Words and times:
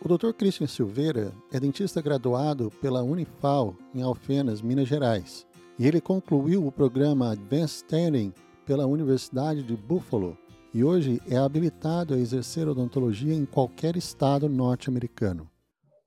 O 0.00 0.06
Dr. 0.06 0.32
Christian 0.32 0.68
Silveira 0.68 1.34
é 1.52 1.58
dentista 1.58 2.00
graduado 2.00 2.70
pela 2.80 3.02
Unifal 3.02 3.74
em 3.92 4.00
Alfenas, 4.00 4.62
Minas 4.62 4.86
Gerais, 4.86 5.44
e 5.76 5.88
ele 5.88 6.00
concluiu 6.00 6.64
o 6.64 6.70
programa 6.70 7.32
Advanced 7.32 7.82
Standing 7.82 8.32
pela 8.64 8.86
Universidade 8.86 9.60
de 9.64 9.76
Buffalo 9.76 10.38
e 10.72 10.84
hoje 10.84 11.20
é 11.28 11.36
habilitado 11.36 12.14
a 12.14 12.16
exercer 12.16 12.68
odontologia 12.68 13.34
em 13.34 13.44
qualquer 13.44 13.96
estado 13.96 14.48
norte-americano. 14.48 15.50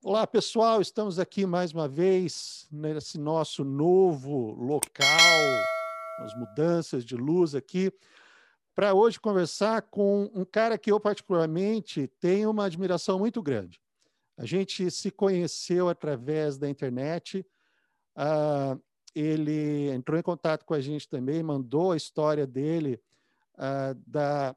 Olá, 0.01 0.25
pessoal, 0.25 0.79
estamos 0.79 1.19
aqui 1.19 1.45
mais 1.45 1.73
uma 1.73 1.87
vez 1.89 2.67
nesse 2.71 3.19
nosso 3.19 3.65
novo 3.65 4.53
local, 4.53 5.03
as 6.19 6.33
mudanças 6.37 7.03
de 7.03 7.17
luz 7.17 7.53
aqui, 7.53 7.91
para 8.75 8.93
hoje 8.93 9.19
conversar 9.19 9.81
com 9.83 10.29
um 10.33 10.45
cara 10.45 10.77
que 10.77 10.91
eu 10.91 10.99
particularmente 10.99 12.07
tenho 12.19 12.49
uma 12.49 12.65
admiração 12.65 13.19
muito 13.19 13.41
grande. 13.41 13.81
A 14.37 14.45
gente 14.45 14.89
se 14.89 15.11
conheceu 15.11 15.89
através 15.89 16.57
da 16.57 16.69
internet, 16.69 17.45
uh, 18.15 18.81
ele 19.13 19.89
entrou 19.89 20.17
em 20.17 20.23
contato 20.23 20.65
com 20.65 20.73
a 20.73 20.79
gente 20.79 21.07
também, 21.07 21.43
mandou 21.43 21.91
a 21.91 21.97
história 21.97 22.47
dele, 22.47 22.99
uh, 23.55 23.93
da, 24.07 24.55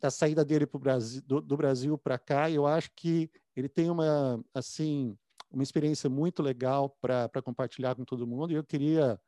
da 0.00 0.10
saída 0.10 0.44
dele 0.44 0.66
pro 0.66 0.78
Brasil, 0.78 1.20
do, 1.26 1.40
do 1.40 1.56
Brasil 1.56 1.98
para 1.98 2.18
cá, 2.18 2.48
e 2.48 2.54
eu 2.54 2.66
acho 2.66 2.90
que 2.94 3.30
ele 3.56 3.68
tem 3.68 3.90
uma, 3.90 4.42
assim, 4.54 5.16
uma 5.50 5.62
experiência 5.62 6.08
muito 6.08 6.42
legal 6.42 6.96
para 7.00 7.42
compartilhar 7.42 7.94
com 7.94 8.04
todo 8.04 8.26
mundo. 8.26 8.52
E 8.52 8.56
eu 8.56 8.64
queria 8.64 9.20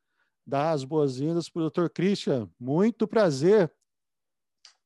dar 0.46 0.70
as 0.70 0.84
boas-vindas 0.84 1.48
para 1.48 1.62
o 1.62 1.70
Dr. 1.70 1.88
Christian. 1.88 2.48
Muito 2.58 3.06
prazer. 3.06 3.70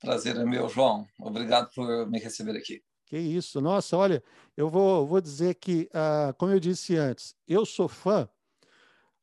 Prazer 0.01 0.37
é 0.37 0.45
meu, 0.45 0.69
João. 0.69 1.07
Obrigado 1.19 1.71
por 1.75 2.09
me 2.09 2.19
receber 2.19 2.57
aqui. 2.57 2.83
Que 3.07 3.19
isso. 3.19 3.61
Nossa, 3.61 3.97
olha, 3.97 4.23
eu 4.57 4.69
vou, 4.69 5.07
vou 5.07 5.21
dizer 5.21 5.55
que, 5.55 5.89
uh, 5.93 6.35
como 6.35 6.53
eu 6.53 6.61
disse 6.61 6.97
antes, 6.97 7.35
eu 7.47 7.65
sou 7.65 7.89
fã. 7.89 8.29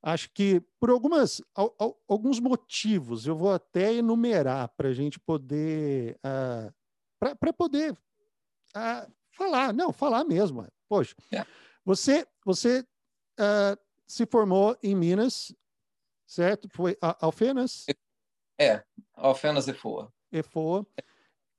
Acho 0.01 0.29
que 0.31 0.61
por 0.79 0.91
algumas, 0.91 1.41
alguns 2.07 2.39
motivos, 2.39 3.25
eu 3.25 3.35
vou 3.35 3.51
até 3.51 3.91
enumerar 3.93 4.69
para 4.77 4.89
a 4.89 4.93
gente 4.93 5.19
poder, 5.19 6.19
ah, 6.23 6.71
para 7.19 7.51
poder 7.51 7.91
uh, 7.93 9.11
falar, 9.31 9.73
não, 9.73 9.91
falar 9.91 10.23
mesmo. 10.23 10.67
Poxa, 10.87 11.15
é. 11.31 11.43
você, 11.83 12.27
você 12.45 12.81
uh, 13.39 13.79
se 14.05 14.27
formou 14.27 14.77
em 14.83 14.95
Minas, 14.95 15.51
certo? 16.27 16.69
Foi 16.69 16.95
Alfenas? 17.01 17.85
É, 18.59 18.83
Alfenas 19.15 19.67
e 19.67 19.73
Foa. 19.73 20.13
E 20.35 20.43
Foa. 20.43 20.85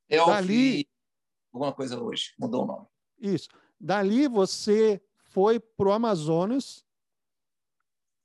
Eu 0.07 0.27
Dali... 0.27 0.87
alguma 1.51 1.73
coisa 1.73 1.99
hoje, 1.99 2.35
mudou 2.39 2.65
o 2.65 2.67
nome. 2.67 2.87
Isso. 3.19 3.49
Dali 3.81 4.29
você 4.29 5.03
foi 5.15 5.59
para 5.59 5.89
o 5.89 5.93
Amazonas. 5.93 6.85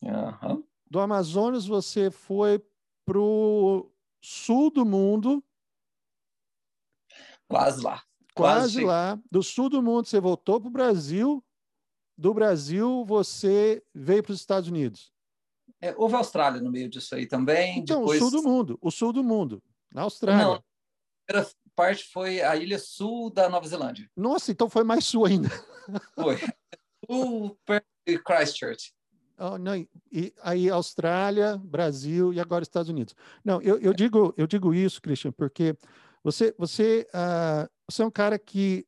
Uhum. 0.01 0.61
Do 0.85 0.99
Amazonas 0.99 1.65
você 1.65 2.11
foi 2.11 2.61
para 3.05 3.17
o 3.17 3.89
sul 4.21 4.69
do 4.69 4.85
mundo. 4.85 5.41
Quase 7.47 7.81
lá. 7.81 8.03
Quase, 8.35 8.81
Quase 8.81 8.83
lá. 8.83 9.21
Do 9.31 9.41
sul 9.41 9.69
do 9.69 9.81
mundo, 9.81 10.05
você 10.05 10.19
voltou 10.19 10.59
para 10.59 10.67
o 10.67 10.71
Brasil. 10.71 11.41
Do 12.17 12.33
Brasil, 12.33 13.05
você 13.05 13.81
veio 13.93 14.21
para 14.21 14.33
os 14.33 14.39
Estados 14.39 14.69
Unidos. 14.69 15.13
É, 15.79 15.95
houve 15.97 16.15
Austrália 16.15 16.61
no 16.61 16.69
meio 16.69 16.89
disso 16.89 17.15
aí 17.15 17.25
também. 17.25 17.79
Então, 17.79 18.01
depois... 18.01 18.21
o 18.21 18.29
sul 18.29 18.41
do 18.41 18.47
mundo. 18.47 18.77
O 18.81 18.91
sul 18.91 19.13
do 19.13 19.23
mundo. 19.23 19.63
Na 19.91 20.03
Austrália. 20.03 20.43
Não, 20.43 20.53
a 20.53 20.63
primeira 21.25 21.51
parte 21.75 22.05
foi 22.05 22.41
a 22.41 22.55
ilha 22.55 22.79
sul 22.79 23.29
da 23.29 23.49
Nova 23.49 23.67
Zelândia. 23.67 24.09
Nossa, 24.15 24.51
então 24.51 24.69
foi 24.69 24.83
mais 24.83 25.05
sul 25.05 25.25
ainda. 25.25 25.49
Foi. 26.15 26.37
Sul 27.09 27.57
perto 27.65 27.87
de 28.05 28.19
Christchurch. 28.19 28.93
Oh, 29.37 29.57
não, 29.57 29.75
e 30.11 30.31
aí 30.43 30.69
Austrália, 30.69 31.57
Brasil 31.57 32.31
e 32.31 32.39
agora 32.39 32.63
Estados 32.63 32.89
Unidos. 32.89 33.15
Não, 33.43 33.59
eu, 33.61 33.79
eu 33.79 33.91
digo 33.91 34.33
eu 34.37 34.45
digo 34.45 34.73
isso, 34.73 35.01
Christian, 35.01 35.31
porque 35.31 35.75
você, 36.23 36.53
você, 36.57 37.07
uh, 37.09 37.67
você 37.89 38.03
é 38.03 38.05
um 38.05 38.11
cara 38.11 38.37
que, 38.37 38.85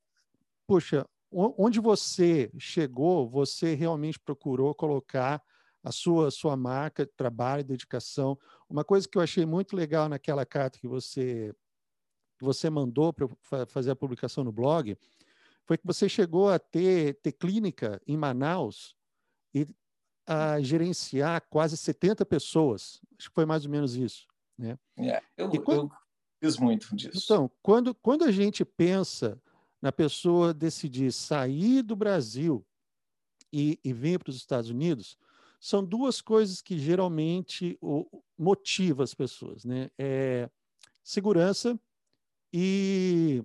puxa, 0.67 1.07
onde 1.31 1.79
você 1.79 2.51
chegou, 2.59 3.27
você 3.27 3.73
realmente 3.73 4.19
procurou 4.19 4.75
colocar 4.75 5.41
a 5.83 5.91
sua, 5.91 6.31
sua 6.31 6.55
marca, 6.55 7.05
trabalho, 7.05 7.63
dedicação. 7.63 8.39
Uma 8.69 8.83
coisa 8.83 9.07
que 9.07 9.17
eu 9.17 9.21
achei 9.21 9.45
muito 9.45 9.75
legal 9.75 10.07
naquela 10.07 10.45
carta 10.45 10.79
que 10.79 10.87
você, 10.87 11.53
que 12.37 12.45
você 12.45 12.69
mandou 12.69 13.11
para 13.11 13.27
fazer 13.65 13.91
a 13.91 13.95
publicação 13.95 14.43
no 14.43 14.51
blog 14.51 14.97
foi 15.65 15.77
que 15.77 15.85
você 15.85 16.07
chegou 16.07 16.49
a 16.49 16.57
ter, 16.57 17.15
ter 17.21 17.33
clínica 17.33 18.01
em 18.07 18.17
Manaus 18.17 18.95
e 19.53 19.67
a 20.25 20.61
gerenciar 20.61 21.45
quase 21.49 21.75
70 21.75 22.25
pessoas. 22.25 23.01
Acho 23.17 23.29
que 23.29 23.35
foi 23.35 23.45
mais 23.45 23.65
ou 23.65 23.71
menos 23.71 23.95
isso. 23.95 24.25
Né? 24.57 24.77
É, 24.97 25.21
eu, 25.37 25.49
quando, 25.61 25.83
eu 25.83 25.91
fiz 26.41 26.57
muito 26.57 26.95
disso. 26.95 27.21
Então, 27.23 27.51
quando, 27.61 27.93
quando 27.95 28.23
a 28.23 28.31
gente 28.31 28.63
pensa 28.63 29.41
na 29.81 29.91
pessoa 29.91 30.53
decidir 30.53 31.11
sair 31.11 31.81
do 31.81 31.95
Brasil 31.95 32.65
e, 33.51 33.77
e 33.83 33.91
vir 33.91 34.19
para 34.19 34.29
os 34.29 34.37
Estados 34.37 34.69
Unidos, 34.69 35.17
são 35.63 35.81
duas 35.81 36.19
coisas 36.19 36.61
que 36.61 36.77
geralmente 36.77 37.79
motivam 38.37 39.01
as 39.01 39.13
pessoas, 39.13 39.63
né? 39.63 39.89
É 39.97 40.49
segurança 41.01 41.79
e 42.51 43.41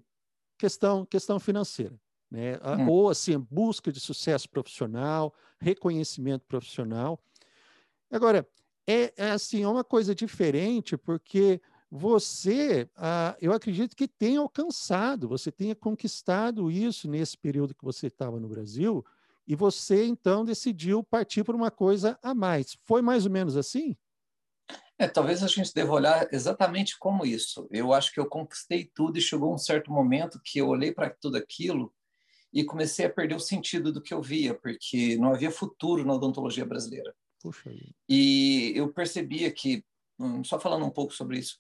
questão, 0.59 1.07
questão 1.07 1.39
financeira. 1.39 1.95
Né? 2.29 2.57
Hum. 2.57 2.89
Ou 2.89 3.09
assim, 3.09 3.39
busca 3.39 3.93
de 3.93 4.01
sucesso 4.01 4.51
profissional, 4.51 5.33
reconhecimento 5.61 6.45
profissional. 6.45 7.23
Agora, 8.11 8.45
é, 8.85 9.15
é 9.17 9.31
assim, 9.31 9.63
é 9.63 9.69
uma 9.69 9.85
coisa 9.85 10.13
diferente, 10.13 10.97
porque 10.97 11.61
você, 11.89 12.91
ah, 12.97 13.37
eu 13.41 13.53
acredito 13.53 13.95
que 13.95 14.09
tenha 14.09 14.41
alcançado, 14.41 15.29
você 15.29 15.53
tenha 15.53 15.77
conquistado 15.77 16.69
isso 16.69 17.09
nesse 17.09 17.39
período 17.39 17.77
que 17.77 17.85
você 17.85 18.09
estava 18.09 18.41
no 18.41 18.49
Brasil, 18.49 19.07
e 19.49 19.57
você 19.57 20.05
então 20.05 20.45
decidiu 20.45 21.03
partir 21.03 21.43
para 21.43 21.57
uma 21.57 21.71
coisa 21.71 22.19
a 22.23 22.35
mais. 22.35 22.77
Foi 22.85 23.03
mais 23.03 23.25
ou 23.25 23.33
menos 23.33 23.57
assim? 23.57 23.97
É, 24.99 25.09
talvez 25.09 25.43
a 25.43 25.47
gente 25.47 25.73
deva 25.73 25.93
olhar 25.93 26.29
exatamente 26.33 26.99
como 26.99 27.25
isso. 27.25 27.67
Eu 27.71 27.93
acho 27.93 28.13
que 28.13 28.21
eu 28.21 28.27
conquistei 28.27 28.91
tudo 28.95 29.19
e 29.19 29.23
chegou 29.23 29.55
um 29.55 29.59
certo 29.59 29.91
momento 29.91 30.41
que 30.45 30.59
eu 30.59 30.69
olhei 30.69 30.93
para 30.93 31.09
tudo 31.11 31.37
aquilo 31.37 31.93
e 32.53 32.65
comecei 32.65 33.07
a 33.07 33.11
perder 33.11 33.35
o 33.37 33.41
sentido 33.41 33.93
do 33.93 34.03
que 34.03 34.13
eu 34.13 34.21
via, 34.21 34.55
porque 34.55 35.17
não 35.17 35.33
havia 35.33 35.51
futuro 35.51 36.05
na 36.05 36.15
odontologia 36.15 36.67
brasileira. 36.67 37.15
Puxa. 37.41 37.71
E 38.09 38.73
eu 38.75 38.93
percebia 38.93 39.51
que 39.51 39.85
Hum, 40.19 40.43
só 40.43 40.59
falando 40.59 40.85
um 40.85 40.91
pouco 40.91 41.15
sobre 41.15 41.39
isso. 41.39 41.59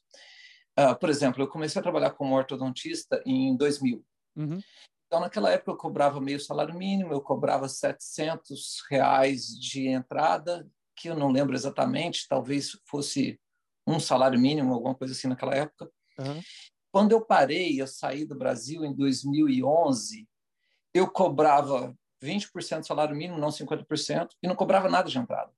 Uh, 0.78 0.98
por 0.98 1.08
exemplo, 1.08 1.42
eu 1.42 1.48
comecei 1.48 1.78
a 1.78 1.82
trabalhar 1.82 2.10
como 2.10 2.34
ortodontista 2.34 3.22
em 3.24 3.56
2000. 3.56 4.04
Uhum. 4.36 4.60
Então, 5.08 5.20
naquela 5.20 5.50
época, 5.50 5.70
eu 5.70 5.76
cobrava 5.76 6.20
meio 6.20 6.38
salário 6.38 6.74
mínimo, 6.74 7.14
eu 7.14 7.22
cobrava 7.22 7.66
700 7.66 8.84
reais 8.90 9.58
de 9.58 9.88
entrada, 9.88 10.68
que 10.94 11.08
eu 11.08 11.16
não 11.16 11.32
lembro 11.32 11.56
exatamente, 11.56 12.28
talvez 12.28 12.78
fosse 12.84 13.40
um 13.86 13.98
salário 13.98 14.38
mínimo, 14.38 14.74
alguma 14.74 14.94
coisa 14.94 15.14
assim 15.14 15.26
naquela 15.26 15.54
época. 15.54 15.90
Uhum. 16.18 16.42
Quando 16.92 17.12
eu 17.12 17.24
parei, 17.24 17.80
eu 17.80 17.86
saí 17.86 18.26
do 18.26 18.34
Brasil 18.34 18.84
em 18.84 18.94
2011, 18.94 20.28
eu 20.92 21.10
cobrava 21.10 21.96
20% 22.22 22.80
do 22.80 22.86
salário 22.86 23.16
mínimo, 23.16 23.38
não 23.38 23.48
50%, 23.48 24.28
e 24.42 24.46
não 24.46 24.54
cobrava 24.54 24.90
nada 24.90 25.08
de 25.08 25.18
entrada. 25.18 25.50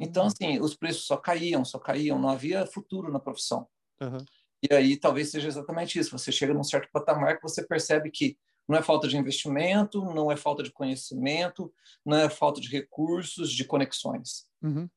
Então, 0.00 0.24
ah. 0.24 0.26
assim, 0.28 0.58
os 0.60 0.74
preços 0.74 1.04
só 1.04 1.18
caíam, 1.18 1.62
só 1.62 1.78
caíam, 1.78 2.18
não 2.18 2.30
havia 2.30 2.64
futuro 2.64 3.12
na 3.12 3.20
profissão. 3.20 3.68
Uhum. 4.00 4.24
E 4.68 4.74
aí 4.74 4.96
talvez 4.96 5.30
seja 5.30 5.48
exatamente 5.48 5.98
isso. 5.98 6.16
Você 6.16 6.32
chega 6.32 6.54
num 6.54 6.64
certo 6.64 6.88
patamar 6.92 7.36
que 7.36 7.42
você 7.42 7.64
percebe 7.64 8.10
que 8.10 8.36
não 8.68 8.76
é 8.76 8.82
falta 8.82 9.06
de 9.06 9.16
investimento, 9.16 10.04
não 10.12 10.30
é 10.30 10.36
falta 10.36 10.62
de 10.62 10.72
conhecimento, 10.72 11.72
não 12.04 12.16
é 12.16 12.28
falta 12.28 12.60
de 12.60 12.68
recursos, 12.68 13.52
de 13.52 13.64
conexões. 13.64 14.46
Uhum. 14.62 14.88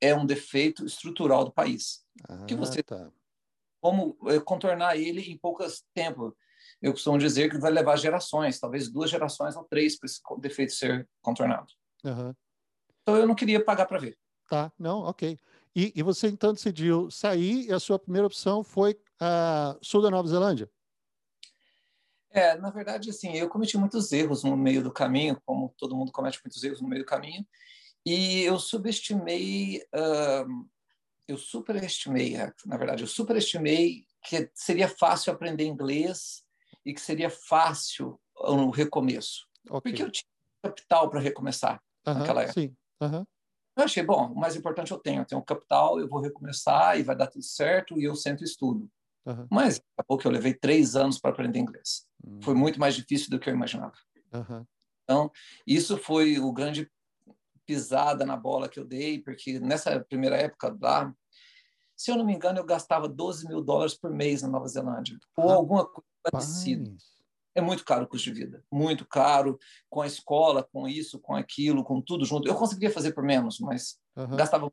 É 0.00 0.14
um 0.14 0.26
defeito 0.26 0.84
estrutural 0.84 1.44
do 1.44 1.52
país. 1.52 2.04
Ah, 2.28 2.44
que 2.44 2.54
você 2.54 2.82
tá. 2.82 3.10
como 3.80 4.16
é, 4.26 4.38
contornar 4.38 4.96
ele 4.96 5.22
em 5.22 5.38
poucos 5.38 5.84
tempo. 5.94 6.36
Eu 6.82 6.92
costumo 6.92 7.18
dizer 7.18 7.50
que 7.50 7.58
vai 7.58 7.70
levar 7.70 7.96
gerações, 7.96 8.60
talvez 8.60 8.90
duas 8.90 9.10
gerações 9.10 9.56
ou 9.56 9.64
três 9.64 9.98
para 9.98 10.06
esse 10.06 10.20
defeito 10.38 10.72
ser 10.72 11.08
contornado. 11.22 11.68
Uhum. 12.04 12.34
Então 13.02 13.16
eu 13.16 13.26
não 13.26 13.34
queria 13.34 13.64
pagar 13.64 13.86
para 13.86 13.98
ver. 13.98 14.18
Tá, 14.48 14.70
não, 14.78 15.00
ok. 15.00 15.38
E, 15.74 15.92
e, 15.96 16.02
você 16.02 16.28
então 16.28 16.52
decidiu 16.52 17.10
sair 17.10 17.66
e 17.66 17.72
a 17.72 17.80
sua 17.80 17.98
primeira 17.98 18.26
opção 18.26 18.62
foi 18.62 18.96
a 19.20 19.76
sul 19.82 20.02
da 20.02 20.10
Nova 20.10 20.28
Zelândia? 20.28 20.70
É, 22.30 22.56
na 22.56 22.70
verdade, 22.70 23.10
assim, 23.10 23.32
eu 23.36 23.48
cometi 23.48 23.78
muitos 23.78 24.10
erros 24.10 24.42
no 24.42 24.56
meio 24.56 24.82
do 24.82 24.92
caminho, 24.92 25.40
como 25.46 25.72
todo 25.78 25.94
mundo 25.94 26.10
comete 26.10 26.40
muitos 26.44 26.62
erros 26.64 26.80
no 26.80 26.88
meio 26.88 27.02
do 27.02 27.06
caminho, 27.06 27.46
e 28.04 28.42
eu 28.42 28.58
subestimei, 28.58 29.82
uh, 29.94 30.68
eu 31.28 31.38
superestimei, 31.38 32.36
é, 32.36 32.52
na 32.66 32.76
verdade, 32.76 33.04
eu 33.04 33.06
superestimei 33.06 34.04
que 34.20 34.50
seria 34.52 34.88
fácil 34.88 35.32
aprender 35.32 35.64
inglês 35.64 36.42
e 36.84 36.92
que 36.92 37.00
seria 37.00 37.30
fácil 37.30 38.20
no 38.36 38.70
recomeço. 38.70 39.46
Okay. 39.70 39.92
Porque 39.92 40.02
eu 40.02 40.10
tinha 40.10 40.28
capital 40.62 41.08
para 41.08 41.20
recomeçar 41.20 41.76
uh 41.76 42.10
-huh, 42.10 42.18
naquela 42.18 42.42
época. 42.42 42.60
Sim. 42.60 42.76
Uh 43.00 43.06
-huh. 43.06 43.26
Eu 43.76 43.84
achei, 43.84 44.02
bom, 44.02 44.32
o 44.32 44.36
mais 44.36 44.56
importante 44.56 44.92
eu 44.92 44.98
tenho, 44.98 45.22
eu 45.22 45.26
tenho 45.26 45.42
capital, 45.42 45.98
eu 45.98 46.08
vou 46.08 46.20
recomeçar 46.20 46.98
e 46.98 47.02
vai 47.02 47.16
dar 47.16 47.26
tudo 47.26 47.44
certo 47.44 47.98
e 47.98 48.04
eu 48.04 48.14
sento 48.14 48.42
e 48.42 48.44
estudo. 48.44 48.90
Uhum. 49.26 49.46
Mas 49.50 49.80
acabou 49.96 50.18
que 50.18 50.26
eu 50.26 50.30
levei 50.30 50.54
três 50.54 50.96
anos 50.96 51.18
para 51.18 51.30
aprender 51.30 51.58
inglês. 51.58 52.06
Uhum. 52.24 52.42
Foi 52.42 52.54
muito 52.54 52.78
mais 52.78 52.94
difícil 52.94 53.30
do 53.30 53.38
que 53.38 53.48
eu 53.48 53.54
imaginava. 53.54 53.94
Uhum. 54.32 54.66
Então, 55.04 55.30
isso 55.66 55.96
foi 55.98 56.38
o 56.38 56.52
grande 56.52 56.90
pisada 57.66 58.26
na 58.26 58.36
bola 58.36 58.68
que 58.68 58.78
eu 58.78 58.84
dei, 58.84 59.22
porque 59.22 59.58
nessa 59.58 60.00
primeira 60.00 60.36
época 60.36 60.76
lá, 60.80 61.14
se 61.96 62.10
eu 62.10 62.16
não 62.16 62.24
me 62.24 62.34
engano, 62.34 62.58
eu 62.58 62.64
gastava 62.64 63.08
12 63.08 63.46
mil 63.46 63.62
dólares 63.62 63.94
por 63.94 64.10
mês 64.10 64.42
na 64.42 64.48
Nova 64.48 64.66
Zelândia, 64.68 65.18
ou 65.36 65.50
alguma 65.50 65.86
coisa 65.86 66.06
parecida. 66.30 66.94
É 67.54 67.60
muito 67.60 67.84
caro 67.84 68.04
o 68.04 68.08
custo 68.08 68.32
de 68.32 68.40
vida, 68.40 68.64
muito 68.70 69.06
caro, 69.06 69.58
com 69.88 70.02
a 70.02 70.06
escola, 70.06 70.64
com 70.64 70.88
isso, 70.88 71.20
com 71.20 71.36
aquilo, 71.36 71.84
com 71.84 72.00
tudo 72.00 72.24
junto. 72.24 72.48
Eu 72.48 72.56
conseguiria 72.56 72.90
fazer 72.90 73.12
por 73.12 73.22
menos, 73.22 73.60
mas 73.60 73.98
gastava. 74.36 74.72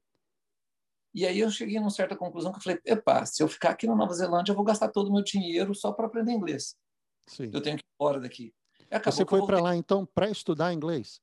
E 1.14 1.26
aí 1.26 1.40
eu 1.40 1.50
cheguei 1.50 1.78
a 1.78 1.82
uma 1.82 1.90
certa 1.90 2.16
conclusão 2.16 2.52
que 2.52 2.60
eu 2.60 2.64
falei: 2.64 2.80
epa, 2.86 3.26
se 3.26 3.44
eu 3.44 3.48
ficar 3.48 3.72
aqui 3.72 3.86
na 3.86 3.96
Nova 3.96 4.14
Zelândia, 4.14 4.52
eu 4.52 4.56
vou 4.56 4.66
gastar 4.66 4.90
todo 4.90 5.10
o 5.10 5.14
meu 5.14 5.24
dinheiro 5.24 5.76
só 5.76 5.92
para 5.92 6.06
aprender 6.06 6.32
inglês. 6.32 6.76
Sim. 7.28 7.50
Eu 7.54 7.62
tenho 7.62 7.78
que 7.78 7.84
ir 7.84 7.94
embora 8.00 8.20
daqui. 8.20 8.54
Você 9.06 9.26
foi 9.26 9.46
para 9.46 9.62
lá, 9.62 9.76
então, 9.76 10.06
para 10.06 10.30
estudar 10.30 10.74
inglês? 10.74 11.22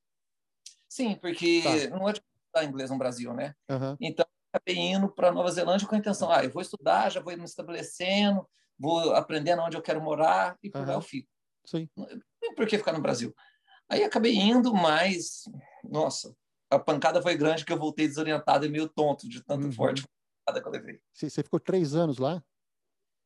Sim, 0.88 1.16
porque 1.16 1.62
tá. 1.62 1.96
não 1.96 2.08
é 2.08 2.14
de 2.14 2.20
estudar 2.20 2.64
inglês 2.64 2.90
no 2.90 2.98
Brasil, 2.98 3.34
né? 3.34 3.54
Uhum. 3.68 3.96
Então, 4.00 4.24
acabei 4.50 4.76
indo 4.76 5.08
para 5.08 5.30
Nova 5.30 5.50
Zelândia 5.50 5.86
com 5.86 5.94
a 5.94 5.98
intenção, 5.98 6.32
ah, 6.32 6.42
eu 6.42 6.50
vou 6.50 6.62
estudar, 6.62 7.10
já 7.10 7.20
vou 7.20 7.36
me 7.36 7.44
estabelecendo, 7.44 8.48
vou 8.78 9.14
aprendendo 9.14 9.60
onde 9.60 9.76
eu 9.76 9.82
quero 9.82 10.00
morar 10.00 10.56
e 10.62 10.70
por 10.70 10.80
uhum. 10.80 10.86
lá 10.86 10.94
eu 10.94 11.02
fico. 11.02 11.28
Sim. 11.66 11.86
Por 12.56 12.66
que 12.66 12.78
ficar 12.78 12.94
no 12.94 13.02
Brasil? 13.02 13.34
Aí 13.90 14.02
acabei 14.02 14.34
indo, 14.34 14.72
mas, 14.72 15.42
nossa, 15.84 16.34
a 16.70 16.78
pancada 16.78 17.22
foi 17.22 17.36
grande 17.36 17.64
que 17.64 17.72
eu 17.72 17.78
voltei 17.78 18.06
desorientado 18.06 18.66
e 18.66 18.68
meio 18.68 18.88
tonto 18.88 19.28
de 19.28 19.42
tanto 19.42 19.66
uhum. 19.66 19.72
forte 19.72 20.04
pancada 20.44 20.62
que 20.62 20.68
eu 20.68 20.72
levei. 20.72 21.00
Você 21.12 21.42
ficou 21.42 21.58
três 21.58 21.94
anos 21.94 22.18
lá? 22.18 22.42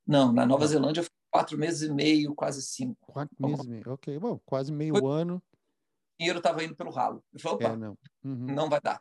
Não, 0.07 0.33
na 0.33 0.45
Nova 0.45 0.67
Zelândia 0.67 1.01
eu 1.01 1.05
fiquei 1.05 1.19
quatro 1.31 1.59
meses 1.59 1.89
e 1.89 1.93
meio, 1.93 2.35
quase 2.35 2.63
cinco. 2.63 3.13
Quatro 3.13 3.35
meses 3.39 3.65
e 3.65 3.69
meio, 3.69 3.85
ok. 3.87 4.19
Bom, 4.19 4.39
quase 4.45 4.73
meio 4.73 4.97
foi... 4.97 5.21
ano. 5.21 5.37
O 5.37 6.19
dinheiro 6.19 6.39
estava 6.39 6.63
indo 6.63 6.77
pelo 6.77 6.91
ralo. 6.91 7.25
Eu 7.33 7.41
falei, 7.41 7.57
opa, 7.57 7.75
é, 7.75 7.77
não. 7.77 7.99
Uhum. 8.25 8.47
não 8.47 8.69
vai 8.69 8.81
dar. 8.81 9.01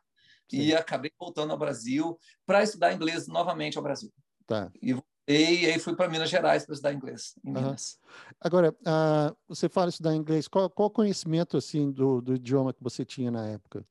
Sim. 0.49 0.57
E 0.57 0.75
acabei 0.75 1.11
voltando 1.19 1.51
ao 1.51 1.57
Brasil 1.57 2.17
para 2.45 2.63
estudar 2.63 2.93
inglês 2.93 3.27
novamente 3.27 3.77
ao 3.77 3.83
Brasil. 3.83 4.11
Tá. 4.45 4.71
E 4.81 4.93
voltei, 4.93 5.63
e 5.63 5.65
aí 5.65 5.79
fui 5.79 5.95
para 5.95 6.09
Minas 6.09 6.29
Gerais 6.29 6.65
para 6.65 6.73
estudar 6.73 6.93
inglês, 6.93 7.35
em 7.43 7.49
uhum. 7.49 7.61
Minas. 7.61 7.99
Agora, 8.39 8.71
uh, 8.71 9.35
você 9.47 9.69
fala 9.69 9.89
estudar 9.89 10.15
inglês, 10.15 10.47
qual, 10.47 10.69
qual 10.69 10.87
o 10.87 10.91
conhecimento 10.91 11.57
assim 11.57 11.91
do, 11.91 12.21
do 12.21 12.35
idioma 12.35 12.73
que 12.73 12.83
você 12.83 13.05
tinha 13.05 13.31
na 13.31 13.47
época? 13.47 13.85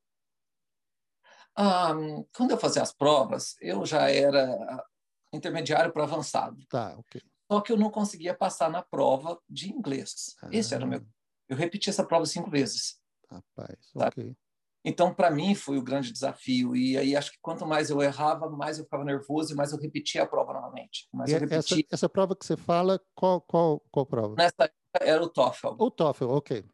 Quando 1.54 2.50
eu 2.50 2.58
fazia 2.58 2.82
as 2.82 2.92
provas, 2.92 3.56
eu 3.60 3.84
já 3.84 4.10
era 4.10 4.84
intermediário 5.32 5.92
para 5.92 6.04
avançado. 6.04 6.64
Tá, 6.68 6.96
ok. 6.98 7.20
Só 7.50 7.60
que 7.60 7.72
eu 7.72 7.76
não 7.76 7.90
conseguia 7.90 8.34
passar 8.34 8.70
na 8.70 8.82
prova 8.82 9.40
de 9.48 9.72
inglês. 9.72 10.36
Ah. 10.42 10.48
Esse 10.52 10.74
era 10.74 10.84
o 10.84 10.88
meu. 10.88 11.04
Eu 11.48 11.56
repeti 11.56 11.90
essa 11.90 12.04
prova 12.04 12.24
cinco 12.24 12.48
vezes. 12.48 13.00
Rapaz, 13.28 13.76
sabe? 13.92 14.06
ok. 14.06 14.36
Então, 14.82 15.12
para 15.12 15.30
mim, 15.30 15.54
foi 15.54 15.76
o 15.76 15.82
grande 15.82 16.10
desafio. 16.10 16.74
E 16.74 16.96
aí, 16.96 17.14
acho 17.14 17.32
que 17.32 17.38
quanto 17.42 17.66
mais 17.66 17.90
eu 17.90 18.00
errava, 18.00 18.48
mais 18.48 18.78
eu 18.78 18.84
ficava 18.84 19.04
nervoso 19.04 19.52
e 19.52 19.56
mais 19.56 19.72
eu 19.72 19.78
repetia 19.78 20.22
a 20.22 20.26
prova 20.26 20.54
novamente. 20.54 21.06
Mais 21.12 21.30
essa, 21.30 21.74
essa, 21.90 22.08
prova 22.08 22.34
que 22.34 22.46
você 22.46 22.56
fala, 22.56 22.98
qual, 23.14 23.42
qual, 23.42 23.80
qual 23.90 24.06
prova? 24.06 24.34
Nessa 24.36 24.72
era 25.00 25.22
o 25.22 25.28
TOEFL. 25.28 25.74
O 25.78 25.90
TOEFL, 25.90 26.30
ok. 26.30 26.64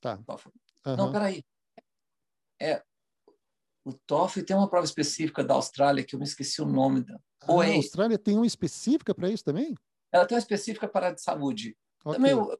Tá. 0.00 0.16
TOEFL. 0.18 0.48
Uhum. 0.86 0.96
Não, 0.96 1.12
peraí. 1.12 1.44
É, 2.60 2.82
o 3.84 3.92
TOEFL 3.92 4.42
tem 4.42 4.56
uma 4.56 4.68
prova 4.68 4.84
específica 4.84 5.42
da 5.42 5.54
Austrália 5.54 6.04
que 6.04 6.14
eu 6.14 6.18
me 6.18 6.24
esqueci 6.24 6.62
o 6.62 6.66
nome 6.66 7.02
da. 7.02 7.18
Ah, 7.42 7.52
a 7.52 7.74
Austrália 7.74 8.18
tem 8.18 8.36
uma 8.36 8.46
específica 8.46 9.14
para 9.14 9.28
isso 9.28 9.44
também? 9.44 9.74
Ela 10.12 10.26
tem 10.26 10.36
uma 10.36 10.42
específica 10.42 10.86
para 10.86 11.08
a 11.08 11.12
de 11.12 11.20
saúde. 11.20 11.76
Okay. 12.04 12.16
Também 12.16 12.32
eu, 12.32 12.58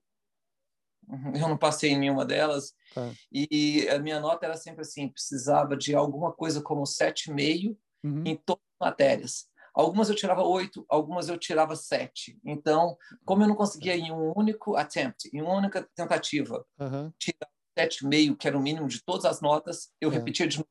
eu 1.34 1.48
não 1.48 1.56
passei 1.56 1.90
em 1.90 1.98
nenhuma 1.98 2.24
delas. 2.24 2.72
Tá. 2.94 3.12
E 3.30 3.88
a 3.88 3.98
minha 3.98 4.18
nota 4.18 4.46
era 4.46 4.56
sempre 4.56 4.82
assim: 4.82 5.08
precisava 5.08 5.76
de 5.76 5.94
alguma 5.94 6.32
coisa 6.32 6.60
como 6.60 6.82
7,5 6.82 7.76
uhum. 8.04 8.22
em 8.26 8.36
todas 8.36 8.62
as 8.80 8.86
matérias. 8.88 9.52
Algumas 9.74 10.10
eu 10.10 10.16
tirava 10.16 10.42
8, 10.42 10.84
algumas 10.88 11.28
eu 11.28 11.38
tirava 11.38 11.74
7. 11.74 12.38
Então, 12.44 12.96
como 13.24 13.42
eu 13.42 13.48
não 13.48 13.54
conseguia 13.54 13.96
em 13.96 14.12
um 14.12 14.32
único 14.36 14.76
attempt, 14.76 15.30
em 15.32 15.40
uma 15.40 15.54
única 15.54 15.88
tentativa, 15.94 16.64
uhum. 16.78 17.10
tirar 17.18 17.48
7,5, 17.78 18.36
que 18.36 18.46
era 18.46 18.58
o 18.58 18.60
mínimo 18.60 18.86
de 18.86 19.02
todas 19.02 19.24
as 19.24 19.40
notas, 19.40 19.90
eu 20.00 20.10
é. 20.10 20.14
repetia 20.14 20.46
de 20.46 20.58
novo. 20.58 20.68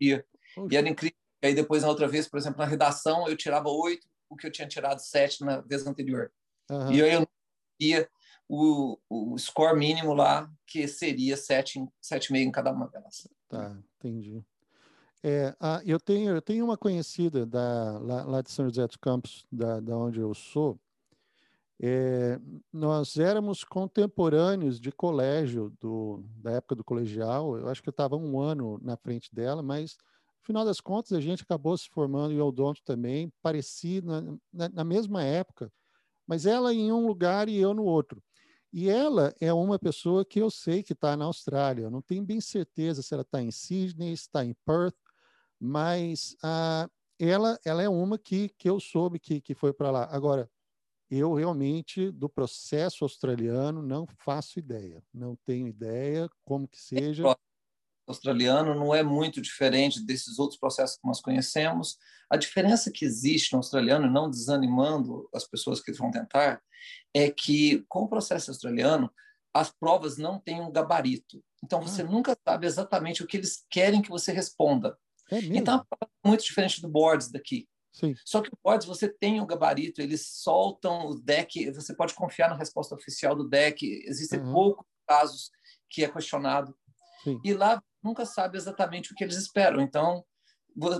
E 0.00 0.76
era 0.76 0.88
incrível. 0.88 1.16
E 1.42 1.46
aí 1.46 1.54
depois, 1.54 1.82
na 1.82 1.88
outra 1.88 2.08
vez, 2.08 2.28
por 2.28 2.38
exemplo, 2.38 2.58
na 2.58 2.64
redação, 2.64 3.28
eu 3.28 3.36
tirava 3.36 3.68
8, 3.68 4.06
o 4.28 4.36
que 4.36 4.46
eu 4.46 4.50
tinha 4.50 4.66
tirado 4.66 4.98
7 4.98 5.44
na 5.44 5.60
vez 5.60 5.86
anterior. 5.86 6.32
Uhum. 6.70 6.92
E 6.92 7.02
aí 7.02 7.12
eu 7.14 7.20
não 7.20 7.28
ia 7.80 8.08
o, 8.48 8.98
o 9.08 9.38
score 9.38 9.78
mínimo 9.78 10.14
lá, 10.14 10.50
que 10.66 10.88
seria 10.88 11.36
7,5 11.36 11.90
em 12.34 12.50
cada 12.50 12.72
uma 12.72 12.88
delas. 12.88 13.28
Tá, 13.48 13.76
entendi. 13.98 14.42
É, 15.22 15.54
ah, 15.60 15.80
eu, 15.84 15.98
tenho, 15.98 16.30
eu 16.30 16.42
tenho 16.42 16.64
uma 16.64 16.76
conhecida 16.76 17.44
da, 17.44 17.98
lá, 17.98 18.24
lá 18.24 18.42
de 18.42 18.50
São 18.50 18.66
José 18.66 18.86
dos 18.86 18.96
Campos, 18.96 19.44
da, 19.50 19.80
da 19.80 19.96
onde 19.96 20.20
eu 20.20 20.32
sou. 20.34 20.78
É, 21.80 22.40
nós 22.72 23.16
éramos 23.16 23.62
contemporâneos 23.62 24.80
de 24.80 24.90
colégio, 24.90 25.72
do, 25.80 26.24
da 26.36 26.52
época 26.52 26.74
do 26.74 26.84
colegial. 26.84 27.56
Eu 27.56 27.68
acho 27.68 27.82
que 27.82 27.88
eu 27.88 27.92
estava 27.92 28.16
um 28.16 28.40
ano 28.40 28.78
na 28.82 28.96
frente 28.96 29.32
dela, 29.32 29.62
mas 29.62 29.96
no 30.40 30.46
final 30.46 30.64
das 30.64 30.80
contas 30.80 31.12
a 31.12 31.20
gente 31.20 31.42
acabou 31.42 31.76
se 31.76 31.88
formando 31.88 32.32
em 32.32 32.40
odonto 32.40 32.82
também, 32.84 33.32
parecido, 33.40 34.08
na, 34.08 34.38
na, 34.52 34.68
na 34.68 34.84
mesma 34.84 35.22
época, 35.22 35.72
mas 36.26 36.46
ela 36.46 36.74
em 36.74 36.90
um 36.92 37.06
lugar 37.06 37.48
e 37.48 37.56
eu 37.56 37.72
no 37.72 37.84
outro. 37.84 38.22
E 38.72 38.90
ela 38.90 39.34
é 39.40 39.52
uma 39.52 39.78
pessoa 39.78 40.24
que 40.24 40.40
eu 40.40 40.50
sei 40.50 40.82
que 40.82 40.92
está 40.92 41.16
na 41.16 41.24
Austrália. 41.24 41.84
Eu 41.84 41.90
não 41.90 42.02
tenho 42.02 42.24
bem 42.24 42.40
certeza 42.40 43.02
se 43.02 43.14
ela 43.14 43.22
está 43.22 43.40
em 43.40 43.50
Sydney, 43.50 44.12
está 44.12 44.44
em 44.44 44.54
Perth, 44.66 44.96
mas 45.58 46.36
ah, 46.42 46.88
ela, 47.18 47.58
ela 47.64 47.82
é 47.82 47.88
uma 47.88 48.18
que, 48.18 48.50
que 48.50 48.68
eu 48.68 48.78
soube 48.78 49.18
que, 49.18 49.40
que 49.40 49.54
foi 49.54 49.72
para 49.72 49.90
lá. 49.90 50.08
Agora, 50.10 50.50
eu 51.10 51.34
realmente, 51.34 52.10
do 52.10 52.28
processo 52.28 53.04
australiano, 53.04 53.82
não 53.82 54.06
faço 54.24 54.58
ideia. 54.58 55.02
Não 55.12 55.36
tenho 55.46 55.66
ideia 55.66 56.28
como 56.44 56.68
que 56.68 56.80
seja 56.80 57.24
australiano 58.10 58.74
não 58.74 58.94
é 58.94 59.02
muito 59.02 59.40
diferente 59.40 60.04
desses 60.04 60.38
outros 60.38 60.58
processos 60.58 60.96
que 60.96 61.06
nós 61.06 61.20
conhecemos. 61.20 61.98
A 62.30 62.36
diferença 62.36 62.90
que 62.90 63.04
existe 63.04 63.52
no 63.52 63.58
australiano, 63.58 64.10
não 64.10 64.30
desanimando 64.30 65.28
as 65.34 65.44
pessoas 65.44 65.80
que 65.80 65.92
vão 65.92 66.10
tentar, 66.10 66.60
é 67.14 67.30
que 67.30 67.84
com 67.88 68.00
o 68.00 68.08
processo 68.08 68.50
australiano, 68.50 69.10
as 69.54 69.70
provas 69.70 70.16
não 70.16 70.38
têm 70.38 70.60
um 70.60 70.72
gabarito. 70.72 71.42
Então 71.62 71.80
você 71.80 72.02
ah. 72.02 72.06
nunca 72.06 72.36
sabe 72.46 72.66
exatamente 72.66 73.22
o 73.22 73.26
que 73.26 73.36
eles 73.36 73.64
querem 73.70 74.02
que 74.02 74.10
você 74.10 74.32
responda. 74.32 74.96
É 75.30 75.38
então 75.38 75.84
é 76.02 76.06
muito 76.26 76.44
diferente 76.44 76.80
do 76.80 76.88
boards 76.88 77.30
daqui. 77.30 77.67
Sim. 77.92 78.14
Só 78.24 78.40
que 78.40 78.48
o 78.48 78.58
boards 78.62 78.86
você 78.86 79.08
tem 79.08 79.40
o 79.40 79.46
gabarito, 79.46 80.00
eles 80.00 80.26
soltam 80.26 81.08
o 81.08 81.14
deck, 81.14 81.70
você 81.72 81.94
pode 81.94 82.14
confiar 82.14 82.48
na 82.48 82.56
resposta 82.56 82.94
oficial 82.94 83.34
do 83.34 83.48
deck. 83.48 83.84
Existem 84.06 84.40
uhum. 84.40 84.52
poucos 84.52 84.86
casos 85.06 85.50
que 85.90 86.04
é 86.04 86.08
questionado. 86.08 86.76
Sim. 87.24 87.40
E 87.44 87.52
lá 87.52 87.82
nunca 88.02 88.24
sabe 88.24 88.56
exatamente 88.56 89.12
o 89.12 89.14
que 89.14 89.24
eles 89.24 89.36
esperam. 89.36 89.80
Então, 89.80 90.24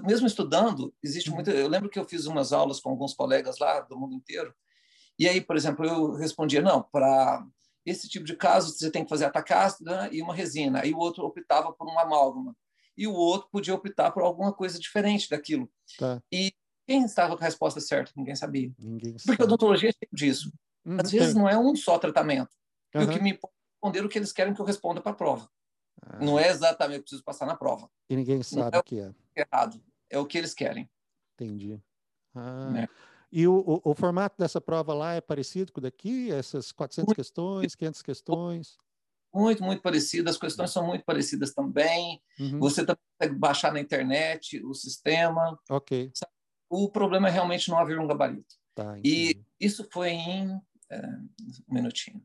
mesmo 0.04 0.26
estudando, 0.26 0.92
existe 1.02 1.30
muito. 1.30 1.50
Eu 1.50 1.68
lembro 1.68 1.88
que 1.88 1.98
eu 1.98 2.08
fiz 2.08 2.26
umas 2.26 2.52
aulas 2.52 2.80
com 2.80 2.90
alguns 2.90 3.14
colegas 3.14 3.58
lá 3.58 3.80
do 3.80 3.98
mundo 3.98 4.14
inteiro. 4.14 4.52
E 5.18 5.28
aí, 5.28 5.40
por 5.40 5.56
exemplo, 5.56 5.84
eu 5.84 6.14
respondia: 6.14 6.60
não, 6.60 6.82
para 6.82 7.44
esse 7.86 8.08
tipo 8.08 8.24
de 8.24 8.36
caso 8.36 8.72
você 8.72 8.90
tem 8.90 9.04
que 9.04 9.10
fazer 9.10 9.26
atacástida 9.26 10.08
e 10.12 10.20
uma 10.20 10.34
resina. 10.34 10.82
Aí 10.82 10.92
o 10.92 10.98
outro 10.98 11.24
optava 11.24 11.72
por 11.72 11.86
uma 11.86 12.02
amálgama. 12.02 12.56
E 12.96 13.06
o 13.06 13.14
outro 13.14 13.48
podia 13.52 13.74
optar 13.74 14.10
por 14.10 14.24
alguma 14.24 14.52
coisa 14.52 14.78
diferente 14.78 15.30
daquilo. 15.30 15.70
Tá. 15.96 16.20
E 16.32 16.52
quem 16.88 17.04
estava 17.04 17.36
com 17.36 17.42
a 17.42 17.46
resposta 17.46 17.82
certa? 17.82 18.10
Ninguém 18.16 18.34
sabia. 18.34 18.72
Ninguém 18.78 19.14
Porque 19.26 19.42
a 19.42 19.44
odontologia 19.44 19.90
é 19.90 19.92
tipo 19.92 20.16
disso. 20.16 20.50
Uhum, 20.86 20.96
Às 20.98 21.10
vezes 21.10 21.34
tem. 21.34 21.42
não 21.42 21.46
é 21.46 21.58
um 21.58 21.76
só 21.76 21.98
tratamento. 21.98 22.48
Uhum. 22.94 23.02
E 23.02 23.04
o 23.04 23.08
que 23.10 23.20
me 23.20 23.38
responder 23.74 24.04
o 24.06 24.08
que 24.08 24.18
eles 24.18 24.32
querem 24.32 24.54
que 24.54 24.60
eu 24.60 24.64
responda 24.64 24.98
para 24.98 25.12
a 25.12 25.14
prova. 25.14 25.50
Ah. 26.00 26.24
Não 26.24 26.38
é 26.38 26.48
exatamente, 26.48 26.96
eu 26.96 27.02
preciso 27.02 27.22
passar 27.22 27.44
na 27.44 27.54
prova. 27.54 27.90
E 28.08 28.16
ninguém 28.16 28.42
sabe 28.42 28.74
é 28.74 28.80
o 28.80 28.82
que 28.82 29.00
é. 29.00 29.14
Errado. 29.36 29.82
É 30.08 30.18
o 30.18 30.24
que 30.24 30.38
eles 30.38 30.54
querem. 30.54 30.88
Entendi. 31.34 31.78
Ah. 32.34 32.72
É. 32.78 32.88
E 33.30 33.46
o, 33.46 33.58
o, 33.58 33.90
o, 33.90 33.94
formato 33.94 34.36
dessa 34.38 34.58
prova 34.58 34.94
lá 34.94 35.12
é 35.12 35.20
parecido 35.20 35.70
com 35.70 35.80
o 35.80 35.82
daqui? 35.82 36.32
Essas 36.32 36.72
400 36.72 37.08
muito, 37.08 37.16
questões, 37.16 37.74
500 37.74 38.00
questões? 38.00 38.78
Muito, 39.34 39.62
muito 39.62 39.82
parecido. 39.82 40.30
As 40.30 40.38
questões 40.38 40.70
são 40.70 40.86
muito 40.86 41.04
parecidas 41.04 41.52
também. 41.52 42.22
Uhum. 42.40 42.58
Você 42.60 42.86
também 42.86 43.02
consegue 43.18 43.38
baixar 43.38 43.74
na 43.74 43.80
internet 43.80 44.64
o 44.64 44.72
sistema. 44.72 45.58
Ok. 45.68 46.10
O 46.68 46.90
problema 46.90 47.28
é 47.28 47.30
realmente 47.30 47.70
não 47.70 47.78
haver 47.78 47.98
um 47.98 48.06
gabarito. 48.06 48.54
Tá, 48.74 48.98
e 49.04 49.40
isso 49.58 49.88
foi 49.90 50.10
em... 50.10 50.60
É, 50.90 51.06
um 51.68 51.74
minutinho. 51.74 52.22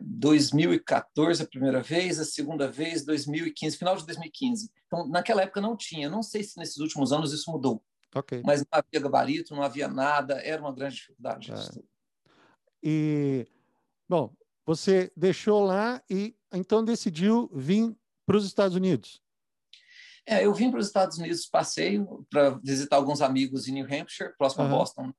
2014 0.00 1.42
a 1.42 1.46
primeira 1.46 1.82
vez, 1.82 2.18
a 2.18 2.24
segunda 2.24 2.70
vez 2.70 3.04
2015, 3.04 3.76
final 3.76 3.96
de 3.96 4.04
2015. 4.04 4.70
Então, 4.86 5.06
naquela 5.08 5.42
época 5.42 5.60
não 5.60 5.76
tinha. 5.76 6.08
Não 6.10 6.22
sei 6.22 6.42
se 6.42 6.58
nesses 6.58 6.78
últimos 6.78 7.12
anos 7.12 7.32
isso 7.32 7.50
mudou. 7.50 7.82
Okay. 8.14 8.42
Mas 8.44 8.60
não 8.60 8.68
havia 8.72 9.00
gabarito, 9.00 9.54
não 9.54 9.62
havia 9.62 9.86
nada, 9.86 10.34
era 10.40 10.60
uma 10.60 10.74
grande 10.74 10.96
dificuldade. 10.96 11.52
É. 11.52 11.82
E, 12.82 13.46
bom, 14.08 14.34
você 14.66 15.12
deixou 15.16 15.64
lá 15.64 16.02
e 16.10 16.34
então 16.52 16.84
decidiu 16.84 17.48
vir 17.54 17.94
para 18.26 18.36
os 18.36 18.44
Estados 18.44 18.76
Unidos. 18.76 19.22
É, 20.26 20.44
eu 20.44 20.54
vim 20.54 20.70
para 20.70 20.80
os 20.80 20.86
Estados 20.86 21.18
Unidos, 21.18 21.46
passeio 21.46 22.26
para 22.30 22.50
visitar 22.62 22.96
alguns 22.96 23.20
amigos 23.20 23.66
em 23.66 23.72
New 23.72 23.86
Hampshire, 23.86 24.36
próximo 24.36 24.64
uhum. 24.64 24.70
a 24.70 24.72
Boston. 24.76 25.12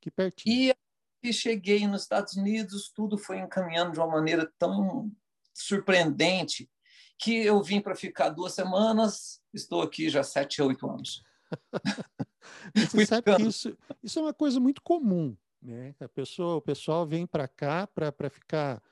Que 0.00 0.10
pertinho. 0.10 0.70
E 0.70 0.74
e 1.22 1.32
cheguei 1.32 1.86
nos 1.86 2.02
Estados 2.02 2.34
Unidos, 2.34 2.90
tudo 2.94 3.18
foi 3.18 3.38
encaminhando 3.38 3.92
de 3.92 3.98
uma 3.98 4.06
maneira 4.08 4.50
tão 4.58 5.10
surpreendente 5.52 6.70
que 7.18 7.44
eu 7.44 7.60
vim 7.62 7.80
para 7.80 7.96
ficar 7.96 8.28
duas 8.28 8.54
semanas, 8.54 9.40
estou 9.52 9.82
aqui 9.82 10.08
já 10.08 10.22
sete, 10.22 10.62
oito 10.62 10.88
anos. 10.88 11.24
Isso, 13.56 13.76
isso 14.02 14.18
é 14.18 14.22
uma 14.22 14.34
coisa 14.34 14.60
muito 14.60 14.80
comum, 14.80 15.36
né? 15.60 15.94
A 15.98 16.08
pessoa, 16.08 16.56
o 16.56 16.62
pessoal 16.62 17.04
vem 17.04 17.26
para 17.26 17.48
cá 17.48 17.86
para 17.86 18.30
ficar 18.30 18.82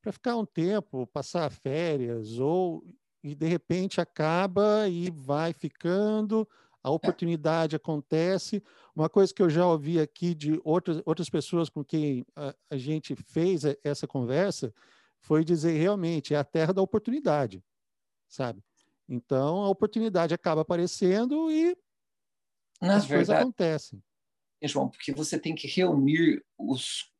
para 0.00 0.12
ficar 0.12 0.36
um 0.36 0.44
tempo, 0.44 1.06
passar 1.06 1.50
férias 1.50 2.38
ou 2.38 2.84
e 3.24 3.34
de 3.34 3.46
repente 3.46 4.02
acaba 4.02 4.86
e 4.86 5.10
vai 5.10 5.54
ficando, 5.54 6.46
a 6.82 6.90
oportunidade 6.90 7.74
acontece. 7.74 8.62
Uma 8.94 9.08
coisa 9.08 9.32
que 9.32 9.40
eu 9.40 9.48
já 9.48 9.66
ouvi 9.66 9.98
aqui 9.98 10.34
de 10.34 10.60
outras, 10.62 11.00
outras 11.06 11.30
pessoas 11.30 11.70
com 11.70 11.82
quem 11.82 12.26
a, 12.36 12.54
a 12.68 12.76
gente 12.76 13.16
fez 13.16 13.62
essa 13.82 14.06
conversa 14.06 14.74
foi 15.18 15.42
dizer 15.42 15.72
realmente 15.78 16.34
é 16.34 16.36
a 16.36 16.44
terra 16.44 16.74
da 16.74 16.82
oportunidade, 16.82 17.64
sabe? 18.28 18.62
Então 19.08 19.62
a 19.62 19.70
oportunidade 19.70 20.34
acaba 20.34 20.60
aparecendo 20.60 21.50
e 21.50 21.74
Na 22.78 22.96
as 22.96 23.06
verdade, 23.06 23.08
coisas 23.08 23.30
acontecem. 23.30 24.04
João, 24.62 24.90
porque 24.90 25.12
você 25.12 25.38
tem 25.38 25.54
que 25.54 25.66
reunir 25.66 26.44
os, 26.58 27.10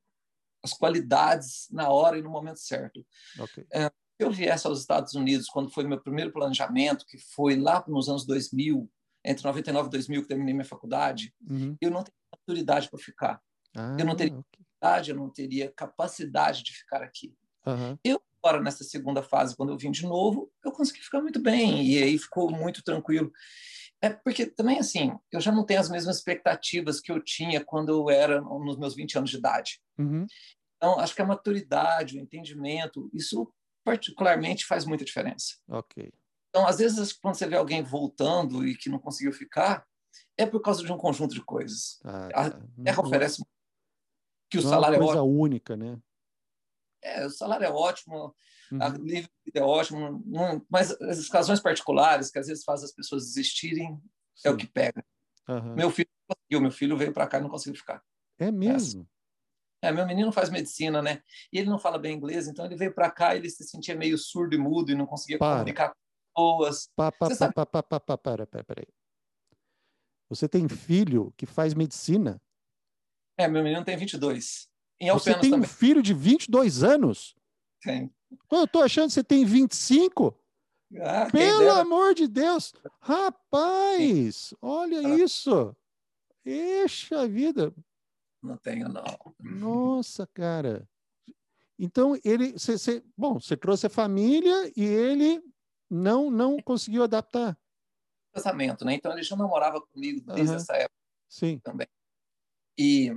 as 0.63 0.75
qualidades 0.75 1.67
na 1.71 1.89
hora 1.89 2.19
e 2.19 2.23
no 2.23 2.31
momento 2.31 2.59
certo. 2.59 3.05
Okay. 3.39 3.67
É, 3.73 3.91
eu 4.19 4.31
viesse 4.31 4.67
aos 4.67 4.81
Estados 4.81 5.15
Unidos 5.15 5.47
quando 5.47 5.71
foi 5.71 5.85
meu 5.85 6.01
primeiro 6.01 6.33
planejamento, 6.33 7.05
que 7.07 7.19
foi 7.19 7.57
lá 7.57 7.85
nos 7.89 8.09
anos 8.09 8.27
2000, 8.27 8.91
entre 9.25 9.45
99 9.45 9.89
e 9.89 9.91
2000 9.91 10.23
que 10.23 10.29
terminei 10.29 10.55
minha 10.55 10.65
faculdade, 10.65 11.35
uhum. 11.49 11.77
eu 11.81 11.91
não 11.91 12.03
teria 12.03 12.19
maturidade 12.33 12.89
para 12.91 12.99
ficar. 12.99 13.41
Ah, 13.77 13.97
eu 13.99 14.05
não 14.05 14.15
teria 14.15 14.39
okay. 14.39 15.11
eu 15.11 15.17
não 15.17 15.31
teria 15.31 15.73
capacidade 15.75 16.63
de 16.63 16.73
ficar 16.73 17.03
aqui. 17.03 17.35
Uhum. 17.67 17.99
Eu 18.05 18.21
agora 18.43 18.63
nessa 18.63 18.85
segunda 18.85 19.23
fase, 19.23 19.57
quando 19.57 19.71
eu 19.71 19.79
vim 19.79 19.91
de 19.91 20.03
novo, 20.03 20.53
eu 20.63 20.71
consegui 20.71 21.01
ficar 21.01 21.21
muito 21.21 21.41
bem 21.41 21.83
e 21.83 22.03
aí 22.03 22.19
ficou 22.19 22.51
muito 22.51 22.83
tranquilo. 22.85 23.33
É 24.03 24.11
porque 24.11 24.45
também 24.45 24.79
assim, 24.79 25.17
eu 25.33 25.41
já 25.41 25.51
não 25.51 25.65
tenho 25.65 25.81
as 25.81 25.89
mesmas 25.89 26.19
expectativas 26.19 27.01
que 27.01 27.11
eu 27.11 27.23
tinha 27.25 27.65
quando 27.65 27.89
eu 27.89 28.11
era 28.11 28.41
nos 28.43 28.77
meus 28.77 28.95
20 28.95 29.19
anos 29.19 29.31
de 29.31 29.39
idade. 29.39 29.81
Uhum. 29.99 30.27
Então, 30.77 31.01
acho 31.01 31.15
que 31.15 31.23
a 31.23 31.27
maturidade, 31.27 32.19
o 32.19 32.21
entendimento, 32.21 33.11
isso 33.15 33.51
particularmente 33.85 34.65
faz 34.67 34.85
muita 34.85 35.05
diferença. 35.05 35.57
Ok. 35.69 36.11
Então, 36.49 36.67
às 36.67 36.79
vezes, 36.79 37.13
quando 37.13 37.35
você 37.37 37.47
vê 37.47 37.57
alguém 37.57 37.83
voltando 37.83 38.67
e 38.67 38.77
que 38.77 38.89
não 38.89 38.99
conseguiu 38.99 39.33
ficar, 39.33 39.87
é 40.37 40.47
por 40.47 40.61
causa 40.61 40.83
de 40.83 40.93
um 40.93 40.97
conjunto 40.97 41.35
de 41.35 41.45
coisas. 41.45 42.01
Ah, 42.05 42.29
a 42.29 42.51
tá. 42.51 42.67
terra 42.83 42.97
não, 43.03 43.05
oferece 43.05 43.45
que 44.51 44.59
o 44.59 44.63
não 44.63 44.71
salário 44.71 44.95
é 44.97 44.99
uma 44.99 45.05
coisa 45.07 45.19
é 45.19 45.23
ótimo. 45.23 45.41
única, 45.43 45.77
né? 45.77 46.01
É, 47.03 47.27
o 47.27 47.31
salário 47.31 47.67
é 47.67 47.71
ótimo, 47.71 48.35
Uhum. 48.73 48.81
a 48.81 48.89
livre 48.89 49.31
é 49.53 49.61
ótimo, 49.63 50.23
não- 50.25 50.65
mas 50.71 50.91
as 51.03 51.29
razões 51.29 51.61
particulares 51.61 52.31
que 52.31 52.39
às 52.39 52.47
vezes 52.47 52.65
fazem 52.65 52.87
as 52.87 52.93
pessoas 52.95 53.25
desistirem 53.27 54.01
é 54.45 54.49
o 54.49 54.53
Sim. 54.53 54.59
que 54.59 54.67
pega. 54.67 55.05
Aham. 55.49 55.75
Meu 55.75 55.91
filho 55.91 56.09
meu 56.53 56.71
filho 56.71 56.97
veio 56.97 57.13
para 57.13 57.27
cá 57.27 57.39
e 57.39 57.43
não 57.43 57.51
conseguiu 57.51 57.79
ficar. 57.79 58.03
É 58.39 58.51
mesmo? 58.51 59.07
É, 59.85 59.93
meu 59.93 60.07
menino 60.07 60.33
faz 60.33 60.49
medicina, 60.49 61.03
né? 61.03 61.23
E 61.53 61.59
ele 61.59 61.69
não 61.69 61.79
fala 61.79 61.99
bem 61.99 62.17
inglês, 62.17 62.49
então 62.49 62.65
ele 62.65 62.75
veio 62.77 62.95
para 62.95 63.11
cá 63.11 63.35
e 63.35 63.39
ele 63.39 63.51
se 63.51 63.65
sentia 63.65 63.95
meio 63.95 64.17
surdo 64.17 64.55
e 64.55 64.59
mudo 64.59 64.91
e 64.91 64.95
não 64.95 65.05
conseguia 65.07 65.39
Para. 65.39 65.57
comunicar 65.59 65.89
com 65.91 65.95
pessoas. 66.59 66.89
Pá, 66.97 67.13
pá, 67.13 67.27
Você 67.27 67.33
pá, 67.35 67.39
sabe- 67.39 67.55
pá, 67.55 67.67
pá, 67.67 67.83
pá, 67.83 68.01
pá, 68.01 68.17
para, 68.19 68.47
para, 68.47 68.65
para. 68.65 68.87
Você 70.31 70.49
tem 70.49 70.67
filho 70.69 71.35
que 71.37 71.45
faz 71.45 71.75
medicina? 71.75 72.41
É, 73.39 73.47
meu 73.47 73.63
menino 73.63 73.85
tem 73.85 73.97
22. 73.97 74.69
Em 75.01 75.11
Você 75.13 75.35
tem 75.39 75.51
um 75.51 75.57
também 75.57 75.69
filho 75.69 76.03
de 76.03 76.15
22 76.15 76.83
anos? 76.83 77.35
tem. 77.83 78.11
Eu 78.51 78.67
tô 78.67 78.81
achando 78.81 79.09
que 79.09 79.13
você 79.15 79.23
tem 79.25 79.45
25? 79.45 80.35
Ah, 81.01 81.29
Pelo 81.31 81.71
amor 81.73 82.15
de 82.15 82.27
Deus! 82.27 82.73
Rapaz, 83.01 84.55
olha 84.63 85.01
Ah. 85.01 85.11
isso! 85.17 85.77
Eixa 86.45 87.29
vida! 87.29 87.73
Não 88.45 88.59
tenho, 88.59 88.89
não. 88.89 89.05
Nossa, 89.41 90.27
cara! 90.27 90.87
Então, 91.79 92.17
ele. 92.25 92.59
Cê, 92.59 92.77
cê- 92.79 93.03
bom, 93.17 93.41
você 93.41 93.57
trouxe 93.57 93.87
a 93.87 93.91
família 93.91 94.71
e 94.77 94.85
ele 94.85 95.43
não, 95.91 96.31
não 96.31 96.59
conseguiu 96.59 97.03
adaptar. 97.03 97.59
Casamento, 98.35 98.85
né? 98.85 98.95
Então 98.95 99.13
ele 99.13 99.23
já 99.23 99.35
namorava 99.37 99.81
comigo 99.81 100.21
desde 100.27 100.53
Aham. 100.55 100.57
essa 100.57 100.75
época 100.77 100.95
Sim. 101.29 101.59
também. 101.61 101.87
E 102.79 103.11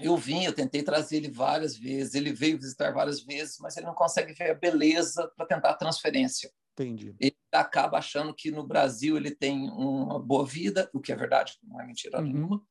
eu 0.00 0.16
vim, 0.16 0.44
eu 0.44 0.52
tentei 0.52 0.82
trazer 0.82 1.16
ele 1.18 1.30
várias 1.30 1.76
vezes, 1.76 2.14
ele 2.14 2.32
veio 2.32 2.58
visitar 2.58 2.92
várias 2.92 3.20
vezes, 3.20 3.58
mas 3.60 3.76
ele 3.76 3.86
não 3.86 3.94
consegue 3.94 4.32
ver 4.34 4.50
a 4.50 4.54
beleza 4.54 5.32
para 5.36 5.46
tentar 5.46 5.70
a 5.70 5.74
transferência. 5.76 6.52
Entendi. 6.72 7.14
Ele 7.20 7.36
acaba 7.52 7.98
achando 7.98 8.34
que 8.34 8.50
no 8.50 8.66
Brasil 8.66 9.16
ele 9.16 9.30
tem 9.34 9.70
uma 9.70 10.18
boa 10.18 10.44
vida, 10.44 10.90
o 10.92 11.00
que 11.00 11.12
é 11.12 11.16
verdade, 11.16 11.56
não 11.62 11.80
é 11.80 11.86
mentira 11.86 12.18
Uhum. 12.18 12.24
nenhuma, 12.24 12.66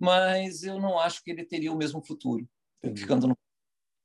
mas 0.00 0.62
eu 0.64 0.80
não 0.80 0.98
acho 0.98 1.22
que 1.22 1.30
ele 1.30 1.44
teria 1.44 1.72
o 1.72 1.76
mesmo 1.76 2.02
futuro 2.04 2.48
Entendi. 2.82 3.02
ficando 3.02 3.28
no 3.28 3.36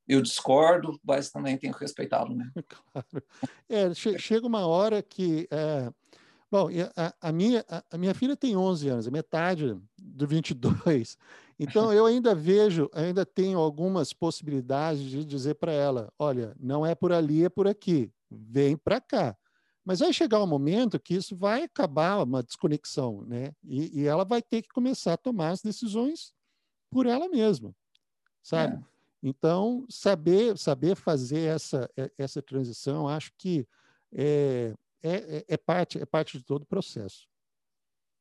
eu 0.08 0.22
discordo, 0.22 1.00
mas 1.02 1.30
também 1.30 1.58
tenho 1.58 1.74
que 1.74 1.80
respeitá-lo, 1.80 2.34
né? 2.34 2.50
Claro. 2.68 3.24
É, 3.68 3.92
che- 3.94 4.18
chega 4.18 4.46
uma 4.46 4.66
hora 4.66 5.02
que. 5.02 5.48
é, 5.50 5.90
bom, 6.50 6.68
a, 6.96 7.28
a 7.28 7.32
minha, 7.32 7.64
a, 7.68 7.82
a 7.90 7.98
minha 7.98 8.14
filha 8.14 8.36
tem 8.36 8.56
11 8.56 8.88
anos, 8.88 9.06
é 9.06 9.10
metade 9.10 9.76
do 9.98 10.26
22. 10.26 11.18
Então, 11.58 11.92
eu 11.92 12.06
ainda 12.06 12.34
vejo, 12.34 12.88
ainda 12.94 13.26
tenho 13.26 13.58
algumas 13.58 14.12
possibilidades 14.12 15.02
de 15.02 15.24
dizer 15.24 15.54
para 15.56 15.72
ela: 15.72 16.12
olha, 16.18 16.54
não 16.60 16.86
é 16.86 16.94
por 16.94 17.12
ali, 17.12 17.44
é 17.44 17.48
por 17.48 17.66
aqui, 17.66 18.12
vem 18.30 18.76
para 18.76 19.00
cá. 19.00 19.36
Mas 19.86 20.00
vai 20.00 20.12
chegar 20.12 20.42
um 20.42 20.48
momento 20.48 20.98
que 20.98 21.14
isso 21.14 21.36
vai 21.36 21.62
acabar 21.62 22.20
uma 22.20 22.42
desconexão, 22.42 23.22
né? 23.22 23.52
E, 23.62 24.00
e 24.00 24.06
ela 24.06 24.24
vai 24.24 24.42
ter 24.42 24.62
que 24.62 24.68
começar 24.68 25.12
a 25.12 25.16
tomar 25.16 25.50
as 25.50 25.62
decisões 25.62 26.32
por 26.90 27.06
ela 27.06 27.28
mesma, 27.28 27.72
sabe? 28.42 28.74
É. 28.74 28.96
Então, 29.22 29.86
saber, 29.88 30.58
saber 30.58 30.96
fazer 30.96 31.54
essa, 31.54 31.88
eh, 31.96 32.10
essa 32.18 32.42
transição, 32.42 33.08
acho 33.08 33.32
que 33.38 33.64
é, 34.12 34.74
é, 35.04 35.44
é, 35.46 35.56
parte, 35.56 36.02
é 36.02 36.04
parte 36.04 36.36
de 36.36 36.44
todo 36.44 36.62
o 36.62 36.66
processo. 36.66 37.28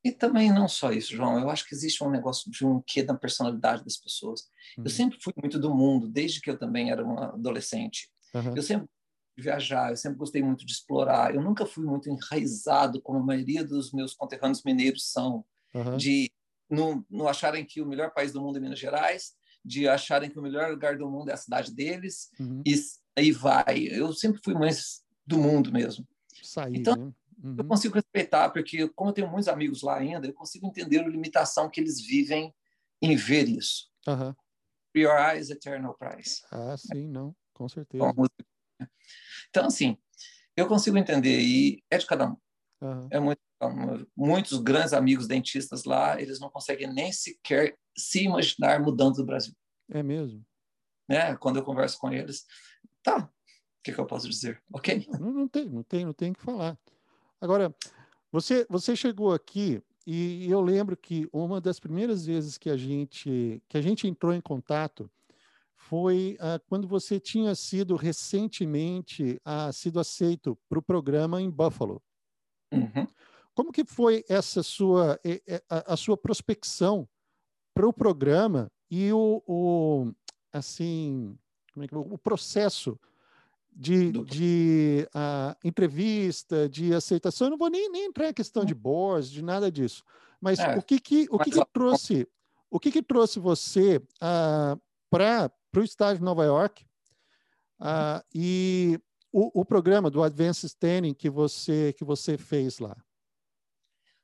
E 0.03 0.11
também 0.11 0.53
não 0.53 0.67
só 0.67 0.91
isso, 0.91 1.15
João. 1.15 1.39
Eu 1.39 1.49
acho 1.49 1.67
que 1.67 1.73
existe 1.73 2.03
um 2.03 2.11
negócio 2.11 2.51
de 2.51 2.63
um 2.63 2.79
quê 2.85 3.01
da 3.01 3.15
personalidade 3.15 3.83
das 3.83 3.97
pessoas. 3.97 4.41
Uhum. 4.77 4.83
Eu 4.83 4.89
sempre 4.91 5.17
fui 5.19 5.33
muito 5.41 5.57
do 5.57 5.73
mundo, 5.73 6.07
desde 6.07 6.39
que 6.39 6.49
eu 6.49 6.59
também 6.59 6.91
era 6.91 7.03
um 7.03 7.17
adolescente. 7.17 8.11
Uhum. 8.35 8.55
Eu 8.55 8.61
sempre 8.61 8.87
viajar, 9.37 9.91
eu 9.91 9.97
sempre 9.97 10.17
gostei 10.17 10.41
muito 10.41 10.65
de 10.65 10.71
explorar. 10.71 11.35
Eu 11.35 11.41
nunca 11.41 11.65
fui 11.65 11.85
muito 11.85 12.09
enraizado, 12.09 13.01
como 13.01 13.19
a 13.19 13.23
maioria 13.23 13.63
dos 13.63 13.91
meus 13.91 14.13
conterrâneos 14.13 14.63
mineiros 14.63 15.11
são, 15.11 15.45
Uhum. 15.73 15.97
de 15.97 16.31
não, 16.69 17.05
não 17.09 17.27
acharem 17.27 17.65
que 17.65 17.81
o 17.81 17.85
melhor 17.85 18.13
país 18.13 18.31
do 18.31 18.41
mundo 18.41 18.57
é 18.57 18.61
Minas 18.61 18.79
Gerais, 18.79 19.33
de 19.63 19.87
acharem 19.87 20.29
que 20.29 20.39
o 20.39 20.41
melhor 20.41 20.71
lugar 20.71 20.97
do 20.97 21.09
mundo 21.09 21.29
é 21.29 21.33
a 21.33 21.37
cidade 21.37 21.73
deles, 21.73 22.29
Uhum. 22.39 22.61
e 22.65 22.73
aí 23.17 23.31
vai. 23.31 23.87
Eu 23.91 24.13
sempre 24.13 24.39
fui 24.43 24.53
mais 24.53 25.03
do 25.27 25.37
mundo 25.37 25.71
mesmo. 25.71 26.07
Sair, 26.41 26.77
Então, 26.77 26.95
né? 26.95 27.13
Eu 27.57 27.63
Uhum. 27.63 27.67
consigo 27.67 27.93
respeitar, 27.95 28.49
porque 28.49 28.87
como 28.89 29.09
eu 29.09 29.13
tenho 29.13 29.29
muitos 29.29 29.47
amigos 29.49 29.81
lá 29.81 29.97
ainda, 29.97 30.25
eu 30.25 30.33
consigo 30.33 30.65
entender 30.67 30.99
a 30.99 31.07
limitação 31.07 31.69
que 31.69 31.79
eles 31.81 31.99
vivem 32.01 32.53
em 33.01 33.15
ver 33.15 33.47
isso. 33.49 33.91
Aham. 34.07 34.35
Your 34.95 35.11
eyes, 35.19 35.49
eternal 35.49 35.93
price. 35.97 36.41
Ah, 36.51 36.75
sim, 36.77 37.07
não, 37.09 37.35
com 37.53 37.67
certeza. 37.67 38.13
Música. 38.13 38.45
Então, 39.55 39.67
assim, 39.67 39.97
eu 40.53 40.67
consigo 40.67 40.97
entender 40.97 41.39
e 41.39 41.81
é 41.89 41.97
de 41.97 42.05
cada 42.05 42.27
um. 42.27 42.35
Aham. 42.81 43.07
É 43.09 43.19
muito, 43.21 43.39
muitos 44.13 44.59
grandes 44.59 44.91
amigos 44.91 45.27
dentistas 45.27 45.85
lá, 45.85 46.21
eles 46.21 46.41
não 46.41 46.49
conseguem 46.49 46.93
nem 46.93 47.09
sequer 47.13 47.77
se 47.97 48.25
imaginar 48.25 48.81
mudando 48.81 49.15
do 49.15 49.25
Brasil. 49.25 49.53
É 49.89 50.03
mesmo. 50.03 50.45
Né? 51.07 51.37
Quando 51.37 51.55
eu 51.55 51.63
converso 51.63 51.97
com 51.97 52.11
eles, 52.11 52.45
tá, 53.01 53.19
o 53.19 53.29
que, 53.81 53.93
que 53.93 53.99
eu 53.99 54.05
posso 54.05 54.27
dizer? 54.27 54.61
Ok? 54.73 55.07
Não, 55.17 55.31
não 55.31 55.47
tem, 55.47 55.69
não 55.69 55.83
tem, 55.83 56.03
não 56.03 56.13
tem 56.13 56.31
o 56.31 56.33
que 56.33 56.41
falar. 56.41 56.77
Agora, 57.39 57.73
você, 58.33 58.67
você 58.69 58.93
chegou 58.93 59.33
aqui 59.33 59.81
e 60.05 60.51
eu 60.51 60.59
lembro 60.59 60.97
que 60.97 61.29
uma 61.31 61.61
das 61.61 61.79
primeiras 61.79 62.25
vezes 62.25 62.57
que 62.57 62.69
a 62.69 62.75
gente 62.75 63.63
que 63.69 63.77
a 63.77 63.81
gente 63.81 64.05
entrou 64.05 64.33
em 64.33 64.41
contato 64.41 65.09
foi 65.89 66.37
uh, 66.39 66.59
quando 66.67 66.87
você 66.87 67.19
tinha 67.19 67.53
sido 67.53 67.95
recentemente 67.95 69.39
uh, 69.45 69.71
sido 69.71 69.99
aceito 69.99 70.57
para 70.67 70.79
o 70.79 70.81
programa 70.81 71.41
em 71.41 71.49
Buffalo. 71.49 72.01
Uhum. 72.71 73.07
Como 73.53 73.71
que 73.71 73.85
foi 73.85 74.25
essa 74.27 74.63
sua 74.63 75.19
a, 75.69 75.93
a 75.93 75.97
sua 75.97 76.17
prospecção 76.17 77.07
para 77.73 77.87
o 77.87 77.93
programa 77.93 78.71
e 78.89 79.11
o, 79.13 79.43
o 79.47 80.11
assim 80.51 81.37
como 81.73 81.83
é 81.85 81.87
que, 81.87 81.95
o 81.95 82.17
processo 82.17 82.99
de, 83.75 84.11
de 84.23 85.07
uh, 85.13 85.55
entrevista, 85.63 86.67
de 86.67 86.93
aceitação. 86.93 87.47
Eu 87.47 87.51
não 87.51 87.57
vou 87.57 87.69
nem, 87.69 87.91
nem 87.91 88.05
entrar 88.05 88.29
em 88.29 88.33
questão 88.33 88.63
de 88.63 88.73
boards, 88.73 89.29
de 89.29 89.41
nada 89.41 89.71
disso. 89.71 90.03
Mas 90.39 90.59
é, 90.59 90.77
o 90.77 90.81
que 90.81 90.99
que 90.99 91.27
o 91.29 91.37
que, 91.37 91.51
que 91.51 91.65
trouxe 91.73 92.27
o 92.71 92.79
que 92.79 92.91
que 92.91 93.03
trouxe 93.03 93.39
você 93.39 93.97
uh, 93.97 94.81
para 95.09 95.51
para 95.75 95.81
o 95.81 95.83
estágio 95.83 96.19
de 96.19 96.23
Nova 96.23 96.45
York 96.45 96.85
uh, 97.81 98.23
e 98.33 98.97
o, 99.29 99.59
o, 99.59 99.65
programa 99.65 100.09
do 100.09 100.23
Advanced 100.23 100.71
Training 100.79 101.13
que 101.13 101.29
você 101.29 101.91
que 101.97 102.05
você 102.05 102.37
fez 102.37 102.79
lá? 102.79 102.95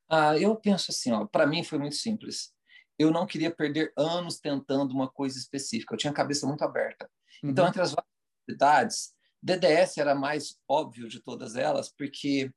Ah, 0.10 0.38
eu 0.38 0.56
penso 0.56 0.92
assim, 0.92 1.12
para 1.30 1.46
mim 1.46 1.62
foi 1.62 1.78
muito 1.78 1.98
simples. 1.98 2.54
Eu 2.98 3.12
não 3.12 3.26
queria 3.26 3.52
perder 3.54 3.92
anos 3.98 4.40
tentando 4.40 4.94
uma 4.94 5.10
coisa 5.10 5.38
específica. 5.38 5.94
Eu 5.94 5.98
tinha 5.98 6.12
a 6.12 6.16
cabeça 6.16 6.48
muito 6.48 6.64
aberta. 6.64 7.10
Então, 7.44 7.44
uhum. 7.44 7.52
Então, 7.52 7.68
entre 7.68 7.82
as 7.82 7.92
várias 7.92 8.12
atividades, 8.44 9.14
DDS 9.44 9.98
era 9.98 10.16
mais 10.16 10.56
óbvio 10.70 11.10
de 11.10 11.20
todas 11.20 11.58
elas, 11.58 11.90
porque 11.90 12.50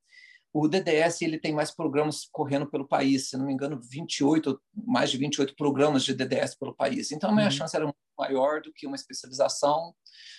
o 0.55 0.69
DDS 0.69 1.21
ele 1.23 1.37
tem 1.37 1.53
mais 1.53 1.73
programas 1.73 2.29
correndo 2.31 2.71
pelo 2.71 2.87
país, 2.87 3.29
se 3.29 3.37
não 3.37 3.45
me 3.45 3.53
engano, 3.53 3.81
28, 3.91 4.63
mais 4.87 5.11
de 5.11 5.19
28 5.19 5.57
programas 5.57 6.05
de 6.05 6.15
DDS 6.15 6.55
pelo 6.55 6.73
país. 6.73 7.11
Então, 7.11 7.31
a 7.31 7.33
minha 7.33 7.47
uhum. 7.47 7.51
chance 7.51 7.75
era 7.75 7.85
muito 7.85 7.99
maior 8.17 8.63
do 8.63 8.73
que 8.73 8.87
uma 8.87 8.95
especialização, 8.95 9.93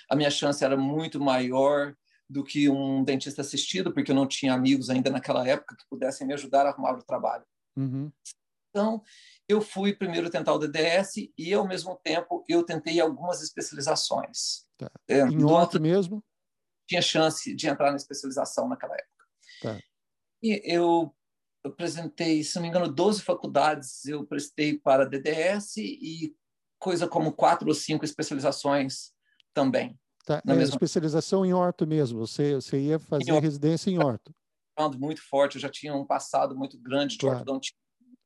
a 0.09 0.15
minha 0.15 0.31
chance 0.31 0.63
era 0.63 0.77
muito 0.77 1.19
maior 1.19 1.93
do 2.29 2.45
que 2.45 2.69
um 2.69 3.03
dentista 3.03 3.41
assistido, 3.41 3.93
porque 3.93 4.11
eu 4.11 4.15
não 4.15 4.25
tinha 4.25 4.53
amigos 4.53 4.89
ainda 4.89 5.09
naquela 5.09 5.45
época 5.45 5.75
que 5.75 5.83
pudessem 5.89 6.25
me 6.25 6.33
ajudar 6.33 6.65
a 6.65 6.69
arrumar 6.69 6.93
o 6.93 7.03
trabalho. 7.03 7.43
Uhum. 7.75 8.09
Então, 8.69 9.03
eu 9.49 9.59
fui 9.59 9.93
primeiro 9.93 10.29
tentar 10.29 10.53
o 10.53 10.57
DDS 10.57 11.29
e, 11.37 11.53
ao 11.53 11.67
mesmo 11.67 11.99
tempo, 12.01 12.41
eu 12.47 12.63
tentei 12.63 13.01
algumas 13.01 13.43
especializações. 13.43 14.65
Tá. 14.77 14.89
É, 15.09 15.19
em 15.19 15.43
outro 15.43 15.81
mesmo? 15.81 16.23
Tinha 16.87 17.01
chance 17.01 17.53
de 17.53 17.67
entrar 17.67 17.89
na 17.89 17.97
especialização 17.97 18.69
naquela 18.69 18.93
época. 18.93 19.25
Tá. 19.61 19.79
Eu 20.63 21.13
apresentei, 21.63 22.43
se 22.43 22.55
não 22.55 22.63
me 22.63 22.69
engano, 22.69 22.91
12 22.91 23.21
faculdades 23.21 24.05
eu 24.05 24.25
prestei 24.25 24.77
para 24.77 25.05
DDS 25.05 25.77
e 25.77 26.35
coisa 26.79 27.07
como 27.07 27.33
quatro 27.33 27.67
ou 27.67 27.73
cinco 27.73 28.05
especializações 28.05 29.11
também. 29.53 29.97
Tá. 30.25 30.41
É, 30.45 30.53
mesma... 30.53 30.75
Especialização 30.75 31.45
em 31.45 31.53
orto 31.53 31.87
mesmo, 31.87 32.19
você, 32.19 32.55
você 32.55 32.79
ia 32.79 32.99
fazer 32.99 33.31
em 33.31 33.39
residência 33.39 33.89
em 33.89 33.97
orto. 33.97 34.33
Muito 34.99 35.21
forte, 35.21 35.55
eu 35.55 35.61
já 35.61 35.69
tinha 35.69 35.95
um 35.95 36.05
passado 36.05 36.55
muito 36.55 36.77
grande 36.77 37.13
de 37.13 37.19
claro. 37.19 37.39
ortodontia. 37.39 37.75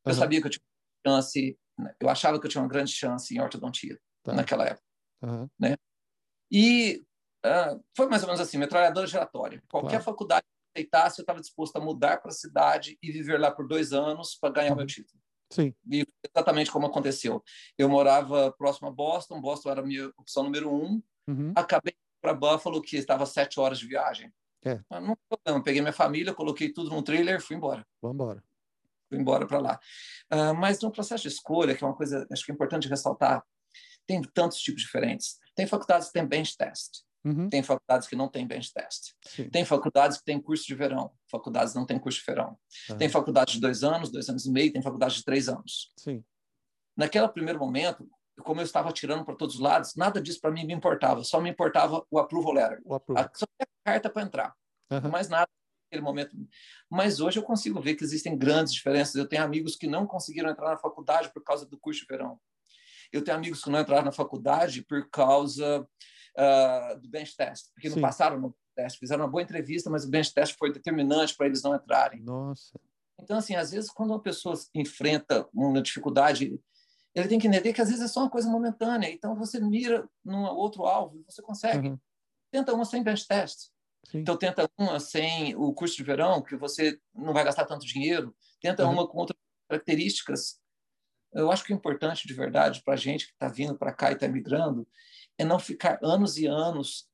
Eu 0.05 0.11
uhum. 0.11 0.17
sabia 0.17 0.41
que 0.41 0.47
eu 0.47 0.51
tinha 0.51 0.63
chance, 1.05 1.59
eu 1.99 2.09
achava 2.09 2.39
que 2.39 2.47
eu 2.47 2.49
tinha 2.49 2.61
uma 2.61 2.69
grande 2.69 2.91
chance 2.91 3.33
em 3.33 3.39
ortodontia 3.39 3.99
tá. 4.23 4.33
naquela 4.33 4.65
época. 4.65 4.83
Uhum. 5.21 5.47
Né? 5.59 5.75
E 6.51 7.03
uh, 7.45 7.83
foi 7.95 8.07
mais 8.07 8.23
ou 8.23 8.27
menos 8.27 8.41
assim, 8.41 8.57
metralhadora 8.57 9.05
giratória. 9.05 9.61
Qualquer 9.69 9.89
claro. 9.89 10.03
faculdade 10.03 10.45
aceitasse, 10.75 11.19
eu 11.19 11.23
estava 11.23 11.39
disposto 11.39 11.75
a 11.77 11.79
mudar 11.79 12.17
para 12.17 12.31
a 12.31 12.33
cidade 12.33 12.97
e 13.01 13.11
viver 13.11 13.39
lá 13.39 13.51
por 13.51 13.67
dois 13.67 13.93
anos 13.93 14.35
para 14.35 14.53
ganhar 14.53 14.69
uhum. 14.69 14.75
o 14.75 14.77
meu 14.77 14.87
título. 14.87 15.19
Sim. 15.51 15.73
E 15.91 16.05
exatamente 16.23 16.71
como 16.71 16.85
aconteceu. 16.85 17.43
Eu 17.77 17.89
morava 17.89 18.51
próximo 18.51 18.87
a 18.87 18.91
Boston, 18.91 19.41
Boston 19.41 19.71
era 19.71 19.81
a 19.81 19.85
minha 19.85 20.07
opção 20.17 20.43
número 20.43 20.71
um. 20.71 21.01
Uhum. 21.27 21.53
Acabei 21.55 21.95
para 22.21 22.33
Buffalo, 22.33 22.81
que 22.81 22.97
estava 22.97 23.25
sete 23.25 23.59
horas 23.59 23.79
de 23.79 23.87
viagem. 23.87 24.31
É. 24.63 24.79
Mas 24.89 25.03
não 25.03 25.17
problema. 25.27 25.63
Peguei 25.63 25.81
minha 25.81 25.93
família, 25.93 26.33
coloquei 26.33 26.71
tudo 26.71 26.89
num 26.89 27.01
trailer, 27.01 27.41
fui 27.41 27.55
embora. 27.55 27.85
Vamos 28.01 28.15
embora 28.15 28.43
fui 29.09 29.17
embora 29.17 29.45
para 29.45 29.59
lá. 29.59 29.79
Uh, 30.31 30.53
mas 30.53 30.79
no 30.79 30.91
processo 30.91 31.23
de 31.23 31.29
escolha, 31.29 31.75
que 31.75 31.83
é 31.83 31.87
uma 31.87 31.95
coisa 31.95 32.25
acho 32.31 32.45
que 32.45 32.51
é 32.51 32.53
importante 32.53 32.87
ressaltar, 32.87 33.43
tem 34.07 34.21
tantos 34.21 34.59
tipos 34.59 34.83
diferentes. 34.83 35.37
Tem 35.55 35.67
faculdades 35.67 36.07
que 36.07 36.13
têm 36.13 36.25
bench 36.25 36.55
test, 36.55 37.01
uhum. 37.23 37.49
tem 37.49 37.61
faculdades 37.63 38.07
que 38.07 38.15
não 38.15 38.27
têm 38.27 38.47
bench 38.47 38.73
test, 38.73 39.13
Sim. 39.25 39.49
tem 39.49 39.65
faculdades 39.65 40.17
que 40.17 40.25
têm 40.25 40.41
curso 40.41 40.65
de 40.65 40.75
verão, 40.75 41.11
faculdades 41.29 41.73
não 41.73 41.85
têm 41.85 41.99
curso 41.99 42.19
de 42.19 42.25
verão. 42.25 42.57
Uhum. 42.89 42.97
Tem 42.97 43.09
faculdades 43.09 43.55
de 43.55 43.61
dois 43.61 43.83
anos, 43.83 44.11
dois 44.11 44.29
anos 44.29 44.45
e 44.45 44.51
meio, 44.51 44.71
tem 44.71 44.81
faculdades 44.81 45.17
de 45.17 45.23
três 45.23 45.49
anos. 45.49 45.91
Sim. 45.97 46.23
Naquele 46.95 47.27
primeiro 47.29 47.59
momento, 47.59 48.09
como 48.43 48.61
eu 48.61 48.65
estava 48.65 48.91
tirando 48.91 49.23
para 49.25 49.35
todos 49.35 49.55
os 49.55 49.61
lados, 49.61 49.95
nada 49.95 50.21
disso 50.21 50.39
para 50.41 50.51
mim 50.51 50.65
me 50.65 50.73
importava, 50.73 51.23
só 51.23 51.39
me 51.39 51.49
importava 51.49 52.05
o 52.09 52.19
approval 52.19 52.53
letter, 52.53 52.81
o 52.85 52.93
approval. 52.93 53.23
A, 53.23 53.37
só 53.37 53.45
a 53.61 53.65
carta 53.85 54.09
para 54.09 54.23
entrar, 54.23 54.53
uhum. 54.91 55.09
mais 55.09 55.29
nada 55.29 55.47
naquele 55.89 56.03
momento. 56.03 56.35
Mas 56.89 57.19
hoje 57.19 57.39
eu 57.39 57.43
consigo 57.43 57.81
ver 57.81 57.95
que 57.95 58.03
existem 58.03 58.37
grandes 58.37 58.73
diferenças. 58.73 59.15
Eu 59.15 59.27
tenho 59.27 59.43
amigos 59.43 59.75
que 59.75 59.87
não 59.87 60.05
conseguiram 60.05 60.49
entrar 60.49 60.69
na 60.69 60.77
faculdade 60.77 61.31
por 61.33 61.43
causa 61.43 61.65
do 61.65 61.77
curso 61.77 62.01
de 62.01 62.07
verão. 62.07 62.39
Eu 63.11 63.23
tenho 63.23 63.37
amigos 63.37 63.63
que 63.63 63.69
não 63.69 63.79
entraram 63.79 64.05
na 64.05 64.11
faculdade 64.11 64.83
por 64.83 65.09
causa 65.09 65.87
uh, 66.39 66.99
do 66.99 67.09
bench 67.09 67.35
test, 67.35 67.67
porque 67.73 67.89
Sim. 67.89 67.95
não 67.95 68.01
passaram 68.01 68.39
no 68.39 68.55
teste, 68.75 68.99
fizeram 68.99 69.23
uma 69.25 69.29
boa 69.29 69.43
entrevista, 69.43 69.89
mas 69.89 70.05
o 70.05 70.09
bench 70.09 70.33
test 70.33 70.55
foi 70.57 70.71
determinante 70.71 71.35
para 71.35 71.47
eles 71.47 71.61
não 71.61 71.75
entrarem. 71.75 72.21
Nossa. 72.21 72.79
Então, 73.21 73.37
assim, 73.37 73.55
às 73.55 73.71
vezes, 73.71 73.91
quando 73.91 74.11
uma 74.11 74.21
pessoa 74.21 74.55
enfrenta 74.73 75.47
uma 75.53 75.81
dificuldade, 75.81 76.59
ele 77.13 77.27
tem 77.27 77.37
que 77.37 77.47
entender 77.47 77.73
que 77.73 77.81
às 77.81 77.89
vezes 77.89 78.03
é 78.03 78.07
só 78.07 78.21
uma 78.21 78.29
coisa 78.29 78.49
momentânea. 78.49 79.11
Então, 79.11 79.35
você 79.35 79.59
mira 79.59 80.07
num 80.23 80.45
outro 80.45 80.85
alvo 80.85 81.17
e 81.17 81.23
você 81.23 81.41
consegue. 81.41 81.89
Uhum. 81.89 81.99
Tenta 82.51 82.73
uma 82.73 82.85
sem 82.85 83.03
bench 83.03 83.27
test. 83.27 83.69
Sim. 84.05 84.19
Então, 84.19 84.37
tenta 84.37 84.69
uma 84.77 84.99
sem 84.99 85.55
o 85.55 85.73
curso 85.73 85.97
de 85.97 86.03
verão, 86.03 86.41
que 86.41 86.55
você 86.55 86.97
não 87.13 87.33
vai 87.33 87.43
gastar 87.43 87.65
tanto 87.65 87.85
dinheiro. 87.85 88.33
Tenta 88.61 88.85
uhum. 88.85 88.93
uma 88.93 89.07
com 89.07 89.17
outras 89.17 89.37
características. 89.69 90.59
Eu 91.33 91.51
acho 91.51 91.63
que 91.63 91.73
o 91.73 91.75
importante, 91.75 92.27
de 92.27 92.33
verdade, 92.33 92.81
para 92.83 92.93
a 92.93 92.97
gente 92.97 93.27
que 93.27 93.33
está 93.33 93.47
vindo 93.49 93.77
para 93.77 93.93
cá 93.93 94.09
e 94.09 94.13
está 94.13 94.27
migrando, 94.27 94.87
é 95.39 95.43
não 95.43 95.57
ficar 95.57 95.97
anos 96.03 96.37
e 96.37 96.45
anos 96.45 97.09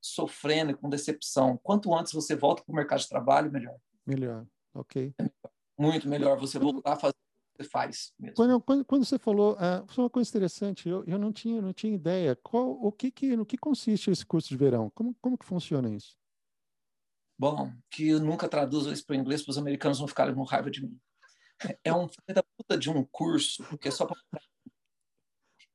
sofrendo 0.00 0.76
com 0.76 0.88
decepção. 0.88 1.58
Quanto 1.62 1.94
antes 1.94 2.12
você 2.12 2.34
volta 2.34 2.64
para 2.64 2.72
o 2.72 2.74
mercado 2.74 3.00
de 3.00 3.08
trabalho, 3.08 3.52
melhor. 3.52 3.76
Melhor, 4.06 4.46
ok. 4.74 5.14
É 5.18 5.30
muito 5.78 6.08
melhor 6.08 6.38
você 6.38 6.58
voltar 6.58 6.94
a 6.94 6.96
fazer 6.96 7.14
o 7.14 7.58
que 7.58 7.64
você 7.64 7.70
faz. 7.70 8.12
Mesmo. 8.18 8.34
Quando, 8.34 8.60
quando, 8.60 8.84
quando 8.84 9.04
você 9.04 9.18
falou, 9.18 9.56
foi 9.88 10.04
uma 10.04 10.10
coisa 10.10 10.28
interessante, 10.28 10.88
eu, 10.88 11.04
eu 11.04 11.18
não 11.18 11.32
tinha, 11.32 11.60
não 11.60 11.72
tinha 11.72 11.94
ideia. 11.94 12.34
Qual, 12.34 12.70
o 12.70 12.90
que 12.90 13.10
que, 13.10 13.36
no 13.36 13.46
que 13.46 13.56
consiste 13.56 14.10
esse 14.10 14.24
curso 14.24 14.48
de 14.48 14.56
verão? 14.56 14.90
Como, 14.90 15.14
como 15.20 15.38
que 15.38 15.44
funciona 15.44 15.88
isso? 15.88 16.18
bom, 17.40 17.72
que 17.90 18.08
eu 18.08 18.20
nunca 18.20 18.46
traduzo 18.46 18.92
isso 18.92 19.06
para 19.06 19.16
o 19.16 19.18
inglês 19.18 19.42
para 19.42 19.52
os 19.52 19.56
americanos 19.56 19.98
não 19.98 20.06
ficarem 20.06 20.34
com 20.34 20.42
raiva 20.42 20.70
de 20.70 20.82
mim. 20.82 21.00
É 21.82 21.90
um 21.90 22.06
da 22.28 22.42
puta 22.42 22.76
de 22.76 22.90
um 22.90 23.02
curso 23.04 23.64
que 23.78 23.88
é 23.88 23.90
só 23.90 24.04
para 24.04 24.18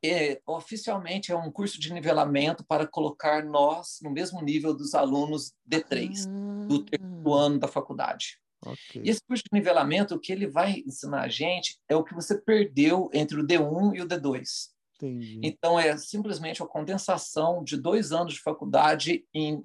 é, 0.09 0.41
oficialmente 0.45 1.31
é 1.31 1.35
um 1.35 1.51
curso 1.51 1.79
de 1.79 1.93
nivelamento 1.93 2.65
para 2.65 2.87
colocar 2.87 3.43
nós 3.43 3.99
no 4.01 4.11
mesmo 4.11 4.41
nível 4.41 4.73
dos 4.73 4.93
alunos 4.93 5.53
D3 5.69 6.27
ah. 6.27 6.65
do 6.65 6.83
terceiro 6.83 7.33
ano 7.33 7.59
da 7.59 7.67
faculdade. 7.67 8.39
Okay. 8.65 9.03
E 9.03 9.09
esse 9.09 9.21
curso 9.27 9.43
de 9.43 9.49
nivelamento, 9.53 10.15
o 10.15 10.19
que 10.19 10.31
ele 10.31 10.47
vai 10.47 10.83
ensinar 10.85 11.21
a 11.21 11.27
gente 11.27 11.77
é 11.87 11.95
o 11.95 12.03
que 12.03 12.15
você 12.15 12.39
perdeu 12.39 13.09
entre 13.13 13.39
o 13.39 13.45
D1 13.45 13.95
e 13.95 14.01
o 14.01 14.07
D2. 14.07 14.73
Entendi. 14.95 15.39
Então, 15.43 15.79
é 15.79 15.95
simplesmente 15.97 16.63
a 16.63 16.65
condensação 16.65 17.63
de 17.63 17.77
dois 17.77 18.11
anos 18.11 18.33
de 18.33 18.41
faculdade 18.41 19.25
em 19.33 19.63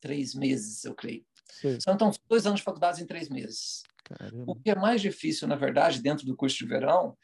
três 0.00 0.34
meses, 0.34 0.84
eu 0.84 0.94
creio. 0.94 1.24
Sim. 1.50 1.80
São 1.80 1.94
então 1.94 2.10
dois 2.28 2.46
anos 2.46 2.60
de 2.60 2.64
faculdade 2.64 3.02
em 3.02 3.06
três 3.06 3.28
meses. 3.28 3.82
Caramba. 4.04 4.44
O 4.46 4.54
que 4.54 4.70
é 4.70 4.74
mais 4.74 5.00
difícil, 5.00 5.48
na 5.48 5.56
verdade, 5.56 6.02
dentro 6.02 6.26
do 6.26 6.36
curso 6.36 6.58
de 6.58 6.66
verão, 6.66 7.16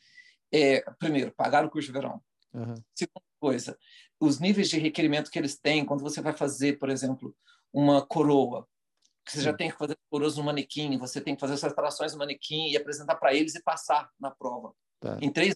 é, 0.53 0.81
primeiro, 0.99 1.33
pagar 1.33 1.65
o 1.65 1.71
curso 1.71 1.87
de 1.87 1.93
verão. 1.93 2.23
Uhum. 2.53 2.75
Segunda 2.95 3.27
coisa, 3.39 3.79
os 4.19 4.39
níveis 4.39 4.69
de 4.69 4.79
requerimento 4.79 5.31
que 5.31 5.39
eles 5.39 5.59
têm 5.59 5.85
quando 5.85 6.03
você 6.03 6.21
vai 6.21 6.33
fazer, 6.33 6.79
por 6.79 6.91
exemplo, 6.91 7.35
uma 7.73 8.05
coroa, 8.05 8.67
que 9.25 9.33
você 9.33 9.39
Sim. 9.39 9.45
já 9.45 9.53
tem 9.53 9.71
que 9.71 9.79
fazer 9.79 9.97
coroas 10.11 10.37
no 10.37 10.43
manequim, 10.43 10.99
você 10.99 11.21
tem 11.21 11.35
que 11.35 11.41
fazer 11.41 11.57
suas 11.57 11.73
instalações 11.73 12.13
no 12.13 12.19
manequim 12.19 12.69
e 12.69 12.77
apresentar 12.77 13.17
para 13.17 13.35
eles 13.35 13.55
e 13.55 13.63
passar 13.63 14.11
na 14.19 14.31
prova. 14.31 14.75
Tá. 14.99 15.19
Em 15.21 15.31
três 15.31 15.55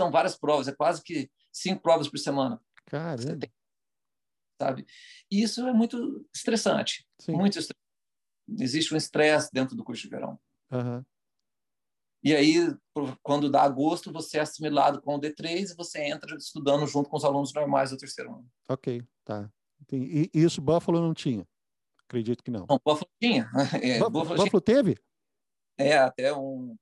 são 0.00 0.10
várias 0.10 0.36
provas, 0.36 0.68
é 0.68 0.72
quase 0.72 1.02
que 1.02 1.30
cinco 1.52 1.82
provas 1.82 2.08
por 2.08 2.18
semana. 2.18 2.60
Caramba. 2.86 3.38
Tem, 3.38 3.50
sabe? 4.60 4.86
E 5.30 5.42
isso 5.42 5.66
é 5.66 5.72
muito 5.72 6.26
estressante, 6.34 7.06
Sim. 7.20 7.32
muito 7.32 7.58
estressante. 7.58 7.80
Existe 8.58 8.94
um 8.94 8.96
estresse 8.96 9.50
dentro 9.52 9.74
do 9.74 9.82
curso 9.82 10.02
de 10.02 10.08
verão. 10.08 10.38
Uhum. 10.70 11.04
E 12.22 12.34
aí, 12.34 12.74
quando 13.22 13.50
dá 13.50 13.62
agosto, 13.62 14.12
você 14.12 14.38
é 14.38 14.40
assimilado 14.40 15.00
com 15.00 15.14
o 15.14 15.20
D3 15.20 15.70
e 15.70 15.76
você 15.76 16.02
entra 16.02 16.36
estudando 16.36 16.86
junto 16.86 17.08
com 17.08 17.16
os 17.16 17.24
alunos 17.24 17.52
normais 17.52 17.90
do 17.90 17.96
terceiro 17.96 18.32
ano. 18.32 18.48
Ok, 18.68 19.02
tá. 19.24 19.50
E 19.92 20.30
isso 20.34 20.60
Buffalo 20.60 21.00
não 21.00 21.14
tinha? 21.14 21.46
Acredito 22.04 22.42
que 22.42 22.50
não. 22.50 22.66
Não, 22.68 22.80
Buffalo 22.84 23.10
tinha. 23.20 23.48
É, 23.82 23.98
Buffalo, 23.98 24.10
Buffalo, 24.10 24.44
Buffalo 24.44 24.60
tinha. 24.60 24.76
teve? 24.76 24.98
É, 25.78 25.98
até 25.98 26.34
um, 26.34 26.74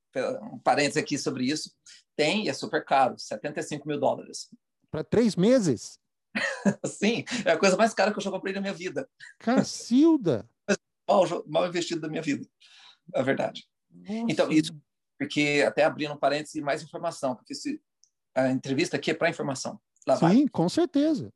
um 0.53 0.59
parênteses 0.61 0.97
aqui 0.97 1.19
sobre 1.19 1.45
isso. 1.45 1.71
Tem 2.17 2.45
e 2.45 2.49
é 2.49 2.53
super 2.53 2.85
caro, 2.85 3.19
75 3.19 3.89
mil 3.89 3.99
dólares. 3.99 4.49
Para 4.91 5.03
três 5.03 5.35
meses? 5.35 5.99
Sim, 6.87 7.25
é 7.45 7.53
a 7.53 7.59
coisa 7.59 7.77
mais 7.77 7.93
cara 7.93 8.13
que 8.13 8.19
eu 8.19 8.23
já 8.23 8.31
comprei 8.31 8.55
na 8.55 8.61
minha 8.61 8.73
vida. 8.73 9.09
Cacilda! 9.39 10.49
mal, 11.09 11.25
mal 11.47 11.67
investido 11.67 12.01
da 12.01 12.09
minha 12.09 12.23
vida, 12.23 12.47
é 13.15 13.23
verdade. 13.23 13.67
Nossa. 13.91 14.27
Então, 14.29 14.51
isso, 14.51 14.77
porque 15.19 15.65
até 15.67 15.85
abrindo 15.85 16.15
um 16.15 16.19
parênteses, 16.19 16.63
mais 16.63 16.83
informação, 16.83 17.35
porque 17.35 17.55
se, 17.55 17.81
a 18.35 18.51
entrevista 18.51 18.97
aqui 18.97 19.11
é 19.11 19.15
para 19.15 19.31
informação. 19.31 19.81
Lá 20.07 20.17
Sim, 20.17 20.27
vai. 20.27 20.49
com 20.49 20.69
certeza. 20.69 21.33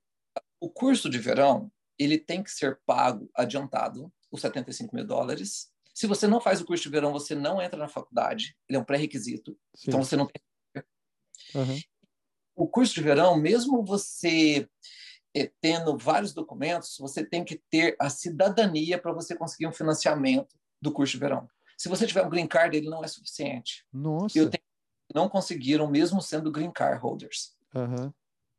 O 0.61 0.69
curso 0.69 1.09
de 1.09 1.19
verão, 1.19 1.71
ele 1.99 2.19
tem 2.19 2.43
que 2.43 2.51
ser 2.51 2.81
pago 2.85 3.31
adiantado, 3.35 4.12
os 4.31 4.41
75 4.41 4.95
mil 4.95 5.07
dólares. 5.07 5.71
Se 5.95 6.07
você 6.07 6.27
não 6.27 6.41
faz 6.41 6.61
o 6.61 6.64
curso 6.64 6.83
de 6.85 6.91
verão, 6.91 7.12
você 7.12 7.35
não 7.35 7.62
entra 7.62 7.79
na 7.79 7.88
faculdade, 7.88 8.57
ele 8.69 8.77
é 8.77 8.81
um 8.81 8.85
pré-requisito, 8.85 9.59
então 9.87 10.03
você 10.03 10.17
não 10.17 10.27
tem. 10.27 10.85
Uhum. 11.55 11.81
O 12.55 12.69
curso 12.69 12.95
de 12.95 13.01
verão, 13.01 13.37
mesmo 13.37 13.85
você 13.85 14.69
é, 15.35 15.51
tendo 15.61 15.97
vários 15.97 16.35
documentos, 16.35 16.97
você 16.99 17.25
tem 17.25 17.45
que 17.45 17.62
ter 17.71 17.97
a 18.01 18.11
cidadania 18.11 19.01
para 19.01 19.12
você 19.12 19.37
conseguir 19.37 19.67
um 19.67 19.73
financiamento 19.73 20.57
do 20.81 20.93
curso 20.93 21.12
de 21.12 21.19
verão. 21.19 21.49
Se 21.79 21.88
você 21.88 22.09
tiver 22.09 22.27
um 22.27 22.29
green 22.29 22.49
card, 22.49 22.77
ele 22.77 22.91
não 22.91 23.05
é 23.05 23.07
suficiente. 23.07 23.87
Nossa. 23.93 24.37
Eu 24.37 24.51
tenho, 24.51 24.64
não 25.14 25.29
conseguiram, 25.29 25.88
mesmo 25.88 26.21
sendo 26.21 26.51
green 26.51 26.73
card 26.73 27.01
holders. 27.01 27.57
Uhum. 27.73 28.12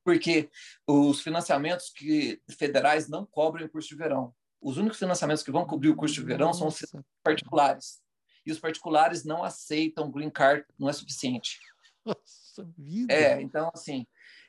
Porque 0.06 0.50
os 0.88 1.20
financiamentos 1.20 1.90
que 1.90 2.42
federais 2.50 3.10
não 3.10 3.26
cobrem 3.26 3.66
o 3.66 3.70
curso 3.70 3.90
de 3.90 3.96
verão. 3.96 4.34
Os 4.62 4.78
únicos 4.78 4.98
financiamentos 4.98 5.44
que 5.44 5.52
vão 5.52 5.66
cobrir 5.66 5.90
o 5.90 5.98
curso 5.98 6.16
de 6.16 6.24
verão 6.24 6.48
Nossa. 6.48 6.60
são 6.60 6.68
os 6.70 7.06
particulares. 7.22 8.02
E 8.46 8.52
os 8.54 8.60
particulares 8.60 9.26
não 9.26 9.44
aceitam 9.44 10.10
green 10.10 10.30
card, 10.30 10.66
não 10.78 10.88
é 10.88 10.94
suficiente. 10.94 11.60
Nossa 12.06 12.72
vida. 12.78 13.14
É, 13.14 13.42
então, 13.42 13.70
assim, 13.74 14.08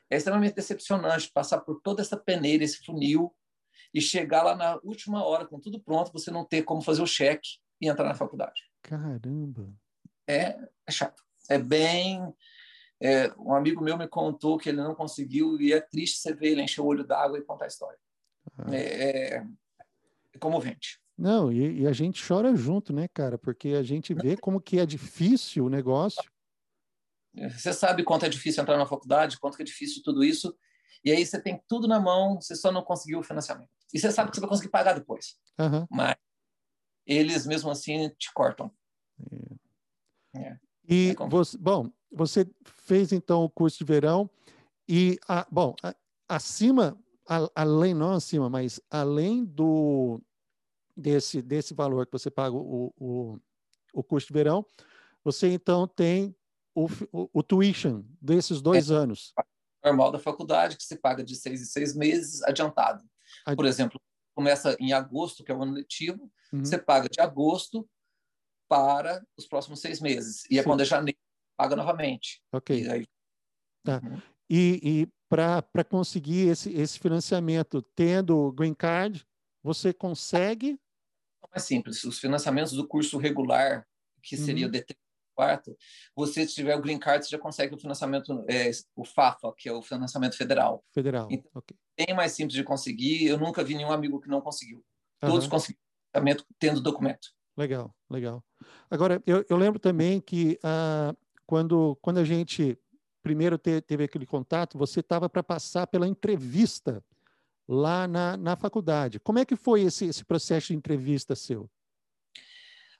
é 0.09 0.15
extremamente 0.15 0.55
decepcionante 0.55 1.29
passar 1.29 1.59
por 1.59 1.81
toda 1.81 2.01
essa 2.01 2.15
peneira, 2.15 2.63
esse 2.63 2.83
funil, 2.85 3.35
e 3.93 3.99
chegar 3.99 4.43
lá 4.43 4.55
na 4.55 4.79
última 4.81 5.25
hora 5.25 5.45
com 5.45 5.59
tudo 5.59 5.81
pronto, 5.81 6.13
você 6.13 6.31
não 6.31 6.45
ter 6.45 6.63
como 6.63 6.81
fazer 6.81 7.01
o 7.01 7.07
cheque 7.07 7.59
e 7.81 7.89
entrar 7.89 8.07
na 8.07 8.15
faculdade. 8.15 8.61
Caramba! 8.81 9.73
É, 10.27 10.57
é 10.85 10.91
chato. 10.91 11.23
É 11.49 11.57
bem. 11.57 12.33
É, 13.01 13.33
um 13.39 13.53
amigo 13.53 13.83
meu 13.83 13.97
me 13.97 14.07
contou 14.07 14.57
que 14.57 14.69
ele 14.69 14.77
não 14.77 14.93
conseguiu, 14.93 15.59
e 15.59 15.73
é 15.73 15.81
triste 15.81 16.19
você 16.19 16.33
ver 16.33 16.51
ele 16.51 16.61
encher 16.61 16.81
o 16.81 16.85
olho 16.85 17.03
d'água 17.03 17.39
e 17.39 17.43
contar 17.43 17.65
a 17.65 17.67
história. 17.67 17.97
Ah. 18.57 18.75
É, 18.75 19.37
é, 19.37 19.47
é 20.33 20.37
comovente. 20.39 21.01
Não, 21.17 21.51
e, 21.51 21.81
e, 21.81 21.87
a 21.87 21.93
gente 21.93 22.25
chora 22.25 22.55
junto, 22.55 22.93
né, 22.93 23.07
cara? 23.07 23.37
Porque 23.37 23.69
a 23.69 23.83
gente 23.83 24.13
vê 24.13 24.37
como 24.37 24.61
que 24.61 24.79
é 24.79 24.85
difícil 24.85 25.65
o 25.65 25.69
negócio. 25.69 26.23
Você 27.33 27.73
sabe 27.73 28.03
quanto 28.03 28.25
é 28.25 28.29
difícil 28.29 28.61
entrar 28.61 28.77
na 28.77 28.85
faculdade, 28.85 29.39
quanto 29.39 29.61
é 29.61 29.63
difícil 29.63 30.01
tudo 30.03 30.23
isso. 30.23 30.55
E 31.03 31.11
aí 31.11 31.25
você 31.25 31.41
tem 31.41 31.61
tudo 31.67 31.87
na 31.87 31.99
mão, 31.99 32.39
você 32.39 32.55
só 32.55 32.71
não 32.71 32.83
conseguiu 32.83 33.19
o 33.19 33.23
financiamento. 33.23 33.69
E 33.93 33.99
você 33.99 34.11
sabe 34.11 34.29
que 34.29 34.37
você 34.37 34.41
vai 34.41 34.49
conseguir 34.49 34.69
pagar 34.69 34.93
depois. 34.93 35.37
Uhum. 35.59 35.85
Mas 35.89 36.15
eles, 37.05 37.45
mesmo 37.45 37.69
assim, 37.69 38.09
te 38.17 38.31
cortam. 38.33 38.71
É. 39.31 39.61
É. 40.33 40.59
E, 40.87 41.11
é 41.11 41.27
você, 41.27 41.57
bom, 41.57 41.91
você 42.11 42.49
fez 42.63 43.11
então 43.11 43.43
o 43.43 43.49
curso 43.49 43.77
de 43.77 43.83
verão 43.83 44.29
e, 44.87 45.19
a, 45.27 45.45
bom, 45.49 45.75
a, 45.83 45.95
acima, 46.27 46.97
a, 47.27 47.49
além, 47.55 47.93
não 47.93 48.13
acima, 48.13 48.49
mas 48.49 48.79
além 48.89 49.43
do 49.45 50.21
desse, 50.95 51.41
desse 51.41 51.73
valor 51.73 52.05
que 52.05 52.11
você 52.11 52.29
paga 52.29 52.55
o, 52.55 52.93
o, 52.97 53.39
o 53.93 54.03
curso 54.03 54.27
de 54.27 54.33
verão, 54.33 54.65
você 55.23 55.49
então 55.49 55.87
tem 55.87 56.35
o, 56.75 56.87
o, 57.11 57.29
o 57.33 57.43
tuition 57.43 58.03
desses 58.21 58.61
dois 58.61 58.89
é, 58.89 58.95
anos? 58.95 59.33
Normal 59.83 60.11
da 60.11 60.19
faculdade, 60.19 60.77
que 60.77 60.83
se 60.83 60.95
paga 60.95 61.23
de 61.23 61.35
seis 61.35 61.61
em 61.61 61.65
seis 61.65 61.95
meses 61.95 62.41
adiantado. 62.43 63.03
Ad... 63.45 63.55
Por 63.55 63.65
exemplo, 63.65 63.99
começa 64.33 64.75
em 64.79 64.93
agosto, 64.93 65.43
que 65.43 65.51
é 65.51 65.55
o 65.55 65.61
ano 65.61 65.73
letivo, 65.73 66.31
uhum. 66.51 66.63
você 66.63 66.77
paga 66.77 67.09
de 67.09 67.19
agosto 67.19 67.87
para 68.67 69.25
os 69.37 69.47
próximos 69.47 69.81
seis 69.81 69.99
meses. 69.99 70.43
E 70.49 70.57
é 70.57 70.63
quando 70.63 70.81
é 70.81 70.85
janeiro, 70.85 71.19
paga 71.57 71.75
novamente. 71.75 72.41
Ok. 72.51 72.83
E, 72.83 72.89
aí... 72.89 73.07
tá. 73.83 74.01
Uhum. 74.03 74.21
e, 74.49 74.79
e 74.83 75.07
para 75.29 75.83
conseguir 75.83 76.49
esse, 76.49 76.73
esse 76.73 76.99
financiamento, 76.99 77.81
tendo 77.95 78.51
green 78.51 78.73
card, 78.73 79.25
você 79.63 79.93
consegue? 79.93 80.79
É 81.53 81.59
simples. 81.59 82.03
Os 82.03 82.19
financiamentos 82.19 82.73
do 82.73 82.87
curso 82.87 83.17
regular, 83.17 83.87
que 84.21 84.35
seria 84.35 84.65
uhum. 84.65 84.69
o 84.69 84.71
DT 84.71 84.95
quarto, 85.33 85.75
você 86.15 86.47
se 86.47 86.53
tiver 86.53 86.75
o 86.75 86.81
green 86.81 86.99
card, 86.99 87.25
você 87.25 87.31
já 87.31 87.39
consegue 87.39 87.73
o 87.73 87.79
financiamento, 87.79 88.45
é, 88.47 88.69
o 88.95 89.03
FAFA, 89.03 89.53
que 89.57 89.69
é 89.69 89.73
o 89.73 89.81
financiamento 89.81 90.37
federal. 90.37 90.83
Federal, 90.93 91.27
então, 91.31 91.51
ok. 91.55 91.75
Bem 92.05 92.15
mais 92.15 92.31
simples 92.31 92.55
de 92.55 92.63
conseguir. 92.63 93.25
Eu 93.25 93.37
nunca 93.37 93.63
vi 93.63 93.75
nenhum 93.75 93.91
amigo 93.91 94.19
que 94.19 94.29
não 94.29 94.41
conseguiu. 94.41 94.83
Todos 95.19 95.45
uhum. 95.45 95.51
conseguiram 95.51 95.81
financiamento 96.11 96.45
tendo 96.59 96.81
documento. 96.81 97.29
Legal, 97.57 97.95
legal. 98.09 98.43
Agora, 98.89 99.21
eu, 99.25 99.45
eu 99.49 99.57
lembro 99.57 99.79
também 99.79 100.19
que 100.19 100.59
ah, 100.63 101.15
quando, 101.45 101.97
quando 102.01 102.19
a 102.19 102.23
gente 102.23 102.77
primeiro 103.21 103.57
te, 103.57 103.81
teve 103.81 104.03
aquele 104.03 104.25
contato, 104.25 104.77
você 104.77 104.99
estava 104.99 105.29
para 105.29 105.43
passar 105.43 105.87
pela 105.87 106.07
entrevista 106.07 107.03
lá 107.67 108.07
na, 108.07 108.35
na 108.35 108.55
faculdade. 108.55 109.19
Como 109.19 109.39
é 109.39 109.45
que 109.45 109.55
foi 109.55 109.81
esse, 109.81 110.05
esse 110.05 110.25
processo 110.25 110.67
de 110.67 110.75
entrevista 110.75 111.35
seu? 111.35 111.69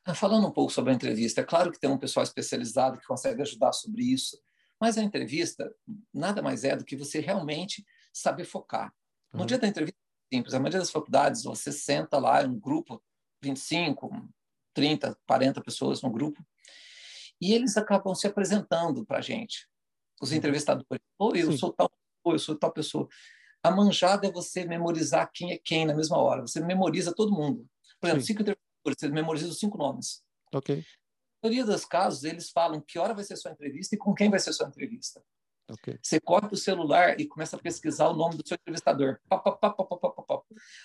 Ah, 0.06 0.16
falando 0.16 0.48
um 0.48 0.52
pouco 0.52 0.72
sobre 0.72 0.92
a 0.92 0.96
entrevista, 0.96 1.42
é 1.42 1.44
claro 1.44 1.72
que 1.72 1.80
tem 1.80 1.90
um 1.90 1.98
pessoal 1.98 2.24
especializado 2.24 2.98
que 2.98 3.06
consegue 3.06 3.42
ajudar 3.42 3.72
sobre 3.72 4.04
isso, 4.04 4.40
mas 4.80 4.98
a 4.98 5.04
entrevista 5.04 5.72
nada 6.14 6.42
mais 6.42 6.64
é 6.64 6.76
do 6.76 6.86
que 6.86 6.96
você 6.96 7.20
realmente 7.20 7.86
saber 8.14 8.46
focar. 8.46 8.94
No 9.34 9.42
uhum. 9.42 9.46
dia 9.46 9.58
da 9.58 9.68
entrevista, 9.68 9.98
é 10.32 10.36
simples, 10.36 10.54
a 10.54 10.60
maioria 10.60 10.80
das 10.80 10.92
faculdades, 10.92 11.44
você 11.44 11.72
senta 11.72 12.18
lá 12.18 12.44
em 12.44 12.48
um 12.48 12.60
grupo, 12.60 13.02
25, 13.42 14.30
30, 14.74 15.18
40 15.28 15.62
pessoas 15.62 16.02
no 16.02 16.12
grupo, 16.12 16.46
e 17.40 17.54
eles 17.54 17.78
acabam 17.78 18.14
se 18.14 18.28
apresentando 18.28 19.06
para 19.06 19.18
a 19.18 19.22
gente, 19.22 19.68
os 20.22 20.32
uhum. 20.32 20.38
entrevistadores. 20.38 21.04
Oi, 21.20 21.42
eu 21.42 21.52
Sim. 21.52 21.58
sou 21.58 21.74
tal 21.74 21.92
eu 22.26 22.40
sou 22.40 22.56
tal 22.56 22.72
pessoa. 22.72 23.08
A 23.64 23.72
manjada 23.72 24.28
é 24.28 24.32
você 24.32 24.66
memorizar 24.66 25.30
quem 25.34 25.52
é 25.52 25.58
quem 25.58 25.86
na 25.86 25.96
mesma 25.96 26.18
hora. 26.18 26.42
Você 26.42 26.60
memoriza 26.60 27.14
todo 27.14 27.32
mundo. 27.32 27.68
Por 28.00 28.08
exemplo, 28.08 28.26
Sim. 28.26 28.34
cinco 28.38 28.58
você 28.84 29.10
memoriza 29.10 29.48
os 29.48 29.60
cinco 29.60 29.78
nomes. 29.78 30.24
Ok. 30.54 30.78
Na 30.78 31.50
maioria 31.50 31.66
dos 31.66 31.86
casos, 31.86 32.24
eles 32.24 32.50
falam 32.50 32.82
que 32.82 32.98
hora 32.98 33.14
vai 33.14 33.24
ser 33.24 33.36
sua 33.36 33.52
entrevista 33.52 33.96
e 33.96 33.98
com 33.98 34.14
quem 34.14 34.30
vai 34.30 34.40
ser 34.40 34.54
sua 34.54 34.68
entrevista. 34.68 35.24
Okay. 35.74 35.98
Você 36.02 36.20
corta 36.20 36.54
o 36.54 36.58
celular 36.58 37.20
e 37.20 37.26
começa 37.26 37.56
a 37.56 37.60
pesquisar 37.60 38.08
o 38.08 38.16
nome 38.16 38.38
do 38.38 38.48
seu 38.48 38.56
entrevistador. 38.56 39.20
Pá, 39.28 39.38
pá, 39.40 39.52
pá, 39.52 40.42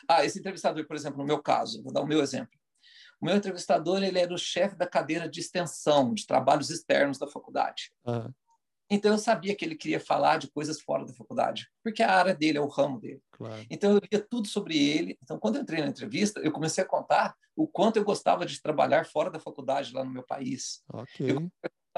ah, 0.08 0.24
esse 0.24 0.38
entrevistador, 0.38 0.86
por 0.86 0.96
exemplo, 0.96 1.18
no 1.18 1.24
meu 1.24 1.42
caso, 1.42 1.82
vou 1.82 1.92
dar 1.92 2.02
o 2.02 2.06
meu 2.06 2.20
exemplo. 2.20 2.58
O 3.20 3.26
meu 3.26 3.36
entrevistador 3.36 4.02
ele 4.02 4.18
era 4.18 4.32
o 4.32 4.38
chefe 4.38 4.76
da 4.76 4.86
cadeira 4.86 5.28
de 5.28 5.40
extensão 5.40 6.12
de 6.12 6.26
trabalhos 6.26 6.70
externos 6.70 7.18
da 7.18 7.26
faculdade. 7.26 7.90
Uhum. 8.06 8.32
Então 8.88 9.12
eu 9.12 9.18
sabia 9.18 9.54
que 9.54 9.64
ele 9.64 9.74
queria 9.74 9.98
falar 9.98 10.38
de 10.38 10.48
coisas 10.48 10.80
fora 10.80 11.04
da 11.04 11.12
faculdade, 11.12 11.68
porque 11.82 12.02
a 12.02 12.12
área 12.12 12.34
dele 12.34 12.58
é 12.58 12.60
o 12.60 12.68
ramo 12.68 13.00
dele. 13.00 13.20
Claro. 13.32 13.66
Então 13.68 13.92
eu 13.92 14.00
lia 14.10 14.24
tudo 14.30 14.46
sobre 14.46 14.76
ele. 14.76 15.18
Então 15.22 15.38
quando 15.38 15.56
eu 15.56 15.62
entrei 15.62 15.80
na 15.80 15.88
entrevista, 15.88 16.40
eu 16.40 16.52
comecei 16.52 16.84
a 16.84 16.86
contar 16.86 17.34
o 17.56 17.66
quanto 17.66 17.96
eu 17.96 18.04
gostava 18.04 18.46
de 18.46 18.60
trabalhar 18.60 19.04
fora 19.06 19.30
da 19.30 19.40
faculdade 19.40 19.92
lá 19.92 20.04
no 20.04 20.10
meu 20.10 20.22
país. 20.22 20.82
Ok. 20.92 21.30
Eu 21.30 21.50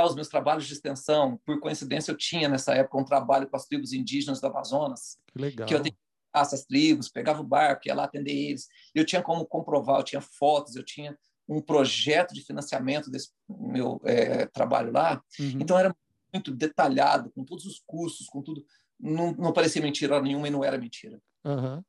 os 0.05 0.15
meus 0.15 0.29
trabalhos 0.29 0.67
de 0.67 0.73
extensão. 0.73 1.41
Por 1.45 1.61
coincidência, 1.61 2.13
eu 2.13 2.17
tinha 2.17 2.49
nessa 2.49 2.75
época 2.75 2.99
um 2.99 3.05
trabalho 3.05 3.49
com 3.49 3.57
as 3.57 3.67
tribos 3.67 3.93
indígenas 3.93 4.41
do 4.41 4.47
Amazonas. 4.47 5.19
Que 5.33 5.39
legal. 5.39 5.67
Que 5.67 5.75
eu 5.75 5.83
tinha 5.83 5.97
essas 6.35 6.65
tribos, 6.65 7.09
pegava 7.09 7.41
o 7.41 7.45
barco, 7.45 7.83
ia 7.87 7.95
lá 7.95 8.05
atender 8.05 8.33
eles. 8.33 8.69
Eu 8.95 9.05
tinha 9.05 9.23
como 9.23 9.47
comprovar, 9.47 10.01
eu 10.01 10.05
tinha 10.05 10.21
fotos, 10.21 10.77
eu 10.77 10.85
tinha 10.85 11.19
um 11.49 11.61
projeto 11.61 12.35
de 12.35 12.43
financiamento 12.43 13.11
desse 13.11 13.31
meu 13.49 14.01
é, 14.05 14.47
trabalho 14.47 14.93
lá. 14.93 15.23
Uhum. 15.41 15.59
Então 15.61 15.79
era 15.79 15.97
muito 16.33 16.55
detalhado, 16.55 17.31
com 17.31 17.45
todos 17.45 17.65
os 17.65 17.83
cursos, 17.87 18.27
com 18.27 18.43
tudo. 18.43 18.65
Não, 19.01 19.33
não 19.33 19.53
parecia 19.53 19.81
mentira 19.81 20.21
nenhuma 20.21 20.49
e 20.49 20.51
não 20.51 20.63
era 20.63 20.77
mentira. 20.77 21.21
Uhum. 21.45 21.83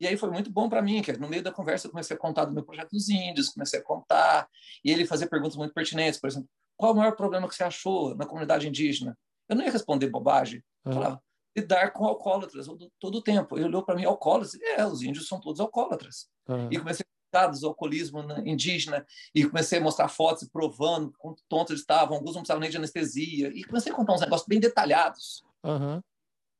E 0.00 0.06
aí 0.08 0.16
foi 0.16 0.30
muito 0.30 0.50
bom 0.50 0.68
para 0.68 0.82
mim, 0.82 1.00
que 1.00 1.12
no 1.12 1.28
meio 1.28 1.42
da 1.42 1.52
conversa 1.52 1.86
eu 1.86 1.90
comecei 1.90 2.16
a 2.16 2.18
contar 2.18 2.46
do 2.46 2.52
meu 2.52 2.64
projeto 2.64 2.90
dos 2.90 3.08
índios, 3.08 3.50
comecei 3.50 3.78
a 3.78 3.82
contar, 3.82 4.48
e 4.84 4.90
ele 4.90 5.06
fazia 5.06 5.28
perguntas 5.28 5.56
muito 5.56 5.72
pertinentes, 5.72 6.20
por 6.20 6.28
exemplo, 6.28 6.48
qual 6.76 6.92
o 6.92 6.96
maior 6.96 7.16
problema 7.16 7.48
que 7.48 7.54
você 7.54 7.64
achou 7.64 8.14
na 8.14 8.26
comunidade 8.26 8.68
indígena? 8.68 9.16
Eu 9.48 9.56
não 9.56 9.64
ia 9.64 9.70
responder 9.70 10.08
bobagem, 10.08 10.62
uhum. 10.84 10.92
falava, 10.92 11.22
lidar 11.56 11.92
com 11.92 12.04
alcoólatras 12.04 12.66
todo 12.98 13.18
o 13.18 13.22
tempo. 13.22 13.56
Ele 13.56 13.66
olhou 13.66 13.84
para 13.84 13.94
mim, 13.94 14.04
alcoólatras? 14.04 14.60
É, 14.60 14.84
os 14.84 15.02
índios 15.02 15.28
são 15.28 15.40
todos 15.40 15.60
alcoólatras. 15.60 16.28
Uhum. 16.48 16.68
E 16.70 16.78
comecei 16.78 17.04
dados 17.34 17.60
do 17.60 17.66
alcoolismo 17.66 18.20
indígena 18.46 19.04
e 19.34 19.44
comecei 19.44 19.80
a 19.80 19.82
mostrar 19.82 20.08
fotos 20.08 20.48
provando 20.48 21.12
quanto 21.18 21.42
tontos 21.48 21.70
eles 21.70 21.80
estavam, 21.80 22.16
alguns 22.16 22.34
não 22.34 22.42
precisavam 22.42 22.60
nem 22.60 22.70
de 22.70 22.76
anestesia, 22.76 23.48
e 23.48 23.64
comecei 23.64 23.90
a 23.90 23.94
contar 23.94 24.14
uns 24.14 24.20
negócios 24.20 24.46
bem 24.46 24.60
detalhados. 24.60 25.44
Uhum. 25.64 26.00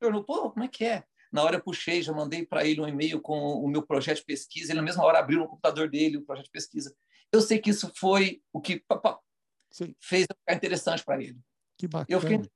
Perguntou, 0.00 0.24
pô, 0.24 0.50
como 0.50 0.64
é 0.64 0.68
que 0.68 0.84
é? 0.84 1.04
Na 1.32 1.44
hora 1.44 1.56
eu 1.56 1.62
puxei, 1.62 2.02
já 2.02 2.12
mandei 2.12 2.44
para 2.44 2.64
ele 2.66 2.80
um 2.80 2.88
e-mail 2.88 3.20
com 3.20 3.38
o 3.38 3.68
meu 3.68 3.86
projeto 3.86 4.18
de 4.18 4.24
pesquisa, 4.24 4.72
ele 4.72 4.80
na 4.80 4.84
mesma 4.84 5.04
hora 5.04 5.20
abriu 5.20 5.38
no 5.38 5.48
computador 5.48 5.88
dele 5.88 6.16
o 6.16 6.24
projeto 6.24 6.46
de 6.46 6.50
pesquisa. 6.50 6.94
Eu 7.32 7.40
sei 7.40 7.58
que 7.58 7.70
isso 7.70 7.90
foi 7.96 8.42
o 8.52 8.60
que 8.60 8.82
pá, 9.78 9.94
fez 10.00 10.26
ficar 10.26 10.54
interessante 10.54 11.04
para 11.04 11.22
ele. 11.22 11.38
Que 11.78 11.88
bacana. 11.88 12.06
Eu 12.08 12.20
fiquei, 12.20 12.50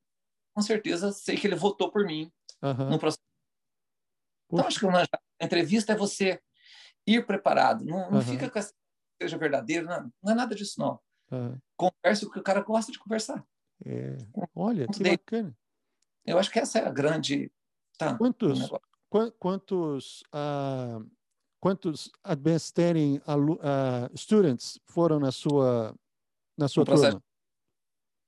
com 0.55 0.63
certeza, 0.63 1.13
sei 1.13 1.37
que 1.37 1.47
ele 1.47 1.57
votou 1.57 1.91
por 1.91 2.05
mim 2.05 2.31
uhum. 2.63 2.91
no 2.91 2.99
processo 2.99 3.23
Então, 4.53 4.67
acho 4.67 4.79
que 4.79 4.87
uma 4.87 5.05
entrevista 5.41 5.93
é 5.93 5.97
você 5.97 6.41
ir 7.07 7.27
preparado. 7.27 7.85
Não, 7.85 8.11
não 8.11 8.19
uhum. 8.19 8.25
fica 8.25 8.51
com 8.51 8.59
essa 8.59 8.73
seja 9.21 9.37
verdadeiro, 9.37 9.87
não, 9.87 10.13
não, 10.23 10.33
é 10.33 10.35
nada 10.35 10.55
disso, 10.55 10.79
não. 10.79 11.01
Uhum. 11.31 11.59
Converse 11.77 12.25
o 12.25 12.31
que 12.31 12.39
o 12.39 12.43
cara 12.43 12.63
gosta 12.63 12.93
de 12.93 12.99
conversar. 12.99 13.45
É. 13.85 14.17
Olha, 14.55 14.87
que 14.87 15.03
bacana. 15.03 15.57
Eu 16.25 16.39
acho 16.39 16.51
que 16.51 16.59
essa 16.59 16.79
é 16.79 16.87
a 16.87 16.91
grande. 16.91 17.51
Tá, 17.97 18.17
quantos 18.17 18.71
qu 19.11 19.33
quantos, 19.39 20.23
uh, 20.33 21.05
quantos 21.61 22.11
Advanced 22.23 22.79
uh, 23.27 24.17
students 24.17 24.79
foram 24.87 25.19
na 25.19 25.33
sua, 25.33 25.95
na 26.59 26.69
sua 26.69 26.85
turma? 26.85 27.23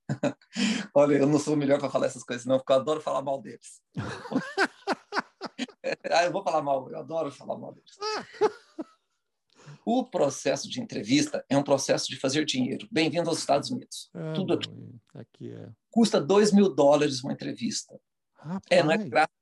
Olha, 0.94 1.16
eu 1.16 1.26
não 1.26 1.38
sou 1.38 1.54
o 1.54 1.56
melhor 1.56 1.78
para 1.78 1.90
falar 1.90 2.06
essas 2.06 2.22
coisas, 2.22 2.46
não, 2.46 2.58
porque 2.58 2.72
eu 2.72 2.76
adoro 2.76 3.00
falar 3.00 3.22
mal 3.22 3.40
deles. 3.40 3.80
ah, 6.10 6.24
eu 6.24 6.32
vou 6.32 6.42
falar 6.42 6.62
mal, 6.62 6.90
eu 6.90 6.98
adoro 6.98 7.30
falar 7.30 7.58
mal 7.58 7.72
deles. 7.72 7.96
O 9.84 10.04
processo 10.04 10.68
de 10.68 10.80
entrevista 10.80 11.44
é 11.48 11.56
um 11.56 11.62
processo 11.62 12.08
de 12.08 12.16
fazer 12.16 12.44
dinheiro. 12.44 12.86
Bem-vindo 12.90 13.28
aos 13.28 13.38
Estados 13.38 13.70
Unidos. 13.70 14.10
Ah, 14.14 14.32
Tudo 14.34 14.54
aqui. 14.54 14.70
aqui 15.14 15.52
é. 15.52 15.68
Custa 15.90 16.20
2 16.20 16.52
mil 16.52 16.68
dólares 16.68 17.22
uma 17.22 17.32
entrevista. 17.32 17.98
Rapaz. 18.34 18.62
É, 18.70 18.82
não 18.82 18.92
é 18.92 18.98
grátis. 18.98 19.34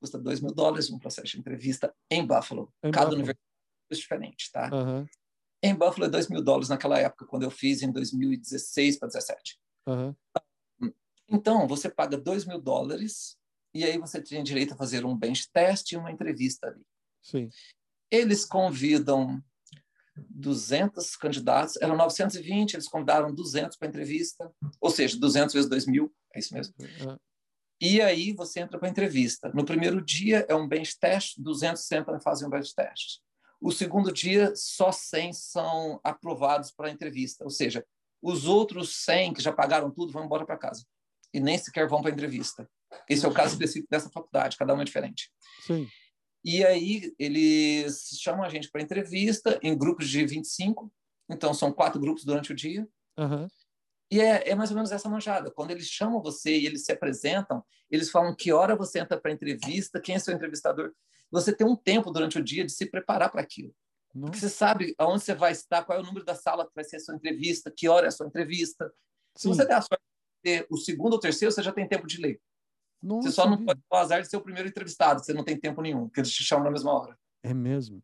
Custa 0.00 0.18
2 0.18 0.40
mil 0.40 0.52
dólares 0.52 0.90
um 0.90 0.98
processo 0.98 1.28
de 1.28 1.38
entrevista 1.38 1.94
em 2.10 2.24
Buffalo. 2.24 2.72
Em 2.82 2.90
Cada 2.90 3.06
Buffalo. 3.06 3.14
universidade 3.14 3.40
é 3.90 3.94
diferente, 3.94 4.52
tá? 4.52 4.70
Uhum. 4.72 5.06
Em 5.62 5.74
Buffalo 5.74 6.06
é 6.06 6.08
2 6.08 6.28
mil 6.28 6.42
dólares 6.42 6.68
naquela 6.68 6.98
época, 6.98 7.26
quando 7.26 7.42
eu 7.42 7.50
fiz 7.50 7.82
em 7.82 7.90
2016 7.90 8.98
para 8.98 9.08
2017. 9.08 9.58
Uhum. 9.86 10.14
Então, 11.28 11.66
você 11.66 11.90
paga 11.90 12.16
2 12.16 12.44
mil 12.44 12.60
dólares 12.60 13.36
e 13.74 13.84
aí 13.84 13.98
você 13.98 14.22
tem 14.22 14.42
direito 14.42 14.74
a 14.74 14.76
fazer 14.76 15.04
um 15.04 15.16
bench 15.16 15.50
test 15.52 15.92
e 15.92 15.96
uma 15.96 16.10
entrevista 16.10 16.68
ali. 16.68 16.84
Sim. 17.22 17.50
Eles 18.10 18.44
convidam 18.44 19.42
200 20.30 21.16
candidatos, 21.16 21.76
eram 21.76 21.96
920, 21.96 22.74
eles 22.74 22.88
convidaram 22.88 23.34
200 23.34 23.76
para 23.76 23.88
entrevista, 23.88 24.50
ou 24.80 24.90
seja, 24.90 25.18
200 25.18 25.54
vezes 25.54 25.68
2 25.68 25.86
mil, 25.86 26.14
é 26.34 26.38
isso 26.38 26.54
mesmo. 26.54 26.74
Uhum. 26.80 27.16
E 27.80 28.00
aí 28.00 28.32
você 28.32 28.60
entra 28.60 28.78
para 28.78 28.88
a 28.88 28.90
entrevista. 28.90 29.52
No 29.54 29.64
primeiro 29.64 30.04
dia 30.04 30.44
é 30.48 30.54
um 30.54 30.66
bench 30.66 30.98
test, 30.98 31.38
200 31.38 31.82
sentam 31.84 32.16
e 32.16 32.20
fazem 32.20 32.46
um 32.46 32.50
bench 32.50 32.74
test. 32.74 33.20
O 33.60 33.72
segundo 33.72 34.12
dia, 34.12 34.52
só 34.54 34.92
100 34.92 35.32
são 35.32 36.00
aprovados 36.04 36.70
para 36.70 36.88
a 36.88 36.90
entrevista, 36.90 37.44
ou 37.44 37.50
seja, 37.50 37.84
os 38.22 38.46
outros 38.46 39.04
100 39.04 39.34
que 39.34 39.42
já 39.42 39.52
pagaram 39.52 39.90
tudo 39.90 40.12
vão 40.12 40.24
embora 40.24 40.46
para 40.46 40.56
casa 40.56 40.84
e 41.32 41.40
nem 41.40 41.58
sequer 41.58 41.88
vão 41.88 42.00
para 42.00 42.10
a 42.10 42.14
entrevista. 42.14 42.68
Esse 43.08 43.26
é 43.26 43.28
o 43.28 43.34
caso 43.34 43.52
específico 43.52 43.88
dessa 43.90 44.10
faculdade, 44.10 44.56
cada 44.56 44.72
uma 44.74 44.82
é 44.82 44.84
diferente. 44.84 45.30
Sim. 45.66 45.88
E 46.44 46.64
aí 46.64 47.12
eles 47.18 48.08
chamam 48.20 48.44
a 48.44 48.48
gente 48.48 48.70
para 48.70 48.80
entrevista 48.80 49.58
em 49.62 49.76
grupos 49.76 50.08
de 50.08 50.24
25, 50.24 50.90
então 51.28 51.52
são 51.52 51.72
quatro 51.72 52.00
grupos 52.00 52.24
durante 52.24 52.52
o 52.52 52.56
dia. 52.56 52.88
Uhum. 53.18 53.46
E 54.10 54.20
é, 54.20 54.48
é, 54.48 54.54
mais 54.54 54.70
ou 54.70 54.76
menos 54.76 54.90
essa 54.90 55.08
manjada. 55.08 55.50
Quando 55.50 55.70
eles 55.70 55.86
chamam 55.86 56.22
você 56.22 56.56
e 56.56 56.64
eles 56.64 56.84
se 56.84 56.92
apresentam, 56.92 57.62
eles 57.90 58.10
falam 58.10 58.34
que 58.34 58.52
hora 58.52 58.74
você 58.74 59.00
entra 59.00 59.20
para 59.20 59.30
a 59.30 59.34
entrevista, 59.34 60.00
quem 60.00 60.14
é 60.14 60.18
seu 60.18 60.34
entrevistador. 60.34 60.92
Você 61.30 61.52
tem 61.52 61.66
um 61.66 61.76
tempo 61.76 62.10
durante 62.10 62.38
o 62.38 62.44
dia 62.44 62.64
de 62.64 62.72
se 62.72 62.86
preparar 62.86 63.30
para 63.30 63.40
aquilo. 63.40 63.74
Você 64.14 64.48
sabe 64.48 64.94
aonde 64.98 65.22
você 65.22 65.34
vai 65.34 65.52
estar, 65.52 65.84
qual 65.84 65.98
é 65.98 66.02
o 66.02 66.04
número 66.04 66.24
da 66.24 66.34
sala 66.34 66.66
que 66.66 66.74
vai 66.74 66.82
ser 66.82 66.96
a 66.96 67.00
sua 67.00 67.14
entrevista, 67.14 67.70
que 67.70 67.88
hora 67.88 68.06
é 68.06 68.08
a 68.08 68.12
sua 68.12 68.26
entrevista. 68.26 68.86
Sim. 69.36 69.42
Se 69.42 69.48
você 69.48 69.64
der 69.64 69.74
a 69.74 69.82
sorte 69.82 70.02
de 70.02 70.42
ter 70.42 70.66
o 70.70 70.76
segundo 70.76 71.12
ou 71.12 71.20
terceiro, 71.20 71.52
você 71.52 71.62
já 71.62 71.72
tem 71.72 71.86
tempo 71.86 72.06
de 72.06 72.20
ler. 72.20 72.40
Nossa, 73.00 73.28
você 73.28 73.34
só 73.34 73.48
não 73.48 73.64
pode 73.64 73.80
ter 73.80 73.86
o 73.88 73.96
azar 73.96 74.22
de 74.22 74.28
ser 74.28 74.36
o 74.36 74.40
primeiro 74.40 74.68
entrevistado, 74.68 75.24
você 75.24 75.32
não 75.32 75.44
tem 75.44 75.58
tempo 75.58 75.80
nenhum, 75.80 76.06
porque 76.06 76.20
eles 76.20 76.32
te 76.32 76.42
chamam 76.42 76.64
na 76.64 76.70
mesma 76.70 76.92
hora. 76.92 77.18
É 77.42 77.54
mesmo? 77.54 78.02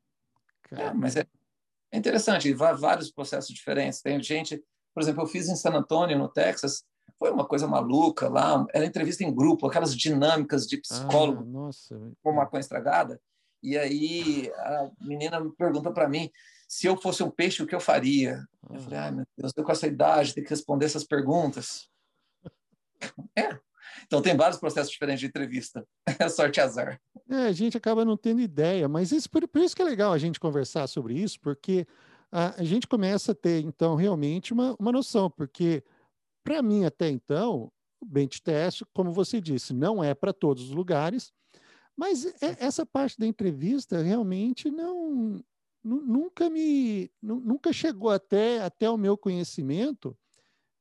É, 0.70 0.92
mas 0.92 1.16
é, 1.16 1.26
é 1.90 1.98
interessante, 1.98 2.52
vários 2.52 3.10
processos 3.10 3.52
diferentes. 3.54 4.00
Tem 4.00 4.22
gente, 4.22 4.62
por 4.94 5.02
exemplo, 5.02 5.22
eu 5.22 5.26
fiz 5.26 5.48
em 5.48 5.56
San 5.56 5.70
Antonio, 5.70 6.18
no 6.18 6.28
Texas, 6.28 6.84
foi 7.18 7.31
uma 7.31 7.46
coisa 7.46 7.66
maluca 7.66 8.29
lá, 8.29 8.66
era 8.72 8.85
entrevista 8.85 9.24
em 9.24 9.35
grupo, 9.35 9.66
aquelas 9.66 9.96
dinâmicas 9.96 10.66
de 10.66 10.79
psicólogo 10.79 11.42
ah, 11.42 11.46
nossa. 11.46 12.12
com 12.22 12.33
maconha 12.33 12.61
estragada. 12.61 13.20
E 13.62 13.79
aí 13.79 14.50
a 14.57 14.90
menina 15.00 15.40
me 15.40 15.50
pergunta 15.53 15.90
para 15.90 16.09
mim 16.09 16.31
se 16.68 16.87
eu 16.87 16.96
fosse 16.96 17.22
um 17.22 17.31
peixe, 17.31 17.62
o 17.62 17.66
que 17.66 17.74
eu 17.74 17.81
faria? 17.81 18.44
Ah. 18.62 18.74
Eu 18.74 18.81
falei, 18.81 18.98
ai 18.98 19.11
meu 19.11 19.27
Deus, 19.38 19.53
eu 19.57 19.64
com 19.64 19.72
essa 19.72 19.87
idade 19.87 20.35
tenho 20.35 20.44
que 20.46 20.53
responder 20.53 20.87
essas 20.87 21.05
perguntas. 21.05 21.88
é, 23.38 23.59
então, 24.07 24.20
tem 24.20 24.37
vários 24.37 24.59
processos 24.59 24.90
diferentes 24.90 25.20
de 25.20 25.27
entrevista. 25.27 25.87
É 26.18 26.29
sorte 26.29 26.61
azar. 26.61 27.00
É, 27.29 27.46
a 27.46 27.53
gente 27.53 27.77
acaba 27.77 28.05
não 28.05 28.16
tendo 28.16 28.40
ideia, 28.40 28.88
mas 28.88 29.12
isso, 29.12 29.31
por, 29.31 29.46
por, 29.48 29.61
isso 29.62 29.74
que 29.74 29.83
é 29.83 29.85
legal 29.85 30.12
a 30.12 30.18
gente 30.18 30.40
conversar 30.40 30.87
sobre 30.87 31.14
isso, 31.14 31.40
porque 31.40 31.87
a, 32.31 32.61
a 32.61 32.64
gente 32.64 32.87
começa 32.87 33.33
a 33.33 33.35
ter, 33.35 33.61
então, 33.61 33.94
realmente 33.94 34.53
uma, 34.53 34.74
uma 34.79 34.92
noção, 34.92 35.31
porque, 35.31 35.83
para 36.44 36.62
mim, 36.62 36.85
até 36.85 37.09
então, 37.09 37.72
o 38.00 38.07
bench 38.07 38.42
test, 38.42 38.83
como 38.92 39.12
você 39.12 39.40
disse, 39.40 39.72
não 39.72 40.04
é 40.04 40.14
para 40.14 40.33
todos 40.33 40.64
os 40.64 40.70
lugares, 40.70 41.33
mas 41.96 42.26
é, 42.26 42.57
essa 42.59 42.85
parte 42.85 43.18
da 43.18 43.26
entrevista 43.26 44.02
realmente 44.02 44.70
não, 44.70 45.42
nunca 45.83 46.50
me 46.50 47.11
nunca 47.22 47.72
chegou 47.72 48.11
até 48.11 48.61
até 48.61 48.90
o 48.90 48.96
meu 48.96 49.16
conhecimento 49.16 50.16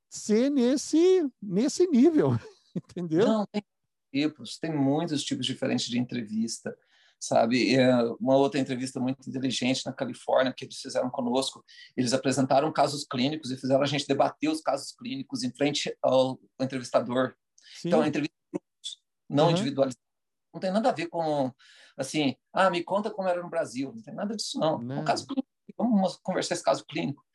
ser 0.10 0.50
nesse 0.50 1.30
nesse 1.42 1.86
nível 1.88 2.32
entendeu? 2.76 3.28
Não, 3.28 3.46
tem 3.46 3.64
tipos, 4.12 4.58
tem 4.58 4.76
muitos 4.76 5.24
tipos 5.24 5.46
diferentes 5.46 5.88
de 5.88 6.00
entrevista, 6.00 6.76
sabe? 7.20 7.76
É 7.76 7.96
uma 8.20 8.36
outra 8.36 8.60
entrevista 8.60 9.00
muito 9.00 9.30
inteligente 9.30 9.86
na 9.86 9.94
Califórnia 9.94 10.54
que 10.56 10.66
eles 10.66 10.78
fizeram 10.78 11.10
conosco, 11.10 11.64
eles 11.96 12.14
apresentaram 12.14 12.72
casos 12.72 13.06
clínicos 13.06 13.52
e 13.52 13.58
fizeram 13.58 13.82
a 13.82 13.88
gente 13.88 14.08
debater 14.08 14.50
os 14.50 14.62
casos 14.62 14.94
clínicos 14.94 15.44
em 15.44 15.52
frente 15.52 15.96
ao 16.02 16.40
entrevistador. 16.60 17.34
Sim. 17.82 17.88
Então, 17.88 18.02
a 18.02 18.08
entrevista 18.08 18.36
não 19.30 19.46
uhum. 19.46 19.52
individualizada. 19.52 20.02
Não 20.54 20.60
tem 20.60 20.72
nada 20.72 20.90
a 20.90 20.94
ver 20.94 21.08
com, 21.08 21.52
assim, 21.98 22.36
ah, 22.54 22.70
me 22.70 22.84
conta 22.84 23.10
como 23.10 23.28
era 23.28 23.42
no 23.42 23.50
Brasil. 23.50 23.92
Não 23.96 24.04
tem 24.04 24.14
nada 24.14 24.36
disso, 24.36 24.60
não. 24.60 24.80
não. 24.80 24.98
É 24.98 25.00
um 25.00 25.06
caso 25.06 25.26
clínico. 25.26 25.48
Vamos 25.76 26.18
conversar 26.18 26.54
esse 26.54 26.64
caso 26.64 26.86
clínico. 26.86 27.26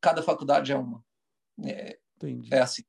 Cada 0.00 0.22
faculdade 0.22 0.70
é 0.70 0.76
uma. 0.76 1.04
É, 1.64 1.98
Entendi. 2.16 2.48
é 2.52 2.60
assim. 2.60 2.84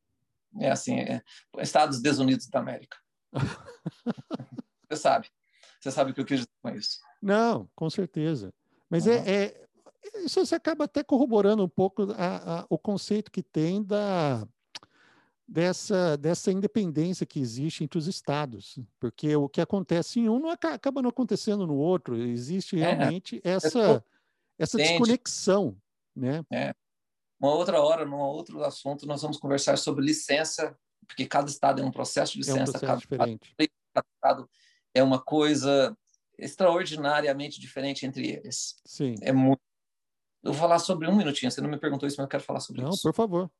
É 0.59 0.71
assim, 0.71 0.99
é, 0.99 1.21
Estados 1.59 2.01
Desunidos 2.01 2.47
da 2.47 2.59
América. 2.59 2.97
você 4.89 4.97
sabe. 4.97 5.29
Você 5.79 5.91
sabe 5.91 6.11
o 6.11 6.13
que 6.13 6.21
eu 6.21 6.25
quis 6.25 6.39
dizer 6.39 6.49
com 6.61 6.69
isso. 6.69 6.99
Não, 7.21 7.69
com 7.75 7.89
certeza. 7.89 8.53
Mas 8.89 9.05
uhum. 9.05 9.13
é, 9.13 9.45
é, 9.45 9.67
isso 10.25 10.45
você 10.45 10.55
acaba 10.55 10.85
até 10.85 11.03
corroborando 11.03 11.63
um 11.63 11.69
pouco 11.69 12.11
a, 12.13 12.61
a, 12.61 12.65
o 12.69 12.77
conceito 12.77 13.31
que 13.31 13.43
tem 13.43 13.83
da 13.83 14.47
dessa, 15.47 16.15
dessa 16.15 16.51
independência 16.51 17.25
que 17.25 17.39
existe 17.39 17.83
entre 17.83 17.97
os 17.97 18.07
estados, 18.07 18.77
porque 18.99 19.35
o 19.35 19.49
que 19.49 19.59
acontece 19.59 20.19
em 20.19 20.29
um 20.29 20.39
não 20.39 20.49
acaba 20.49 21.01
não 21.01 21.09
acontecendo 21.09 21.65
no 21.65 21.75
outro. 21.75 22.15
Existe 22.15 22.79
é, 22.79 22.93
realmente 22.93 23.41
é, 23.43 23.51
essa 23.51 24.03
essa 24.57 24.77
desconexão, 24.77 25.75
né? 26.13 26.43
É. 26.51 26.73
Uma 27.39 27.53
outra 27.53 27.81
hora, 27.81 28.05
num 28.05 28.17
outro 28.17 28.61
assunto, 28.63 29.05
nós 29.05 29.21
vamos 29.21 29.37
conversar 29.37 29.77
sobre 29.77 30.03
licença, 30.03 30.77
porque 31.07 31.25
cada 31.25 31.49
estado 31.49 31.81
é 31.81 31.85
um 31.85 31.91
processo 31.91 32.33
de 32.33 32.39
licença, 32.39 32.59
é 32.59 32.61
um 32.63 32.65
processo 32.65 32.85
cada, 32.85 32.99
diferente. 32.99 33.55
cada 33.93 34.07
estado 34.13 34.49
é 34.99 35.03
uma 35.03 35.19
coisa 35.19 35.97
extraordinariamente 36.37 37.59
diferente 37.59 38.05
entre 38.05 38.29
eles. 38.29 38.75
Sim. 38.85 39.15
É 39.21 39.31
muito. 39.31 39.61
Eu 40.43 40.53
vou 40.53 40.61
falar 40.61 40.79
sobre 40.79 41.07
um 41.07 41.15
minutinho. 41.15 41.51
Você 41.51 41.61
não 41.61 41.69
me 41.69 41.79
perguntou 41.79 42.07
isso, 42.07 42.17
mas 42.17 42.25
eu 42.25 42.29
quero 42.29 42.43
falar 42.43 42.59
sobre 42.59 42.81
não, 42.81 42.89
isso. 42.89 43.05
Não, 43.05 43.11
por 43.11 43.17
favor. 43.17 43.51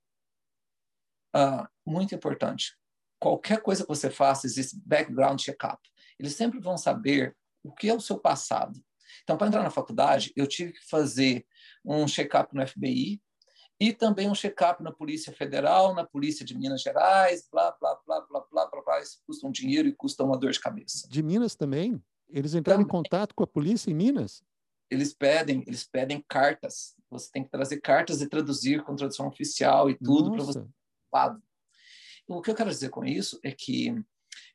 Ah, 1.34 1.70
muito 1.86 2.16
importante. 2.16 2.78
Qualquer 3.20 3.62
coisa 3.62 3.84
que 3.84 3.90
você 3.90 4.10
faça, 4.10 4.48
existe 4.48 4.80
background 4.86 5.40
check-up. 5.40 5.82
Eles 6.18 6.36
sempre 6.36 6.60
vão 6.60 6.78
saber 6.78 7.36
o 7.64 7.74
que 7.74 7.90
é 7.90 7.94
o 7.94 8.00
seu 8.00 8.18
passado. 8.18 8.82
Então, 9.24 9.38
para 9.38 9.48
entrar 9.48 9.64
na 9.64 9.70
faculdade, 9.70 10.32
eu 10.36 10.48
tive 10.48 10.72
que 10.74 10.90
fazer 10.90 11.46
um 11.84 12.08
check-up 12.08 12.56
no 12.56 12.66
FBI, 12.66 13.22
e 13.80 13.94
também 13.94 14.30
um 14.30 14.36
check-up 14.36 14.84
na 14.84 14.92
Polícia 14.92 15.32
Federal, 15.32 15.96
na 15.96 16.06
Polícia 16.06 16.46
de 16.46 16.58
Minas 16.58 16.82
Gerais, 16.82 17.48
blá, 17.50 17.72
blá, 17.80 17.98
blá, 18.90 18.96
blá, 18.96 18.96
blá, 18.96 18.96
blá, 18.96 18.96
blá. 18.96 19.02
Isso 19.02 19.20
custa 19.26 19.48
um 19.48 19.52
dinheiro 19.52 19.88
e 19.88 19.94
custa 19.94 20.24
uma 20.24 20.38
dor 20.38 20.52
de 20.52 20.60
cabeça. 20.60 21.08
De 21.08 21.22
Minas 21.22 21.56
também? 21.56 22.02
Eles 22.30 22.54
entraram 22.54 22.84
também. 22.84 22.88
em 22.88 23.04
contato 23.04 23.34
com 23.34 23.44
a 23.44 23.48
polícia 23.48 23.90
em 23.90 23.94
Minas? 23.94 24.44
Eles 24.90 25.14
pedem, 25.14 25.64
eles 25.68 25.84
pedem 25.84 26.24
cartas. 26.28 26.96
Você 27.10 27.30
tem 27.32 27.44
que 27.44 27.50
trazer 27.50 27.80
cartas 27.82 28.22
e 28.22 28.28
traduzir 28.28 28.84
com 28.84 28.96
tradução 28.96 29.28
oficial 29.28 29.90
e 29.90 29.98
tudo 29.98 30.32
para 30.32 30.44
você. 30.44 30.66
O 32.28 32.42
que 32.42 32.52
eu 32.52 32.56
quero 32.56 32.70
dizer 32.70 32.90
com 32.90 33.04
isso 33.04 33.40
é 33.44 33.52
que 33.52 33.94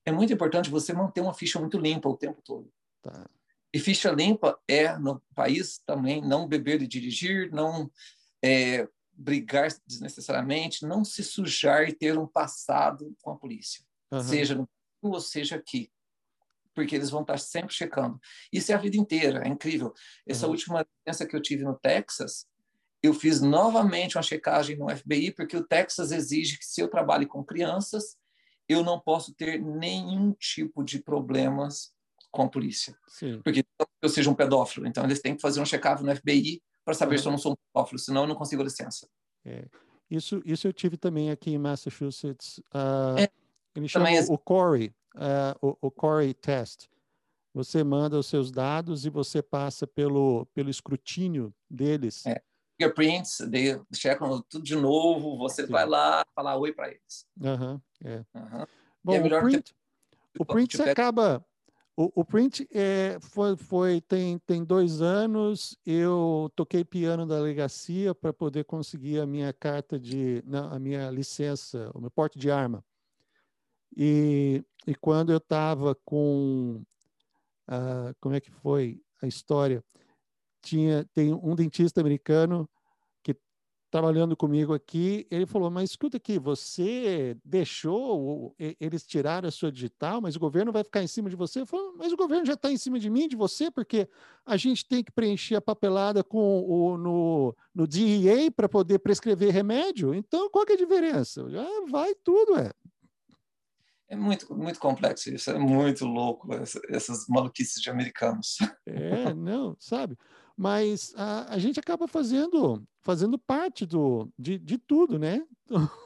é 0.05 0.12
muito 0.12 0.33
importante 0.33 0.70
você 0.70 0.92
manter 0.92 1.20
uma 1.20 1.35
ficha 1.35 1.59
muito 1.59 1.79
limpa 1.79 2.09
o 2.09 2.16
tempo 2.16 2.40
todo. 2.42 2.73
Tá. 3.03 3.29
E 3.73 3.79
ficha 3.81 4.11
limpa 4.12 4.59
é, 4.68 4.97
no 4.97 5.20
país 5.35 5.81
também, 5.85 6.23
não 6.23 6.47
beber 6.47 6.81
e 6.81 6.87
dirigir, 6.87 7.51
não 7.51 7.90
é, 8.42 8.88
brigar 9.12 9.68
desnecessariamente, 9.85 10.87
não 10.87 11.05
se 11.05 11.25
sujar 11.25 11.88
e 11.88 11.92
ter 11.92 12.16
um 12.16 12.27
passado 12.27 13.16
com 13.20 13.31
a 13.33 13.37
polícia, 13.37 13.85
uhum. 14.16 14.22
seja 14.22 14.55
no 14.55 14.68
ou 15.03 15.20
seja 15.20 15.57
aqui. 15.57 15.90
porque 16.74 16.96
eles 16.96 17.11
vão 17.11 17.20
estar 17.20 17.38
sempre 17.38 17.72
checando. 17.72 18.18
Isso 18.53 18.72
é 18.72 18.74
a 18.74 18.79
vida 18.79 18.96
inteira, 18.96 19.42
é 19.44 19.48
incrível. 19.48 19.92
Essa 20.27 20.46
uhum. 20.46 20.53
última 20.53 20.85
licença 21.07 21.24
que 21.24 21.37
eu 21.37 21.40
tive 21.40 21.62
no 21.62 21.79
Texas, 21.79 22.46
eu 23.00 23.14
fiz 23.14 23.40
novamente 23.40 24.16
uma 24.16 24.22
checagem 24.22 24.77
no 24.77 24.88
FBI, 24.88 25.31
porque 25.31 25.57
o 25.57 25.62
Texas 25.62 26.11
exige 26.11 26.59
que 26.59 26.64
se 26.64 26.81
eu 26.81 26.88
trabalhe 26.88 27.27
com 27.27 27.44
crianças, 27.44 28.16
eu 28.68 28.83
não 28.83 28.98
posso 28.98 29.35
ter 29.35 29.61
nenhum 29.61 30.33
tipo 30.33 30.83
de 30.83 30.98
problemas 30.98 31.92
com 32.31 32.42
a 32.42 32.48
polícia. 32.48 32.96
Sim. 33.07 33.40
Porque 33.42 33.64
eu 34.03 34.09
seja 34.09 34.31
um 34.31 34.35
pedófilo. 34.35 34.87
Então, 34.87 35.05
eles 35.05 35.20
têm 35.20 35.37
que 35.37 35.42
fazer 35.42 35.61
um 35.61 35.66
check-up 35.66 36.03
no 36.03 36.16
FBI 36.16 36.62
para 36.85 36.94
saber 36.94 37.16
uhum. 37.16 37.20
se 37.20 37.29
eu 37.29 37.33
não 37.33 37.38
sou 37.38 37.53
um 37.53 37.57
pedófilo, 37.72 37.98
senão 37.98 38.22
eu 38.22 38.29
não 38.29 38.35
consigo 38.35 38.62
licença. 38.62 39.07
É. 39.44 39.66
Isso, 40.11 40.42
isso 40.44 40.66
eu 40.66 40.72
tive 40.72 40.96
também 40.96 41.31
aqui 41.31 41.50
em 41.50 41.59
Massachusetts. 41.59 42.59
Uh, 42.74 43.18
é. 43.18 43.29
Ele 43.75 43.89
chama 43.89 44.11
é... 44.11 44.25
o 44.29 44.39
Corey, 44.39 44.95
uh, 45.17 45.57
o, 45.61 45.89
o 45.89 45.91
Corey 45.91 46.33
Test. 46.35 46.89
Você 47.53 47.85
manda 47.85 48.19
os 48.19 48.27
seus 48.27 48.51
dados 48.51 49.07
e 49.07 49.11
você 49.11 49.43
passa 49.43 49.87
pelo, 49.87 50.47
pelo 50.55 50.71
escrutínio 50.71 51.55
deles. 51.71 52.27
É. 52.27 52.43
Fingerprints, 52.77 53.39
eles 53.41 53.81
checam 53.93 54.43
tudo 54.49 54.65
de 54.65 54.75
novo, 54.75 55.39
você 55.39 55.65
Sim. 55.65 55.71
vai 55.71 55.87
lá 55.87 56.25
falar 56.35 56.57
oi 56.57 56.73
para 56.73 56.89
eles. 56.89 57.25
Uhum, 57.41 57.81
é. 58.05 58.25
Uhum. 58.35 58.67
Bom, 59.05 59.15
é 59.15 59.21
o 59.21 59.41
print, 59.41 59.63
ter... 59.63 60.43
o 60.43 60.45
print 60.45 60.83
acaba... 60.83 61.45
O, 61.97 62.23
o 62.23 62.25
print 62.25 62.69
é, 62.75 63.19
foi, 63.21 63.57
foi 63.57 64.01
tem, 64.01 64.37
tem 64.41 64.65
dois 64.65 65.01
anos. 65.01 65.79
Eu 65.87 66.51
toquei 66.57 66.85
piano 66.85 67.25
da 67.25 67.37
delegacia 67.37 68.13
para 68.13 68.33
poder 68.33 68.65
conseguir 68.65 69.21
a 69.21 69.27
minha 69.27 69.53
carta 69.53 69.97
de, 69.97 70.43
não, 70.45 70.73
a 70.73 70.79
minha 70.81 71.09
licença, 71.09 71.93
o 71.95 72.01
meu 72.01 72.11
porte 72.11 72.37
de 72.37 72.51
arma. 72.51 72.85
E, 73.96 74.64
e 74.87 74.94
quando 74.94 75.30
eu 75.30 75.38
estava 75.38 75.94
com, 76.04 76.83
uh, 77.68 78.14
como 78.20 78.35
é 78.35 78.40
que 78.40 78.50
foi 78.50 79.00
a 79.22 79.26
história? 79.26 79.83
Tinha, 80.62 81.04
tem 81.14 81.33
um 81.33 81.54
dentista 81.54 82.00
americano 82.00 82.68
que 83.22 83.37
trabalhando 83.90 84.37
comigo 84.37 84.74
aqui, 84.74 85.26
ele 85.30 85.46
falou, 85.46 85.70
mas 85.70 85.90
escuta 85.90 86.16
aqui, 86.16 86.38
você 86.38 87.37
deixou 87.44 88.57
eles 88.80 89.07
tirar 89.07 89.46
a 89.46 89.50
sua 89.50 89.70
digital, 89.70 90.20
mas 90.20 90.35
o 90.35 90.40
governo 90.40 90.72
vai 90.72 90.83
ficar 90.83 91.02
em 91.02 91.07
cima 91.07 91.30
de 91.30 91.37
você? 91.37 91.61
Eu 91.61 91.66
falei, 91.66 91.92
mas 91.96 92.12
o 92.12 92.16
governo 92.16 92.44
já 92.44 92.54
está 92.54 92.72
em 92.72 92.78
cima 92.78 92.98
de 92.98 93.09
mim, 93.09 93.28
de 93.28 93.37
você, 93.37 93.70
porque 93.70 94.09
a 94.44 94.57
gente 94.57 94.88
tem 94.88 95.04
que 95.04 95.12
preencher 95.12 95.54
a 95.54 95.61
papelada 95.61 96.24
com 96.24 96.64
o, 96.66 96.96
no, 96.98 97.57
no 97.72 97.87
DEA 97.87 98.50
para 98.50 98.68
poder 98.68 98.98
prescrever 98.98 99.52
remédio, 99.52 100.12
então 100.12 100.50
qual 100.50 100.66
que 100.66 100.72
é 100.72 100.74
a 100.74 100.78
diferença? 100.78 101.48
Já 101.48 101.64
vai 101.88 102.14
tudo, 102.24 102.57
é. 102.57 102.72
É 104.09 104.17
muito, 104.17 104.55
muito 104.55 104.79
complexo 104.79 105.31
isso, 105.35 105.51
é 105.51 105.59
muito 105.59 106.05
louco, 106.05 106.49
essas 106.88 107.27
maluquices 107.29 107.83
de 107.83 107.90
americanos. 107.90 108.57
É, 108.87 109.33
não, 109.33 109.75
sabe? 109.81 110.17
Mas 110.57 111.12
a, 111.17 111.55
a 111.55 111.59
gente 111.59 111.81
acaba 111.81 112.07
fazendo, 112.07 112.87
fazendo 113.03 113.38
parte 113.38 113.87
do, 113.87 114.31
de, 114.38 114.59
de 114.59 114.79
tudo, 114.79 115.19
né? 115.19 115.43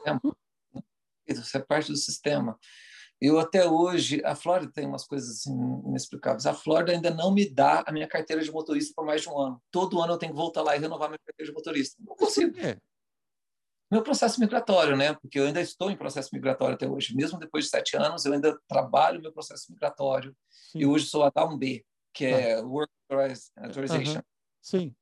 É, 0.05 0.11
isso 1.27 1.57
é 1.57 1.59
parte 1.59 1.91
do 1.91 1.97
sistema. 1.97 2.57
Eu 3.21 3.37
até 3.37 3.69
hoje, 3.69 4.21
a 4.23 4.33
Flórida 4.33 4.71
tem 4.71 4.87
umas 4.87 5.05
coisas 5.05 5.29
assim, 5.29 5.53
inexplicáveis. 5.85 6.45
A 6.45 6.53
Flórida 6.53 6.93
ainda 6.93 7.11
não 7.11 7.33
me 7.33 7.49
dá 7.49 7.83
a 7.85 7.91
minha 7.91 8.07
carteira 8.07 8.41
de 8.41 8.51
motorista 8.51 8.93
por 8.95 9.05
mais 9.05 9.21
de 9.21 9.29
um 9.29 9.37
ano. 9.37 9.61
Todo 9.69 10.01
ano 10.01 10.13
eu 10.13 10.17
tenho 10.17 10.31
que 10.31 10.37
voltar 10.37 10.63
lá 10.63 10.75
e 10.75 10.79
renovar 10.79 11.09
minha 11.09 11.19
carteira 11.19 11.51
de 11.51 11.55
motorista. 11.55 12.01
Não 12.01 12.15
consigo. 12.15 12.57
É 12.57 12.77
meu 13.91 14.03
processo 14.03 14.39
migratório, 14.39 14.95
né? 14.95 15.13
Porque 15.13 15.39
eu 15.39 15.45
ainda 15.45 15.61
estou 15.61 15.89
em 15.89 15.95
processo 15.95 16.29
migratório 16.33 16.75
até 16.75 16.87
hoje. 16.87 17.15
Mesmo 17.15 17.39
depois 17.39 17.65
de 17.65 17.71
sete 17.71 17.97
anos, 17.97 18.25
eu 18.25 18.33
ainda 18.33 18.57
trabalho 18.67 19.21
meu 19.21 19.31
processo 19.31 19.71
migratório. 19.71 20.35
Sim. 20.49 20.79
E 20.79 20.85
hoje 20.85 21.07
sou 21.07 21.23
a 21.23 21.31
B, 21.57 21.83
que 22.13 22.25
é 22.25 22.59
ah. 22.59 22.63
Work 22.63 22.91
Authorization. 23.57 24.21
Sim. 24.61 24.95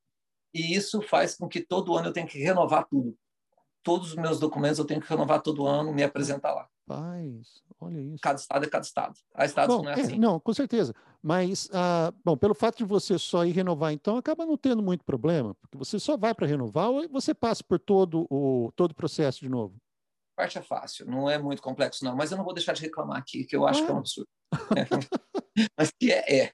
E 0.54 0.74
isso 0.74 1.02
faz 1.02 1.36
com 1.36 1.46
que 1.46 1.60
todo 1.60 1.94
ano 1.96 2.08
eu 2.08 2.12
tenha 2.12 2.26
que 2.26 2.38
renovar 2.38 2.86
tudo. 2.88 3.16
Todos 3.82 4.10
os 4.10 4.16
meus 4.16 4.40
documentos 4.40 4.78
eu 4.78 4.84
tenho 4.84 5.00
que 5.00 5.08
renovar 5.08 5.42
todo 5.42 5.66
ano, 5.66 5.92
me 5.92 6.02
apresentar 6.02 6.54
lá. 6.54 6.68
Paz, 6.86 7.62
olha 7.78 8.00
isso. 8.00 8.22
Cada 8.22 8.38
estado 8.38 8.64
é 8.64 8.68
cada 8.68 8.84
estado. 8.84 9.14
Há 9.34 9.44
estados 9.44 9.76
bom, 9.76 9.82
não 9.82 9.90
é, 9.90 9.98
é 9.98 10.00
assim. 10.00 10.18
não, 10.18 10.40
com 10.40 10.54
certeza. 10.54 10.94
Mas, 11.22 11.68
ah, 11.72 12.12
bom, 12.24 12.36
pelo 12.36 12.54
fato 12.54 12.78
de 12.78 12.84
você 12.84 13.18
só 13.18 13.44
ir 13.44 13.50
renovar, 13.50 13.92
então, 13.92 14.16
acaba 14.16 14.46
não 14.46 14.56
tendo 14.56 14.82
muito 14.82 15.04
problema, 15.04 15.54
porque 15.56 15.76
você 15.76 15.98
só 15.98 16.16
vai 16.16 16.32
para 16.32 16.46
renovar 16.46 16.90
ou 16.90 17.08
você 17.08 17.34
passa 17.34 17.62
por 17.64 17.78
todo 17.78 18.26
o, 18.30 18.72
todo 18.76 18.92
o 18.92 18.94
processo 18.94 19.40
de 19.40 19.48
novo? 19.48 19.76
A 20.36 20.42
parte 20.42 20.58
é 20.58 20.62
fácil, 20.62 21.06
não 21.06 21.28
é 21.28 21.36
muito 21.36 21.60
complexo, 21.60 22.04
não. 22.04 22.14
Mas 22.14 22.30
eu 22.30 22.36
não 22.36 22.44
vou 22.44 22.54
deixar 22.54 22.72
de 22.72 22.82
reclamar 22.82 23.18
aqui, 23.18 23.44
que 23.44 23.56
eu 23.56 23.66
acho 23.66 23.82
ah. 23.82 23.86
que 23.86 23.90
é 23.90 23.94
um 23.94 23.98
absurdo. 23.98 24.28
mas 25.76 25.90
que 25.90 26.12
é, 26.12 26.42
é. 26.44 26.52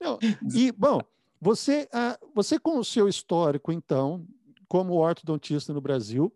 Não, 0.00 0.18
e, 0.54 0.70
bom, 0.70 1.00
você, 1.40 1.88
ah, 1.92 2.16
você 2.32 2.58
com 2.58 2.78
o 2.78 2.84
seu 2.84 3.08
histórico, 3.08 3.72
então, 3.72 4.24
como 4.68 4.94
ortodontista 4.94 5.72
no 5.72 5.80
Brasil, 5.80 6.32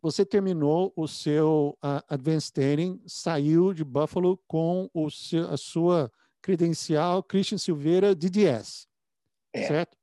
você 0.00 0.24
terminou 0.24 0.92
o 0.94 1.08
seu 1.08 1.76
uh, 1.82 2.00
Advanced 2.08 2.52
Training, 2.52 3.02
saiu 3.06 3.74
de 3.74 3.82
Buffalo 3.82 4.38
com 4.46 4.88
o 4.94 5.10
seu, 5.10 5.50
a 5.50 5.56
sua 5.56 6.12
credencial 6.46 7.24
Christian 7.24 7.58
Silveira 7.58 8.14
DDS, 8.14 8.86
é. 9.52 9.66
certo? 9.66 9.96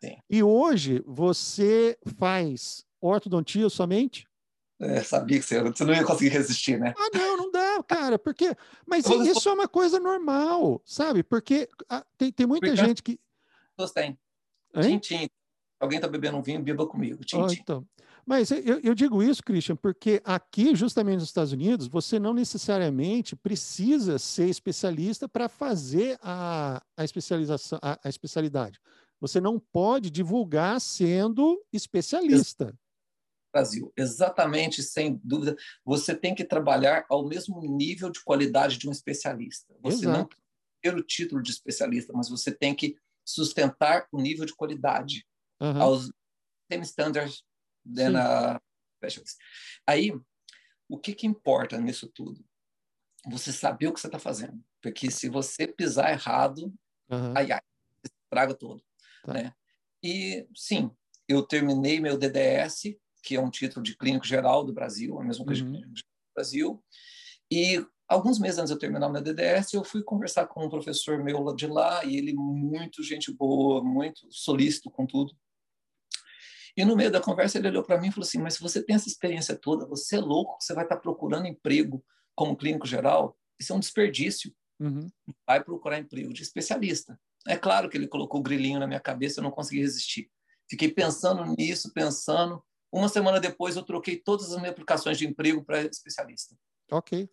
Sim. 0.00 0.16
E 0.28 0.42
hoje 0.42 1.00
você 1.06 1.96
faz 2.18 2.84
ortodontia 3.00 3.68
somente? 3.68 4.26
É, 4.80 5.00
sabia 5.04 5.38
que 5.38 5.44
você, 5.44 5.62
você 5.62 5.84
não 5.84 5.94
ia 5.94 6.04
conseguir 6.04 6.30
resistir, 6.30 6.80
né? 6.80 6.92
Ah, 6.98 7.10
não, 7.16 7.36
não 7.36 7.50
dá, 7.52 7.80
cara, 7.84 8.18
porque... 8.18 8.52
Mas 8.84 9.04
isso 9.06 9.48
é 9.48 9.52
uma 9.52 9.68
coisa 9.68 10.00
normal, 10.00 10.82
sabe? 10.84 11.22
Porque 11.22 11.68
ah, 11.88 12.04
tem, 12.18 12.32
tem 12.32 12.46
muita 12.46 12.66
porque 12.66 12.84
gente 12.84 13.00
que... 13.00 13.20
Todos 13.76 13.92
têm. 13.92 14.18
Tintim. 14.82 15.28
Alguém 15.78 15.98
está 15.98 16.08
bebendo 16.08 16.36
um 16.36 16.42
vinho, 16.42 16.60
beba 16.60 16.84
comigo. 16.84 17.24
Tintim. 17.24 17.44
Oh, 17.44 17.52
então. 17.52 17.86
Mas 18.30 18.52
eu, 18.52 18.78
eu, 18.78 18.94
digo 18.94 19.24
isso, 19.24 19.42
Christian, 19.42 19.74
porque 19.74 20.22
aqui, 20.24 20.76
justamente 20.76 21.18
nos 21.18 21.30
Estados 21.30 21.50
Unidos, 21.52 21.88
você 21.88 22.16
não 22.16 22.32
necessariamente 22.32 23.34
precisa 23.34 24.20
ser 24.20 24.48
especialista 24.48 25.28
para 25.28 25.48
fazer 25.48 26.16
a, 26.22 26.80
a 26.96 27.02
especialização, 27.02 27.80
a, 27.82 27.98
a, 28.04 28.08
especialidade. 28.08 28.80
Você 29.20 29.40
não 29.40 29.58
pode 29.58 30.12
divulgar 30.12 30.80
sendo 30.80 31.60
especialista. 31.72 32.72
Brasil, 33.52 33.92
exatamente, 33.96 34.80
sem 34.80 35.20
dúvida. 35.24 35.56
Você 35.84 36.14
tem 36.14 36.32
que 36.32 36.44
trabalhar 36.44 37.04
ao 37.10 37.26
mesmo 37.26 37.60
nível 37.60 38.10
de 38.10 38.22
qualidade 38.22 38.78
de 38.78 38.88
um 38.88 38.92
especialista. 38.92 39.74
Você 39.82 40.04
Exato. 40.04 40.18
não 40.18 40.28
ter 40.80 40.94
o 40.94 41.02
título 41.02 41.42
de 41.42 41.50
especialista, 41.50 42.12
mas 42.14 42.28
você 42.28 42.52
tem 42.52 42.76
que 42.76 42.94
sustentar 43.24 44.06
o 44.12 44.22
nível 44.22 44.46
de 44.46 44.54
qualidade 44.54 45.26
uhum. 45.60 45.82
aos 45.82 46.12
same 46.70 46.84
standards 46.84 47.42
than 47.84 48.16
a 48.16 48.60
specialist. 48.96 49.36
Aí, 49.86 50.12
o 50.88 50.98
que, 50.98 51.14
que 51.14 51.26
importa 51.26 51.78
nisso 51.78 52.10
tudo? 52.14 52.44
Você 53.28 53.52
saber 53.52 53.88
o 53.88 53.92
que 53.92 54.00
você 54.00 54.08
está 54.08 54.18
fazendo. 54.18 54.62
Porque 54.82 55.10
se 55.10 55.28
você 55.28 55.66
pisar 55.66 56.10
errado, 56.10 56.72
uhum. 57.10 57.34
ai, 57.36 57.52
ai, 57.52 57.60
estraga 58.04 58.54
todo. 58.54 58.82
Tá. 59.24 59.34
Né? 59.34 59.54
E, 60.02 60.46
sim, 60.54 60.90
eu 61.28 61.42
terminei 61.42 62.00
meu 62.00 62.16
DDS, 62.16 62.96
que 63.22 63.36
é 63.36 63.40
um 63.40 63.50
título 63.50 63.82
de 63.82 63.96
clínico 63.96 64.26
geral 64.26 64.64
do 64.64 64.72
Brasil, 64.72 65.18
a 65.18 65.24
mesma 65.24 65.44
coisa 65.44 65.62
uhum. 65.62 65.72
de 65.72 65.78
clínico 65.78 65.96
geral 65.98 66.12
do 66.12 66.34
Brasil. 66.34 66.84
E 67.50 67.84
alguns 68.08 68.38
meses 68.38 68.58
antes 68.58 68.70
de 68.70 68.74
eu 68.74 68.78
terminar 68.78 69.08
meu 69.08 69.22
DDS, 69.22 69.74
eu 69.74 69.84
fui 69.84 70.02
conversar 70.02 70.46
com 70.46 70.64
um 70.64 70.70
professor 70.70 71.22
meu 71.22 71.54
de 71.54 71.66
lá, 71.66 72.04
e 72.04 72.16
ele 72.16 72.32
muito 72.34 73.02
gente 73.02 73.32
boa, 73.32 73.82
muito 73.82 74.26
solícito 74.30 74.90
com 74.90 75.06
tudo. 75.06 75.32
E 76.76 76.84
no 76.84 76.96
meio 76.96 77.10
da 77.10 77.20
conversa 77.20 77.58
ele 77.58 77.68
olhou 77.68 77.82
para 77.82 78.00
mim 78.00 78.08
e 78.08 78.12
falou 78.12 78.26
assim: 78.26 78.38
Mas 78.38 78.54
se 78.54 78.60
você 78.60 78.82
tem 78.82 78.96
essa 78.96 79.08
experiência 79.08 79.56
toda, 79.56 79.86
você 79.86 80.16
é 80.16 80.20
louco, 80.20 80.56
você 80.60 80.74
vai 80.74 80.84
estar 80.84 80.96
tá 80.96 81.00
procurando 81.00 81.46
emprego 81.46 82.04
como 82.34 82.56
clínico 82.56 82.86
geral? 82.86 83.36
Isso 83.58 83.72
é 83.72 83.76
um 83.76 83.80
desperdício. 83.80 84.54
Uhum. 84.78 85.10
Vai 85.46 85.62
procurar 85.62 85.98
emprego 85.98 86.32
de 86.32 86.42
especialista. 86.42 87.18
É 87.46 87.56
claro 87.56 87.88
que 87.88 87.96
ele 87.96 88.08
colocou 88.08 88.40
o 88.40 88.42
grilinho 88.42 88.78
na 88.78 88.86
minha 88.86 89.00
cabeça, 89.00 89.40
eu 89.40 89.44
não 89.44 89.50
consegui 89.50 89.80
resistir. 89.80 90.30
Fiquei 90.68 90.88
pensando 90.90 91.44
nisso, 91.58 91.92
pensando. 91.92 92.62
Uma 92.92 93.08
semana 93.08 93.40
depois, 93.40 93.76
eu 93.76 93.82
troquei 93.82 94.16
todas 94.16 94.50
as 94.50 94.56
minhas 94.56 94.72
aplicações 94.72 95.18
de 95.18 95.26
emprego 95.26 95.64
para 95.64 95.82
especialista. 95.82 96.56
Ok. 96.90 97.28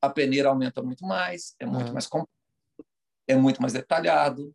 A 0.00 0.10
peneira 0.10 0.48
aumenta 0.48 0.82
muito 0.82 1.04
mais, 1.04 1.54
é 1.58 1.66
muito 1.66 1.88
uhum. 1.88 1.92
mais 1.92 2.06
complexo, 2.06 2.32
é 3.26 3.36
muito 3.36 3.60
mais 3.60 3.72
detalhado, 3.72 4.54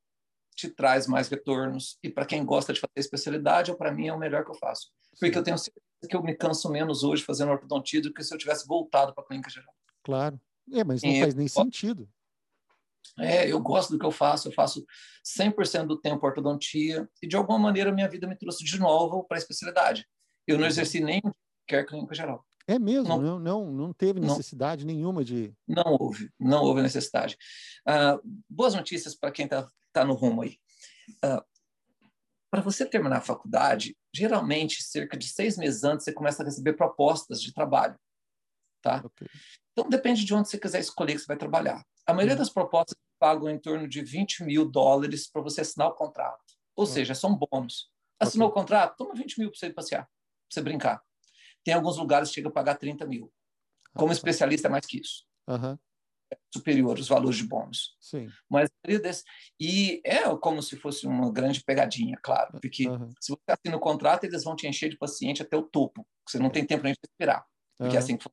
te 0.56 0.70
traz 0.70 1.08
mais 1.08 1.28
retornos. 1.30 1.98
E 2.04 2.10
para 2.10 2.26
quem 2.26 2.46
gosta 2.46 2.74
de 2.74 2.80
fazer 2.80 2.94
especialidade, 2.98 3.76
para 3.78 3.92
mim 3.92 4.08
é 4.08 4.14
o 4.14 4.20
melhor 4.20 4.44
que 4.44 4.52
eu 4.52 4.56
faço. 4.56 4.92
Porque 5.12 5.34
Sim. 5.34 5.40
eu 5.40 5.44
tenho 5.44 5.58
certeza 5.58 5.84
que 6.10 6.16
eu 6.16 6.24
me 6.24 6.36
canso 6.36 6.70
menos 6.70 7.04
hoje 7.04 7.24
fazendo 7.24 7.52
ortodontia 7.52 8.02
do 8.02 8.14
que 8.14 8.24
se 8.24 8.34
eu 8.34 8.38
tivesse 8.38 8.68
voltado 8.68 9.14
para 9.14 9.24
a 9.24 9.28
clínica 9.28 9.50
geral. 9.50 9.74
Claro. 10.04 10.40
É, 10.72 10.84
mas 10.84 11.02
não 11.02 11.10
e 11.10 11.20
faz 11.20 11.36
nem 11.36 11.48
sentido. 11.48 12.10
É, 13.20 13.52
eu 13.52 13.60
gosto 13.60 13.92
do 13.92 14.00
que 14.00 14.06
eu 14.06 14.12
faço, 14.12 14.48
eu 14.48 14.52
faço 14.52 14.86
100% 15.24 15.86
do 15.86 16.00
tempo 16.00 16.26
ortodontia 16.26 17.08
e 17.22 17.28
de 17.28 17.36
alguma 17.36 17.60
maneira 17.60 17.92
minha 17.92 18.10
vida 18.10 18.28
me 18.28 18.36
trouxe 18.36 18.64
de 18.64 18.80
novo 18.80 19.24
para 19.26 19.38
a 19.38 19.40
especialidade. 19.40 20.08
Eu 20.48 20.58
não 20.58 20.66
exerci 20.66 21.00
nem 21.00 21.22
quer 21.68 21.86
clínica 21.86 22.16
geral. 22.16 22.46
É 22.68 22.80
mesmo? 22.80 23.10
Não, 23.10 23.22
não, 23.22 23.40
não, 23.40 23.72
não 23.72 23.94
teve 23.94 24.20
necessidade 24.20 24.86
não, 24.86 24.94
nenhuma 24.94 25.24
de. 25.24 25.54
Não 25.68 25.98
houve, 26.00 26.30
não 26.40 26.64
houve 26.64 26.82
necessidade. 26.82 27.38
Uh, 27.88 28.20
boas 28.50 28.74
notícias 28.74 29.16
para 29.16 29.32
quem 29.32 29.46
está 29.46 29.68
tá 29.92 30.06
no 30.06 30.14
rumo 30.14 30.42
aí. 30.42 30.58
Uh, 31.24 31.44
para 32.50 32.62
você 32.62 32.86
terminar 32.86 33.18
a 33.18 33.22
faculdade, 33.22 33.98
geralmente, 34.14 34.84
cerca 34.84 35.18
de 35.18 35.28
seis 35.28 35.58
meses 35.58 35.84
antes, 35.84 36.06
você 36.06 36.14
começa 36.14 36.44
a 36.44 36.46
receber 36.46 36.74
propostas 36.74 37.42
de 37.42 37.54
trabalho. 37.54 38.00
Tá? 38.82 39.02
Okay. 39.04 39.28
Então, 39.72 39.90
depende 39.90 40.24
de 40.24 40.34
onde 40.34 40.48
você 40.48 40.58
quiser 40.58 40.80
escolher 40.80 41.14
que 41.14 41.20
você 41.20 41.26
vai 41.26 41.38
trabalhar. 41.38 41.84
A 42.06 42.14
maioria 42.14 42.36
uhum. 42.36 42.40
das 42.40 42.50
propostas 42.50 42.96
pagam 43.20 43.50
em 43.50 43.58
torno 43.58 43.88
de 43.88 44.04
20 44.04 44.44
mil 44.44 44.70
dólares 44.70 45.28
para 45.28 45.42
você 45.42 45.62
assinar 45.62 45.88
o 45.88 45.96
contrato. 45.96 46.44
Ou 46.76 46.86
uhum. 46.86 46.92
seja, 46.92 47.16
são 47.16 47.36
bônus. 47.36 47.90
Assinou 48.20 48.48
okay. 48.48 48.60
o 48.60 48.62
contrato, 48.62 48.98
toma 48.98 49.16
20 49.16 49.40
mil 49.40 49.50
para 49.50 49.60
você 49.60 49.70
passear, 49.72 50.04
para 50.04 50.12
você 50.50 50.62
brincar. 50.62 51.02
Tem 51.64 51.74
alguns 51.74 51.98
lugares 51.98 52.30
que 52.30 52.36
chega 52.36 52.50
a 52.50 52.52
pagar 52.52 52.76
30 52.76 53.06
mil. 53.06 53.32
Como 53.94 54.08
uhum. 54.08 54.14
especialista, 54.14 54.68
é 54.68 54.72
mais 54.72 54.86
que 54.86 55.00
isso. 55.00 55.26
Uhum. 55.48 55.78
É 56.32 56.38
superior 56.54 56.98
os 56.98 57.08
valores 57.08 57.38
de 57.38 57.48
bônus. 57.48 57.96
Sim. 58.00 58.28
Mas 58.50 58.70
desse... 58.84 59.24
E 59.60 60.02
é 60.04 60.24
como 60.38 60.62
se 60.62 60.76
fosse 60.78 61.06
uma 61.06 61.32
grande 61.32 61.64
pegadinha, 61.64 62.18
claro. 62.24 62.60
Porque 62.60 62.88
uhum. 62.88 63.10
se 63.20 63.32
você 63.32 63.44
assina 63.50 63.78
o 63.78 63.80
contrato, 63.80 64.24
eles 64.24 64.44
vão 64.44 64.56
te 64.56 64.68
encher 64.68 64.90
de 64.90 64.98
paciente 64.98 65.42
até 65.42 65.56
o 65.56 65.64
topo. 65.64 66.08
Você 66.28 66.40
não 66.40 66.50
tem 66.50 66.66
tempo 66.66 66.84
nem 66.84 66.94
de 66.94 67.00
esperar. 67.04 67.46
Porque 67.78 67.96
é 67.96 68.00
assim 68.00 68.18
que 68.18 68.26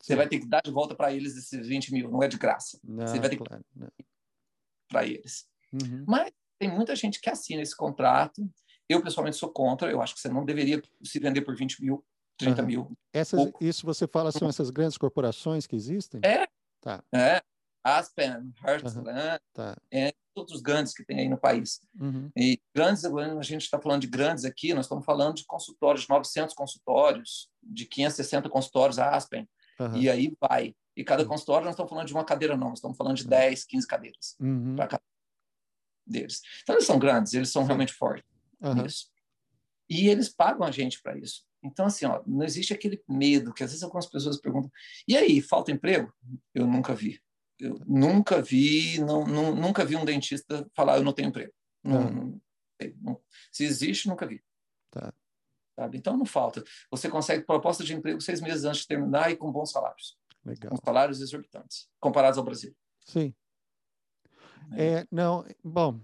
você 0.00 0.14
vai 0.16 0.28
ter 0.28 0.40
que 0.40 0.46
dar 0.46 0.62
de 0.62 0.70
volta 0.70 0.94
para 0.94 1.12
eles 1.12 1.36
esses 1.36 1.66
20 1.66 1.92
mil, 1.92 2.10
não 2.10 2.22
é 2.22 2.28
de 2.28 2.38
graça. 2.38 2.78
Não, 2.82 3.06
você 3.06 3.18
vai 3.18 3.28
ter 3.28 3.36
claro, 3.36 3.64
que 3.96 4.04
para 4.88 5.06
eles. 5.06 5.46
Uhum. 5.72 6.04
Mas 6.06 6.32
tem 6.58 6.70
muita 6.70 6.96
gente 6.96 7.20
que 7.20 7.28
assina 7.28 7.62
esse 7.62 7.76
contrato. 7.76 8.48
Eu, 8.88 9.02
pessoalmente, 9.02 9.36
sou 9.36 9.52
contra. 9.52 9.90
Eu 9.90 10.00
acho 10.00 10.14
que 10.14 10.20
você 10.20 10.28
não 10.28 10.44
deveria 10.44 10.80
se 11.04 11.18
vender 11.18 11.42
por 11.42 11.54
20 11.54 11.82
mil, 11.82 12.04
30 12.38 12.60
uhum. 12.60 12.66
mil. 12.66 12.98
Essas, 13.12 13.52
isso 13.60 13.84
você 13.84 14.06
fala 14.06 14.32
são 14.32 14.48
essas 14.48 14.70
grandes 14.70 14.96
corporações 14.96 15.66
que 15.66 15.76
existem? 15.76 16.20
É. 16.24 16.46
Tá. 16.80 17.02
É. 17.12 17.42
Aspen, 17.84 18.52
Heartland, 18.62 18.98
uhum. 18.98 19.38
tá. 19.54 19.76
é, 19.90 20.12
todos 20.34 20.54
os 20.54 20.60
grandes 20.60 20.92
que 20.92 21.04
tem 21.04 21.20
aí 21.20 21.28
no 21.28 21.38
país. 21.38 21.80
Uhum. 21.98 22.30
E 22.36 22.60
grandes, 22.74 23.04
a 23.04 23.42
gente 23.42 23.62
está 23.62 23.80
falando 23.80 24.02
de 24.02 24.06
grandes 24.06 24.44
aqui, 24.44 24.74
nós 24.74 24.84
estamos 24.84 25.04
falando 25.04 25.36
de 25.36 25.44
consultórios, 25.46 26.02
de 26.02 26.10
900 26.10 26.54
consultórios, 26.54 27.48
de 27.62 27.86
560 27.86 28.48
consultórios 28.50 28.98
a 28.98 29.10
Aspen. 29.10 29.48
Uhum. 29.80 29.96
E 29.96 30.10
aí 30.10 30.36
vai. 30.40 30.74
E 30.96 31.04
cada 31.04 31.22
uhum. 31.22 31.28
consultório, 31.28 31.64
nós 31.64 31.74
estamos 31.74 31.88
falando 31.88 32.06
de 32.06 32.12
uma 32.12 32.24
cadeira, 32.24 32.56
não, 32.56 32.70
nós 32.70 32.78
estamos 32.78 32.96
falando 32.96 33.16
de 33.16 33.26
10, 33.26 33.64
15 33.64 33.86
cadeiras 33.86 34.36
uhum. 34.40 34.76
para 34.76 34.88
cada 34.88 35.02
deles. 36.06 36.42
Então, 36.62 36.74
eles 36.74 36.86
são 36.86 36.98
grandes, 36.98 37.32
eles 37.32 37.50
são 37.50 37.64
realmente 37.64 37.92
fortes 37.92 38.28
nisso. 38.82 39.06
E 39.88 40.08
eles 40.08 40.28
pagam 40.28 40.66
a 40.66 40.70
gente 40.70 41.00
para 41.00 41.16
isso. 41.16 41.47
Então, 41.62 41.86
assim, 41.86 42.06
ó, 42.06 42.22
não 42.26 42.44
existe 42.44 42.72
aquele 42.72 43.02
medo 43.08 43.52
que 43.52 43.64
às 43.64 43.70
vezes 43.70 43.82
algumas 43.82 44.06
pessoas 44.06 44.40
perguntam: 44.40 44.70
e 45.06 45.16
aí, 45.16 45.40
falta 45.40 45.72
emprego? 45.72 46.12
Eu 46.54 46.66
nunca 46.66 46.94
vi. 46.94 47.20
Eu 47.58 47.80
nunca 47.86 48.40
vi, 48.40 49.00
não, 49.00 49.26
não, 49.26 49.54
nunca 49.54 49.84
vi 49.84 49.96
um 49.96 50.04
dentista 50.04 50.68
falar: 50.74 50.98
eu 50.98 51.04
não 51.04 51.12
tenho 51.12 51.28
emprego. 51.28 51.52
Não, 51.82 52.10
não, 52.10 52.40
não, 53.00 53.20
se 53.50 53.64
existe, 53.64 54.08
nunca 54.08 54.26
vi. 54.26 54.42
Tá. 54.90 55.12
Sabe? 55.74 55.98
Então 55.98 56.16
não 56.16 56.26
falta. 56.26 56.62
Você 56.90 57.08
consegue 57.08 57.44
proposta 57.44 57.84
de 57.84 57.94
emprego 57.94 58.20
seis 58.20 58.40
meses 58.40 58.64
antes 58.64 58.82
de 58.82 58.88
terminar 58.88 59.30
e 59.30 59.36
com 59.36 59.50
bons 59.50 59.70
salários. 59.70 60.16
Legal. 60.44 60.70
Com 60.70 60.76
salários 60.84 61.20
exorbitantes, 61.20 61.88
comparados 62.00 62.38
ao 62.38 62.44
Brasil. 62.44 62.74
Sim. 63.04 63.34
É, 64.72 64.86
é 64.86 65.06
não, 65.10 65.44
bom, 65.62 66.00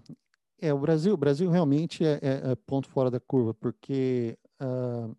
é 0.59 0.73
o 0.73 0.79
Brasil. 0.79 1.13
O 1.13 1.17
Brasil 1.17 1.49
realmente 1.49 2.05
é, 2.05 2.19
é, 2.21 2.51
é 2.51 2.55
ponto 2.55 2.89
fora 2.89 3.11
da 3.11 3.19
curva, 3.19 3.53
porque 3.53 4.37
uh, 4.61 5.15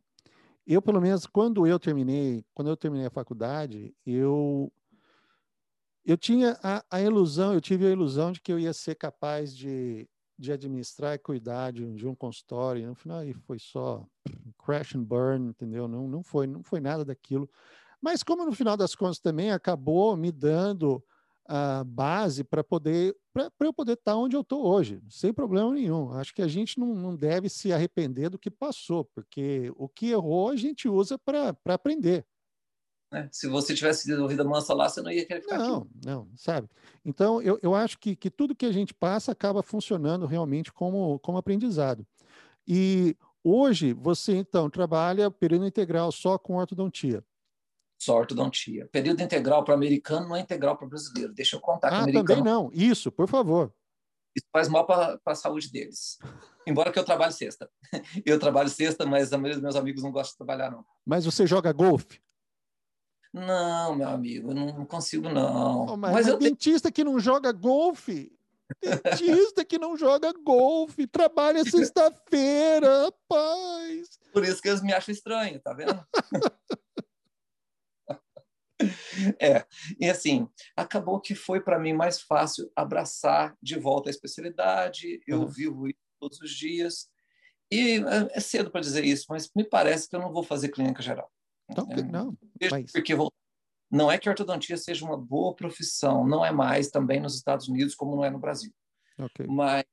eu, 0.66 0.82
pelo 0.82 1.00
menos, 1.00 1.26
quando 1.26 1.66
eu 1.66 1.78
terminei, 1.78 2.44
quando 2.54 2.68
eu 2.68 2.76
terminei 2.76 3.06
a 3.06 3.10
faculdade, 3.10 3.94
eu 4.04 4.72
eu 6.04 6.16
tinha 6.16 6.56
a, 6.62 6.84
a 6.90 7.00
ilusão, 7.00 7.52
eu 7.52 7.60
tive 7.60 7.86
a 7.86 7.90
ilusão 7.90 8.30
de 8.30 8.40
que 8.40 8.52
eu 8.52 8.58
ia 8.58 8.72
ser 8.72 8.94
capaz 8.94 9.56
de 9.56 10.08
de 10.38 10.52
administrar 10.52 11.14
e 11.14 11.18
cuidar 11.18 11.72
de, 11.72 11.94
de 11.94 12.06
um 12.06 12.14
consultório. 12.14 12.86
No 12.86 12.94
final, 12.94 13.20
aí 13.20 13.32
foi 13.32 13.58
só 13.58 14.06
crash 14.64 14.94
and 14.94 15.02
burn, 15.02 15.48
entendeu? 15.48 15.88
Não, 15.88 16.06
não, 16.06 16.22
foi, 16.22 16.46
não 16.46 16.62
foi 16.62 16.80
nada 16.80 17.04
daquilo. 17.04 17.48
Mas 18.00 18.22
como 18.22 18.44
no 18.44 18.52
final 18.52 18.76
das 18.76 18.94
contas 18.94 19.18
também 19.18 19.50
acabou 19.50 20.16
me 20.16 20.30
dando 20.30 21.02
a 21.48 21.84
base 21.84 22.44
para 22.44 22.64
poder 22.64 23.16
para 23.32 23.50
eu 23.60 23.72
poder 23.72 23.92
estar 23.92 24.12
tá 24.12 24.16
onde 24.16 24.34
eu 24.34 24.40
estou 24.40 24.64
hoje, 24.64 24.98
sem 25.10 25.32
problema 25.32 25.70
nenhum. 25.72 26.10
Acho 26.12 26.34
que 26.34 26.40
a 26.40 26.48
gente 26.48 26.80
não, 26.80 26.94
não 26.94 27.14
deve 27.14 27.50
se 27.50 27.70
arrepender 27.70 28.30
do 28.30 28.38
que 28.38 28.50
passou, 28.50 29.04
porque 29.04 29.70
o 29.76 29.88
que 29.88 30.10
errou 30.10 30.48
a 30.48 30.56
gente 30.56 30.88
usa 30.88 31.18
para 31.18 31.54
aprender. 31.66 32.24
Né? 33.12 33.28
Se 33.30 33.46
você 33.46 33.74
tivesse 33.74 34.04
tido 34.04 34.26
vida 34.26 34.42
mansa 34.42 34.74
lá, 34.74 34.88
você 34.88 35.00
não 35.00 35.10
ia 35.10 35.24
querer 35.26 35.42
ficar 35.42 35.58
não, 35.58 35.78
aqui. 35.78 35.90
Não, 36.04 36.28
sabe? 36.34 36.68
Então, 37.04 37.40
eu, 37.40 37.58
eu 37.62 37.74
acho 37.74 37.98
que, 37.98 38.16
que 38.16 38.30
tudo 38.30 38.54
que 38.54 38.66
a 38.66 38.72
gente 38.72 38.92
passa 38.92 39.32
acaba 39.32 39.62
funcionando 39.62 40.26
realmente 40.26 40.72
como, 40.72 41.18
como 41.20 41.38
aprendizado. 41.38 42.06
E 42.66 43.16
hoje, 43.44 43.92
você, 43.92 44.34
então, 44.34 44.68
trabalha 44.68 45.30
período 45.30 45.66
integral 45.66 46.10
só 46.10 46.38
com 46.38 46.56
ortodontia. 46.56 47.22
Só 47.98 48.18
ortodontia. 48.18 48.88
Período 48.92 49.22
integral 49.22 49.64
para 49.64 49.74
americano 49.74 50.28
não 50.28 50.36
é 50.36 50.40
integral 50.40 50.76
para 50.76 50.86
brasileiro. 50.86 51.32
Deixa 51.32 51.56
eu 51.56 51.60
contar 51.60 51.88
ah, 51.88 52.04
também 52.04 52.42
não. 52.42 52.70
Isso, 52.72 53.10
por 53.10 53.28
favor. 53.28 53.72
Isso 54.34 54.46
faz 54.52 54.68
mal 54.68 54.86
para 54.86 55.18
a 55.24 55.34
saúde 55.34 55.70
deles. 55.72 56.18
Embora 56.66 56.92
que 56.92 56.98
eu 56.98 57.04
trabalhe 57.04 57.32
sexta. 57.32 57.70
Eu 58.26 58.38
trabalho 58.38 58.68
sexta, 58.68 59.06
mas 59.06 59.32
a 59.32 59.38
maioria 59.38 59.54
dos 59.54 59.62
meus 59.62 59.76
amigos 59.76 60.02
não 60.02 60.10
gostam 60.10 60.32
de 60.32 60.36
trabalhar, 60.38 60.70
não. 60.70 60.84
Mas 61.06 61.24
você 61.24 61.46
joga 61.46 61.72
golfe? 61.72 62.20
Não, 63.32 63.94
meu 63.94 64.08
amigo, 64.08 64.50
eu 64.50 64.54
não 64.54 64.86
consigo, 64.86 65.28
não. 65.28 65.94
Mas, 65.96 66.12
mas 66.12 66.26
eu 66.26 66.38
dentista 66.38 66.90
que 66.90 67.04
não 67.04 67.20
joga 67.20 67.52
golfe. 67.52 68.32
Dentista 68.80 69.64
que 69.64 69.78
não 69.78 69.96
joga 69.96 70.32
golfe, 70.32 71.06
trabalha 71.06 71.62
sexta-feira, 71.62 73.04
rapaz. 73.04 74.18
Por 74.32 74.42
isso 74.42 74.60
que 74.62 74.68
eles 74.68 74.82
me 74.82 74.92
acham 74.92 75.12
estranho, 75.12 75.60
tá 75.60 75.72
vendo? 75.74 76.02
é, 79.40 79.64
e 79.98 80.08
assim, 80.08 80.48
acabou 80.76 81.20
que 81.20 81.34
foi 81.34 81.60
para 81.60 81.78
mim 81.78 81.92
mais 81.92 82.20
fácil 82.20 82.70
abraçar 82.76 83.56
de 83.62 83.78
volta 83.78 84.08
a 84.08 84.12
especialidade, 84.12 85.20
eu 85.26 85.40
uhum. 85.40 85.48
vivo 85.48 85.88
isso 85.88 85.98
todos 86.20 86.40
os 86.40 86.50
dias, 86.50 87.08
e 87.70 87.98
é, 87.98 88.36
é 88.36 88.40
cedo 88.40 88.70
para 88.70 88.80
dizer 88.80 89.04
isso, 89.04 89.26
mas 89.28 89.50
me 89.54 89.64
parece 89.64 90.08
que 90.08 90.16
eu 90.16 90.20
não 90.20 90.32
vou 90.32 90.42
fazer 90.42 90.68
clínica 90.68 91.02
geral. 91.02 91.30
Então, 91.68 91.86
é, 91.90 92.02
não, 92.02 92.36
mas... 92.70 92.92
porque 92.92 93.14
não 93.90 94.10
é 94.10 94.18
que 94.18 94.28
a 94.28 94.32
ortodontia 94.32 94.76
seja 94.76 95.04
uma 95.04 95.16
boa 95.16 95.54
profissão, 95.54 96.26
não 96.26 96.44
é 96.44 96.52
mais 96.52 96.90
também 96.90 97.20
nos 97.20 97.34
Estados 97.34 97.68
Unidos 97.68 97.94
como 97.94 98.14
não 98.16 98.24
é 98.24 98.30
no 98.30 98.38
Brasil. 98.38 98.72
Okay. 99.18 99.46
Mas 99.46 99.84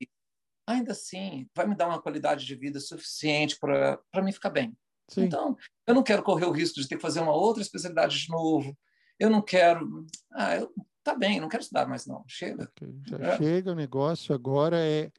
ainda 0.66 0.92
assim 0.92 1.48
vai 1.54 1.66
me 1.66 1.74
dar 1.74 1.88
uma 1.88 2.00
qualidade 2.00 2.44
de 2.46 2.54
vida 2.54 2.80
suficiente 2.80 3.58
para 3.58 4.22
mim 4.22 4.32
ficar 4.32 4.50
bem. 4.50 4.76
Sim. 5.08 5.24
Então, 5.24 5.56
eu 5.86 5.94
não 5.94 6.02
quero 6.02 6.22
correr 6.22 6.46
o 6.46 6.52
risco 6.52 6.80
de 6.80 6.88
ter 6.88 6.96
que 6.96 7.02
fazer 7.02 7.20
uma 7.20 7.34
outra 7.34 7.62
especialidade 7.62 8.18
de 8.18 8.28
novo. 8.30 8.76
Eu 9.18 9.30
não 9.30 9.42
quero. 9.42 10.06
Ah, 10.32 10.56
eu, 10.56 10.72
tá 11.02 11.14
bem, 11.14 11.40
não 11.40 11.48
quero 11.48 11.62
estudar 11.62 11.86
mais, 11.86 12.06
não. 12.06 12.24
Chega. 12.26 12.64
Okay. 12.76 12.94
Já 13.06 13.18
é. 13.18 13.36
chega, 13.36 13.72
o 13.72 13.76
negócio 13.76 14.34
agora 14.34 14.78
é, 14.78 15.10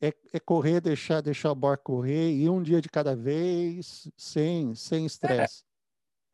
é, 0.00 0.12
é, 0.32 0.40
correr, 0.40 0.80
deixar, 0.80 1.20
deixar 1.20 1.52
o 1.52 1.54
barco 1.54 1.84
correr, 1.84 2.32
ir 2.32 2.50
um 2.50 2.62
dia 2.62 2.80
de 2.80 2.88
cada 2.88 3.14
vez, 3.14 4.10
sem 4.16 4.74
sem 4.74 5.06
estresse. 5.06 5.62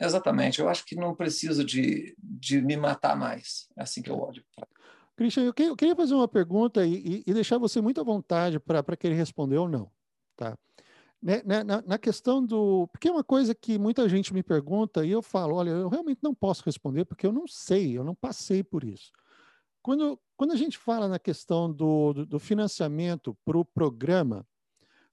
É. 0.01 0.07
Exatamente. 0.07 0.61
Eu 0.61 0.69
acho 0.69 0.85
que 0.85 0.95
não 0.95 1.15
preciso 1.15 1.65
de, 1.65 2.17
de 2.19 2.63
me 2.63 2.77
matar 2.77 3.17
mais. 3.17 3.69
É 3.77 3.83
assim 3.83 4.01
que 4.01 4.11
eu 4.11 4.19
olho. 4.19 4.45
Christian, 5.17 5.43
eu, 5.43 5.55
eu 5.59 5.77
queria 5.77 5.97
fazer 5.97 6.15
uma 6.15 6.29
pergunta 6.29 6.87
e, 6.87 7.25
e 7.27 7.35
deixar 7.35 7.59
você 7.59 7.81
muito 7.81 8.01
à 8.01 8.05
vontade 8.05 8.61
para 8.61 8.97
querer 8.97 9.17
responder 9.17 9.57
ou 9.57 9.69
não. 9.69 9.91
Tá? 10.37 10.57
Né, 11.21 11.43
né, 11.45 11.65
na, 11.65 11.83
na, 11.83 11.99
questão 11.99 12.45
do. 12.45 12.87
Porque 12.93 13.09
é 13.09 13.11
uma 13.11 13.25
coisa 13.25 13.53
que 13.53 13.77
muita 13.77 14.09
gente 14.09 14.33
me 14.33 14.43
pergunta 14.43 15.05
e 15.05 15.11
eu 15.11 15.21
falo: 15.21 15.57
olha, 15.57 15.71
eu 15.71 15.89
realmente 15.89 16.21
não 16.23 16.33
posso 16.33 16.63
responder 16.65 17.05
porque 17.05 17.27
eu 17.27 17.33
não 17.33 17.47
sei, 17.49 17.99
eu 17.99 18.05
não 18.05 18.15
passei 18.15 18.63
por 18.63 18.85
isso. 18.85 19.11
Quando, 19.83 20.21
quando 20.37 20.53
a 20.53 20.57
gente 20.57 20.79
fala 20.79 21.09
na 21.09 21.19
questão 21.19 21.73
do, 21.73 22.13
do, 22.13 22.27
do 22.27 22.39
financiamento 22.39 23.37
para 23.45 23.59
o 23.59 23.65
programa, 23.65 24.47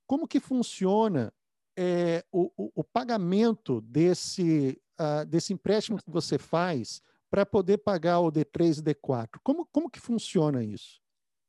como 0.06 0.28
que 0.28 0.40
funciona 0.40 1.34
é, 1.76 2.24
o, 2.32 2.52
o, 2.56 2.72
o, 2.76 2.84
pagamento 2.84 3.82
desse, 3.82 4.80
uh, 5.00 5.26
desse 5.26 5.54
empréstimo 5.54 5.98
que 5.98 6.10
você 6.10 6.38
faz 6.38 7.02
para 7.30 7.46
poder 7.46 7.80
pagar 7.80 8.20
o 8.20 8.32
D3 8.32 8.80
e 8.80 8.82
D4? 8.82 9.40
Como, 9.44 9.66
como 9.72 9.90
que 9.90 10.00
funciona 10.00 10.64
isso? 10.64 11.02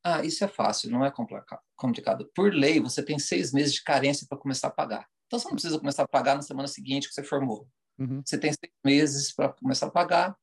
Ah, 0.08 0.24
isso 0.24 0.44
é 0.44 0.48
fácil, 0.48 0.90
não 0.90 1.04
é 1.04 1.12
complicado. 1.74 2.30
Por 2.34 2.52
lei, 2.54 2.78
você 2.80 3.02
tem 3.02 3.18
seis 3.18 3.52
meses 3.52 3.74
de 3.74 3.82
carência 3.82 4.26
para 4.28 4.38
começar 4.38 4.68
a 4.68 4.70
pagar. 4.70 5.08
Então, 5.26 5.38
você 5.38 5.48
não 5.48 5.54
precisa 5.54 5.78
começar 5.78 6.04
a 6.04 6.08
pagar 6.08 6.36
na 6.36 6.42
semana 6.42 6.68
seguinte 6.68 7.08
que 7.08 7.14
você 7.14 7.24
formou. 7.24 7.68
Uhum. 7.98 8.22
Você 8.24 8.38
tem 8.38 8.52
seis 8.52 8.72
meses 8.84 9.34
para 9.34 9.48
começar 9.48 9.86
a 9.86 9.90
pagar. 9.90 10.36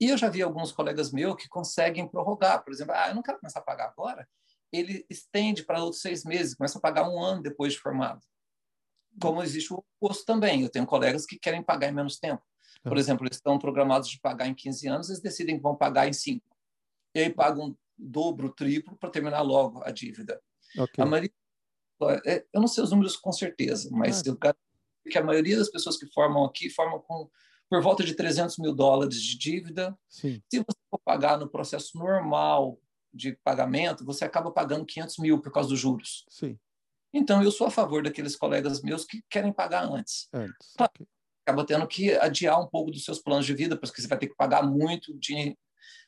E 0.00 0.08
eu 0.08 0.18
já 0.18 0.28
vi 0.28 0.42
alguns 0.42 0.72
colegas 0.72 1.12
meus 1.12 1.36
que 1.36 1.48
conseguem 1.48 2.08
prorrogar. 2.08 2.64
Por 2.64 2.72
exemplo, 2.72 2.94
ah, 2.96 3.10
eu 3.10 3.14
não 3.14 3.22
quero 3.22 3.38
começar 3.38 3.60
a 3.60 3.62
pagar 3.62 3.86
agora. 3.86 4.28
Ele 4.72 5.06
estende 5.08 5.64
para 5.64 5.82
outros 5.82 6.02
seis 6.02 6.24
meses, 6.24 6.54
começa 6.54 6.78
a 6.78 6.80
pagar 6.80 7.08
um 7.08 7.22
ano 7.22 7.40
depois 7.40 7.74
de 7.74 7.78
formado 7.78 8.20
como 9.20 9.42
existe 9.42 9.72
o 9.72 9.84
oposto 10.00 10.24
também. 10.24 10.62
Eu 10.62 10.68
tenho 10.68 10.86
colegas 10.86 11.26
que 11.26 11.38
querem 11.38 11.62
pagar 11.62 11.88
em 11.88 11.94
menos 11.94 12.18
tempo. 12.18 12.42
Por 12.82 12.92
uhum. 12.92 12.98
exemplo, 12.98 13.26
eles 13.26 13.36
estão 13.36 13.58
programados 13.58 14.08
de 14.08 14.20
pagar 14.20 14.46
em 14.46 14.54
15 14.54 14.88
anos, 14.88 15.08
eles 15.08 15.22
decidem 15.22 15.56
que 15.56 15.62
vão 15.62 15.76
pagar 15.76 16.08
em 16.08 16.12
5. 16.12 16.44
E 17.14 17.20
aí 17.20 17.30
pagam 17.30 17.76
dobro, 17.96 18.52
triplo 18.52 18.96
para 18.96 19.10
terminar 19.10 19.42
logo 19.42 19.82
a 19.84 19.90
dívida. 19.90 20.40
Okay. 20.76 21.02
A 21.02 21.06
maioria, 21.06 21.32
é, 22.26 22.44
eu 22.52 22.60
não 22.60 22.68
sei 22.68 22.82
os 22.82 22.90
números 22.90 23.16
com 23.16 23.32
certeza, 23.32 23.88
mas 23.92 24.20
ah. 24.20 24.22
eu 24.26 24.36
garanto 24.36 24.58
que 25.08 25.18
a 25.18 25.24
maioria 25.24 25.56
das 25.56 25.70
pessoas 25.70 25.96
que 25.96 26.06
formam 26.12 26.44
aqui 26.44 26.70
formam 26.70 27.00
com 27.00 27.30
por 27.68 27.82
volta 27.82 28.04
de 28.04 28.14
300 28.14 28.58
mil 28.58 28.74
dólares 28.74 29.20
de 29.20 29.36
dívida. 29.36 29.98
Sim. 30.08 30.40
Se 30.50 30.58
você 30.58 30.78
for 30.90 31.00
pagar 31.04 31.38
no 31.38 31.48
processo 31.48 31.98
normal 31.98 32.78
de 33.12 33.36
pagamento, 33.42 34.04
você 34.04 34.24
acaba 34.24 34.50
pagando 34.50 34.84
500 34.84 35.18
mil 35.18 35.40
por 35.40 35.52
causa 35.52 35.68
dos 35.68 35.78
juros. 35.78 36.24
Sim. 36.28 36.58
Então, 37.12 37.42
eu 37.42 37.50
sou 37.50 37.68
a 37.68 37.70
favor 37.70 38.02
daqueles 38.02 38.34
colegas 38.36 38.82
meus 38.82 39.04
que 39.04 39.22
querem 39.30 39.52
pagar 39.52 39.84
antes. 39.84 40.28
Antes. 40.32 40.74
Okay. 40.78 41.06
Acaba 41.46 41.64
tendo 41.64 41.86
que 41.86 42.12
adiar 42.12 42.60
um 42.60 42.66
pouco 42.66 42.90
dos 42.90 43.04
seus 43.04 43.18
planos 43.18 43.46
de 43.46 43.54
vida, 43.54 43.76
porque 43.76 44.00
você 44.00 44.08
vai 44.08 44.18
ter 44.18 44.28
que 44.28 44.34
pagar 44.34 44.62
muito 44.62 45.16
de, 45.18 45.56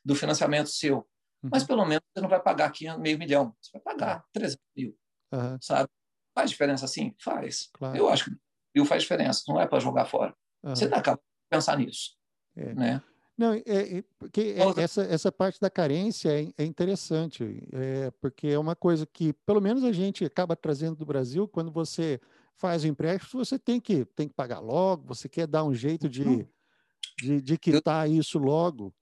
do 0.04 0.14
financiamento 0.14 0.68
seu. 0.68 1.06
Uhum. 1.46 1.50
Mas, 1.52 1.64
pelo 1.64 1.84
menos, 1.84 2.02
você 2.12 2.20
não 2.20 2.28
vai 2.28 2.42
pagar 2.42 2.66
aqui 2.66 2.86
meio 2.98 3.18
milhão. 3.18 3.54
Você 3.60 3.70
vai 3.72 3.82
pagar 3.82 4.24
300 4.32 4.58
mil. 4.76 4.96
Uhum. 5.32 5.58
Sabe? 5.60 5.88
Faz 6.34 6.50
diferença 6.50 6.84
assim? 6.84 7.14
Faz. 7.22 7.68
Claro. 7.72 7.96
Eu 7.96 8.08
acho 8.08 8.24
que 8.26 8.36
mil 8.74 8.84
faz 8.84 9.02
diferença. 9.02 9.42
Não 9.48 9.60
é 9.60 9.66
para 9.66 9.80
jogar 9.80 10.06
fora. 10.06 10.34
Uhum. 10.62 10.74
Você 10.74 10.84
acaba 10.86 11.20
pensar 11.48 11.78
nisso. 11.78 12.16
É. 12.56 12.74
Né? 12.74 13.02
Não, 13.38 13.52
é, 13.52 13.62
é 13.66 14.04
porque 14.18 14.56
é, 14.56 14.82
essa, 14.82 15.02
essa 15.02 15.30
parte 15.30 15.60
da 15.60 15.68
carência 15.68 16.30
é, 16.30 16.48
é 16.56 16.64
interessante, 16.64 17.68
é, 17.72 18.10
porque 18.12 18.48
é 18.48 18.58
uma 18.58 18.74
coisa 18.74 19.04
que, 19.04 19.34
pelo 19.44 19.60
menos, 19.60 19.84
a 19.84 19.92
gente 19.92 20.24
acaba 20.24 20.56
trazendo 20.56 20.96
do 20.96 21.04
Brasil, 21.04 21.46
quando 21.46 21.70
você 21.70 22.18
faz 22.56 22.82
o 22.82 22.86
empréstimo, 22.86 23.44
você 23.44 23.58
tem 23.58 23.78
que, 23.78 24.06
tem 24.06 24.26
que 24.26 24.34
pagar 24.34 24.60
logo, 24.60 25.06
você 25.06 25.28
quer 25.28 25.46
dar 25.46 25.64
um 25.64 25.74
jeito 25.74 26.08
de, 26.08 26.22
uhum. 26.22 26.46
de, 27.20 27.42
de 27.42 27.58
quitar 27.58 28.08
isso 28.08 28.38
logo. 28.38 28.94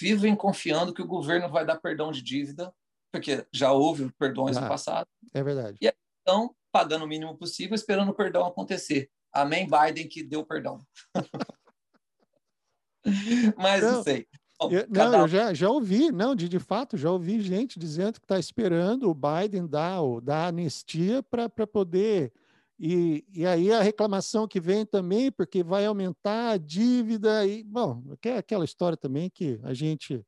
Vivem 0.00 0.34
confiando 0.34 0.94
que 0.94 1.02
o 1.02 1.06
governo 1.06 1.48
vai 1.48 1.64
dar 1.66 1.80
perdão 1.80 2.10
de 2.10 2.22
dívida, 2.22 2.72
porque 3.12 3.46
já 3.52 3.72
houve 3.72 4.10
perdões 4.18 4.56
ah, 4.56 4.62
no 4.62 4.68
passado. 4.68 5.08
É 5.32 5.42
verdade. 5.42 5.78
E 5.80 5.92
estão 6.18 6.54
pagando 6.72 7.04
o 7.04 7.08
mínimo 7.08 7.36
possível, 7.36 7.74
esperando 7.74 8.10
o 8.10 8.14
perdão 8.14 8.46
acontecer. 8.46 9.10
Amém, 9.32 9.68
Biden, 9.68 10.08
que 10.08 10.22
deu 10.22 10.44
perdão. 10.44 10.78
Mas 13.56 13.82
não, 13.82 13.92
não 13.92 14.02
sei. 14.02 14.26
Bom, 14.58 14.70
eu, 14.70 14.86
não, 14.88 15.20
eu 15.20 15.28
já, 15.28 15.52
já 15.52 15.68
ouvi, 15.68 16.10
não, 16.10 16.34
de, 16.34 16.48
de 16.48 16.58
fato, 16.58 16.96
já 16.96 17.10
ouvi 17.10 17.40
gente 17.40 17.78
dizendo 17.78 18.14
que 18.14 18.24
está 18.24 18.38
esperando 18.38 19.10
o 19.10 19.14
Biden 19.14 19.66
dar, 19.66 20.00
dar 20.22 20.46
anistia 20.48 21.22
para 21.22 21.48
poder. 21.66 22.32
E, 22.78 23.24
e 23.32 23.46
aí 23.46 23.72
a 23.72 23.80
reclamação 23.80 24.48
que 24.48 24.60
vem 24.60 24.84
também, 24.84 25.30
porque 25.30 25.62
vai 25.62 25.86
aumentar 25.86 26.50
a 26.50 26.56
dívida, 26.56 27.46
e, 27.46 27.62
bom, 27.62 28.02
é 28.24 28.36
aquela 28.36 28.64
história 28.64 28.96
também 28.96 29.30
que 29.30 29.60
a 29.62 29.72
gente 29.72 30.24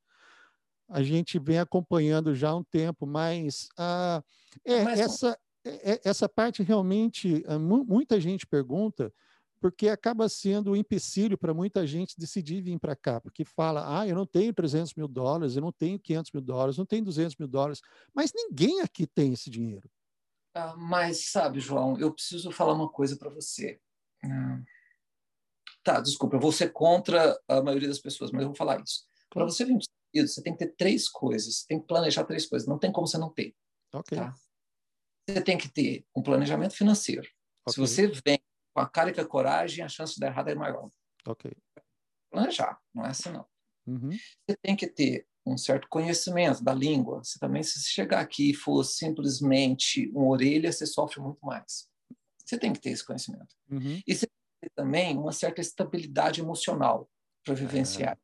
a 0.88 1.02
gente 1.02 1.38
vem 1.38 1.58
acompanhando 1.58 2.34
já 2.34 2.50
há 2.50 2.56
um 2.56 2.62
tempo, 2.62 3.06
mas, 3.06 3.68
ah, 3.76 4.22
é, 4.64 4.84
mas 4.84 5.00
essa, 5.00 5.38
é, 5.64 6.00
essa 6.04 6.28
parte 6.28 6.62
realmente, 6.62 7.44
ah, 7.48 7.58
muita 7.58 8.20
gente 8.20 8.46
pergunta, 8.46 9.12
porque 9.60 9.88
acaba 9.88 10.28
sendo 10.28 10.72
um 10.72 10.76
empecilho 10.76 11.36
para 11.36 11.52
muita 11.52 11.86
gente 11.86 12.14
decidir 12.16 12.60
vir 12.60 12.78
para 12.78 12.94
cá, 12.94 13.20
porque 13.20 13.44
fala, 13.44 14.00
ah, 14.00 14.06
eu 14.06 14.14
não 14.14 14.26
tenho 14.26 14.52
300 14.52 14.94
mil 14.94 15.08
dólares, 15.08 15.56
eu 15.56 15.62
não 15.62 15.72
tenho 15.72 15.98
500 15.98 16.32
mil 16.32 16.42
dólares, 16.42 16.78
não 16.78 16.86
tenho 16.86 17.04
200 17.04 17.36
mil 17.36 17.48
dólares, 17.48 17.80
mas 18.14 18.32
ninguém 18.34 18.80
aqui 18.80 19.06
tem 19.06 19.32
esse 19.32 19.50
dinheiro. 19.50 19.90
Ah, 20.58 20.74
mas, 20.74 21.30
sabe, 21.30 21.60
João, 21.60 21.98
eu 21.98 22.10
preciso 22.14 22.50
falar 22.50 22.72
uma 22.72 22.88
coisa 22.88 23.14
para 23.18 23.28
você. 23.28 23.78
Hum. 24.24 24.64
Tá, 25.84 26.00
desculpa, 26.00 26.36
eu 26.36 26.40
vou 26.40 26.50
ser 26.50 26.72
contra 26.72 27.38
a 27.46 27.60
maioria 27.60 27.88
das 27.88 27.98
pessoas, 27.98 28.30
mas 28.30 28.40
eu 28.40 28.48
vou 28.48 28.56
falar 28.56 28.80
isso. 28.82 29.06
Para 29.28 29.44
você 29.44 29.66
vir 29.66 29.72
para 29.72 29.80
os 29.80 29.84
Estados 29.84 30.10
Unidos, 30.14 30.34
você 30.34 30.42
tem 30.42 30.52
que 30.54 30.58
ter 30.58 30.74
três 30.74 31.10
coisas, 31.10 31.58
você 31.58 31.66
tem 31.66 31.78
que 31.78 31.86
planejar 31.86 32.24
três 32.24 32.46
coisas, 32.46 32.66
não 32.66 32.78
tem 32.78 32.90
como 32.90 33.06
você 33.06 33.18
não 33.18 33.30
ter. 33.30 33.54
Ok. 33.92 34.16
Tá? 34.16 34.34
Você 35.28 35.42
tem 35.42 35.58
que 35.58 35.68
ter 35.68 36.06
um 36.16 36.22
planejamento 36.22 36.74
financeiro. 36.74 37.28
Okay. 37.68 37.74
Se 37.74 37.78
você 37.80 38.06
vem 38.24 38.38
com 38.74 38.80
a 38.80 38.88
cara 38.88 39.10
e 39.10 39.14
com 39.14 39.20
a 39.20 39.26
coragem, 39.26 39.84
a 39.84 39.88
chance 39.90 40.14
de 40.14 40.20
dar 40.20 40.28
errado 40.28 40.48
é 40.48 40.54
maior. 40.54 40.90
Ok. 41.26 41.52
Planejar, 42.30 42.80
não 42.94 43.04
é 43.04 43.10
assim 43.10 43.30
não. 43.30 43.46
Uhum. 43.86 44.10
Você 44.10 44.56
tem 44.62 44.74
que 44.74 44.86
ter 44.86 45.28
um 45.46 45.56
certo 45.56 45.88
conhecimento 45.88 46.62
da 46.62 46.74
língua. 46.74 47.22
Você 47.22 47.38
também, 47.38 47.62
se 47.62 47.80
chegar 47.88 48.20
aqui 48.20 48.50
e 48.50 48.54
for 48.54 48.82
simplesmente 48.82 50.10
uma 50.10 50.26
orelha, 50.26 50.72
você 50.72 50.84
sofre 50.84 51.20
muito 51.20 51.38
mais. 51.44 51.88
Você 52.44 52.58
tem 52.58 52.72
que 52.72 52.80
ter 52.80 52.90
esse 52.90 53.04
conhecimento. 53.04 53.54
Uhum. 53.70 54.02
E 54.06 54.14
você 54.14 54.26
tem 54.26 54.36
que 54.60 54.68
ter 54.68 54.70
também 54.74 55.16
uma 55.16 55.32
certa 55.32 55.60
estabilidade 55.60 56.40
emocional 56.40 57.08
para 57.44 57.54
vivenciar. 57.54 58.18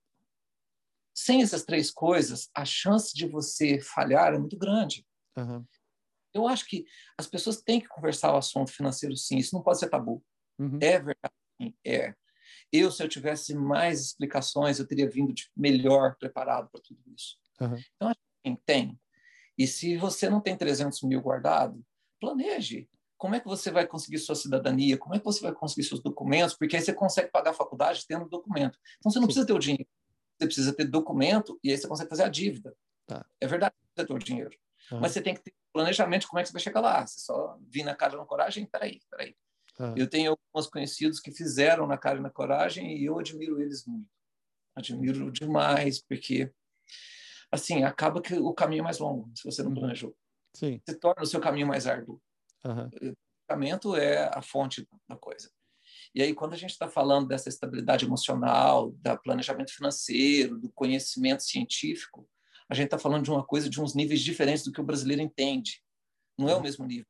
Sem 1.14 1.42
essas 1.42 1.64
três 1.64 1.90
coisas, 1.90 2.50
a 2.54 2.64
chance 2.64 3.14
de 3.14 3.26
você 3.26 3.80
falhar 3.80 4.34
é 4.34 4.38
muito 4.38 4.58
grande. 4.58 5.06
Uhum. 5.36 5.64
Eu 6.34 6.48
acho 6.48 6.66
que 6.66 6.84
as 7.18 7.26
pessoas 7.26 7.60
têm 7.60 7.80
que 7.80 7.88
conversar 7.88 8.32
o 8.32 8.38
assunto 8.38 8.72
financeiro, 8.72 9.16
sim. 9.16 9.36
Isso 9.36 9.54
não 9.54 9.62
pode 9.62 9.78
ser 9.78 9.90
tabu. 9.90 10.24
Uhum. 10.58 10.78
É 10.80 10.98
verdade, 10.98 11.76
é. 11.84 12.14
Eu, 12.72 12.90
se 12.90 13.02
eu 13.02 13.08
tivesse 13.08 13.54
mais 13.54 14.00
explicações, 14.00 14.78
eu 14.78 14.86
teria 14.86 15.08
vindo 15.08 15.32
de 15.32 15.50
melhor 15.56 16.16
preparado 16.16 16.70
para 16.70 16.80
tudo 16.80 17.00
isso. 17.14 17.36
Uhum. 17.60 17.76
Então, 17.96 18.08
assim, 18.08 18.58
tem. 18.64 19.00
E 19.58 19.66
se 19.66 19.96
você 19.96 20.30
não 20.30 20.40
tem 20.40 20.56
300 20.56 21.02
mil 21.02 21.20
guardado, 21.20 21.84
planeje. 22.20 22.88
Como 23.18 23.34
é 23.34 23.40
que 23.40 23.46
você 23.46 23.70
vai 23.70 23.86
conseguir 23.86 24.18
sua 24.18 24.34
cidadania? 24.34 24.96
Como 24.96 25.14
é 25.14 25.18
que 25.18 25.24
você 25.24 25.42
vai 25.42 25.52
conseguir 25.52 25.84
seus 25.84 26.02
documentos? 26.02 26.56
Porque 26.56 26.74
aí 26.74 26.82
você 26.82 26.92
consegue 26.92 27.30
pagar 27.30 27.50
a 27.50 27.54
faculdade 27.54 28.04
tendo 28.06 28.28
documento. 28.28 28.78
Então, 28.98 29.12
você 29.12 29.18
não 29.18 29.24
Sim. 29.24 29.26
precisa 29.26 29.46
ter 29.46 29.52
o 29.52 29.58
dinheiro. 29.58 29.86
Você 30.38 30.46
precisa 30.46 30.72
ter 30.72 30.84
documento 30.86 31.58
e 31.62 31.70
aí 31.70 31.76
você 31.76 31.86
consegue 31.86 32.10
fazer 32.10 32.24
a 32.24 32.28
dívida. 32.28 32.74
Tá. 33.06 33.24
É 33.40 33.46
verdade, 33.46 33.74
você 33.94 34.06
tem 34.06 34.16
o 34.16 34.18
dinheiro. 34.18 34.56
Uhum. 34.90 35.00
Mas 35.00 35.12
você 35.12 35.20
tem 35.20 35.34
que 35.34 35.42
ter 35.42 35.54
planejamento 35.72 36.26
como 36.26 36.40
é 36.40 36.42
que 36.42 36.48
você 36.48 36.52
vai 36.52 36.62
chegar 36.62 36.80
lá. 36.80 37.06
Você 37.06 37.20
só 37.20 37.58
vir 37.68 37.84
na 37.84 37.94
cara 37.94 38.16
na 38.16 38.24
coragem, 38.24 38.66
peraí, 38.66 39.00
peraí. 39.10 39.36
Ah. 39.78 39.94
Eu 39.96 40.08
tenho 40.08 40.36
alguns 40.52 40.68
conhecidos 40.68 41.20
que 41.20 41.32
fizeram 41.32 41.86
na 41.86 41.96
cara 41.96 42.18
e 42.18 42.22
na 42.22 42.30
coragem 42.30 42.96
e 42.98 43.04
eu 43.04 43.18
admiro 43.18 43.60
eles 43.60 43.86
muito. 43.86 44.08
Admiro 44.74 45.30
demais, 45.30 46.02
porque 46.02 46.52
assim, 47.50 47.84
acaba 47.84 48.22
que 48.22 48.34
o 48.34 48.54
caminho 48.54 48.80
é 48.80 48.84
mais 48.84 48.98
longo 48.98 49.30
se 49.36 49.44
você 49.44 49.62
não 49.62 49.70
uhum. 49.70 49.76
planejou. 49.76 50.16
Sim. 50.54 50.80
Você 50.84 50.98
torna 50.98 51.22
o 51.22 51.26
seu 51.26 51.40
caminho 51.40 51.66
mais 51.66 51.86
árduo. 51.86 52.20
Uhum. 52.64 52.86
O 52.86 53.16
planejamento 53.46 53.96
é 53.96 54.30
a 54.32 54.40
fonte 54.40 54.86
da 55.08 55.16
coisa. 55.16 55.50
E 56.14 56.22
aí, 56.22 56.34
quando 56.34 56.54
a 56.54 56.56
gente 56.56 56.70
está 56.70 56.88
falando 56.88 57.28
dessa 57.28 57.48
estabilidade 57.48 58.04
emocional, 58.04 58.90
do 58.90 59.18
planejamento 59.18 59.74
financeiro, 59.74 60.58
do 60.58 60.70
conhecimento 60.70 61.42
científico, 61.42 62.28
a 62.68 62.74
gente 62.74 62.86
está 62.86 62.98
falando 62.98 63.24
de 63.24 63.30
uma 63.30 63.44
coisa 63.44 63.68
de 63.68 63.80
uns 63.80 63.94
níveis 63.94 64.20
diferentes 64.20 64.64
do 64.64 64.72
que 64.72 64.80
o 64.80 64.84
brasileiro 64.84 65.22
entende. 65.22 65.82
Não 66.38 66.48
é 66.48 66.52
o 66.52 66.56
uhum. 66.56 66.62
mesmo 66.62 66.86
nível. 66.86 67.06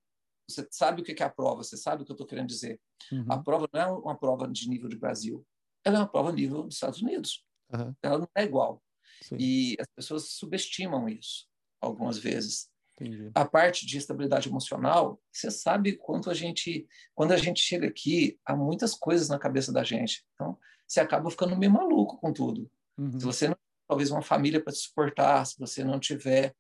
Você 0.53 0.67
sabe 0.71 1.03
o 1.03 1.05
que 1.05 1.23
é 1.23 1.27
a 1.27 1.31
prova, 1.31 1.63
você 1.63 1.77
sabe 1.77 2.03
o 2.03 2.05
que 2.05 2.13
eu 2.13 2.15
estou 2.15 2.27
querendo 2.27 2.49
dizer. 2.49 2.81
Uhum. 3.11 3.27
A 3.29 3.39
prova 3.39 3.69
não 3.73 3.81
é 3.81 3.87
uma 3.87 4.17
prova 4.17 4.49
de 4.49 4.69
nível 4.69 4.89
de 4.89 4.97
Brasil, 4.97 5.47
ela 5.85 5.97
é 5.97 6.01
uma 6.01 6.09
prova 6.09 6.33
nível 6.33 6.63
dos 6.63 6.75
Estados 6.75 7.03
Unidos. 7.03 7.45
Uhum. 7.73 7.95
Ela 8.03 8.19
não 8.19 8.29
é 8.35 8.45
igual. 8.45 8.83
Sim. 9.23 9.37
E 9.39 9.77
as 9.81 9.87
pessoas 9.95 10.31
subestimam 10.31 11.09
isso 11.09 11.47
algumas 11.81 12.19
vezes. 12.19 12.71
Entendi. 13.01 13.31
A 13.35 13.45
parte 13.45 13.87
de 13.87 13.99
estabilidade 13.99 14.49
emocional, 14.49 15.21
você 15.33 15.51
sabe 15.51 15.97
quanto 15.97 16.31
a 16.31 16.35
gente, 16.35 16.87
quando 17.15 17.33
a 17.33 17.37
gente 17.37 17.61
chega 17.61 17.89
aqui, 17.89 18.39
há 18.45 18.55
muitas 18.55 18.95
coisas 18.95 19.29
na 19.29 19.39
cabeça 19.39 19.73
da 19.73 19.83
gente. 19.83 20.25
Então, 20.35 20.59
você 20.87 21.01
acaba 21.01 21.31
ficando 21.31 21.57
meio 21.57 21.73
maluco 21.73 22.19
com 22.19 22.33
tudo. 22.33 22.71
Uhum. 22.99 23.19
Se 23.19 23.25
você 23.25 23.49
não 23.49 23.57
talvez 23.89 24.11
uma 24.11 24.23
família 24.23 24.63
para 24.63 24.73
te 24.73 24.79
suportar, 24.79 25.45
se 25.45 25.59
você 25.59 25.85
não 25.85 26.01
tiver 26.01 26.55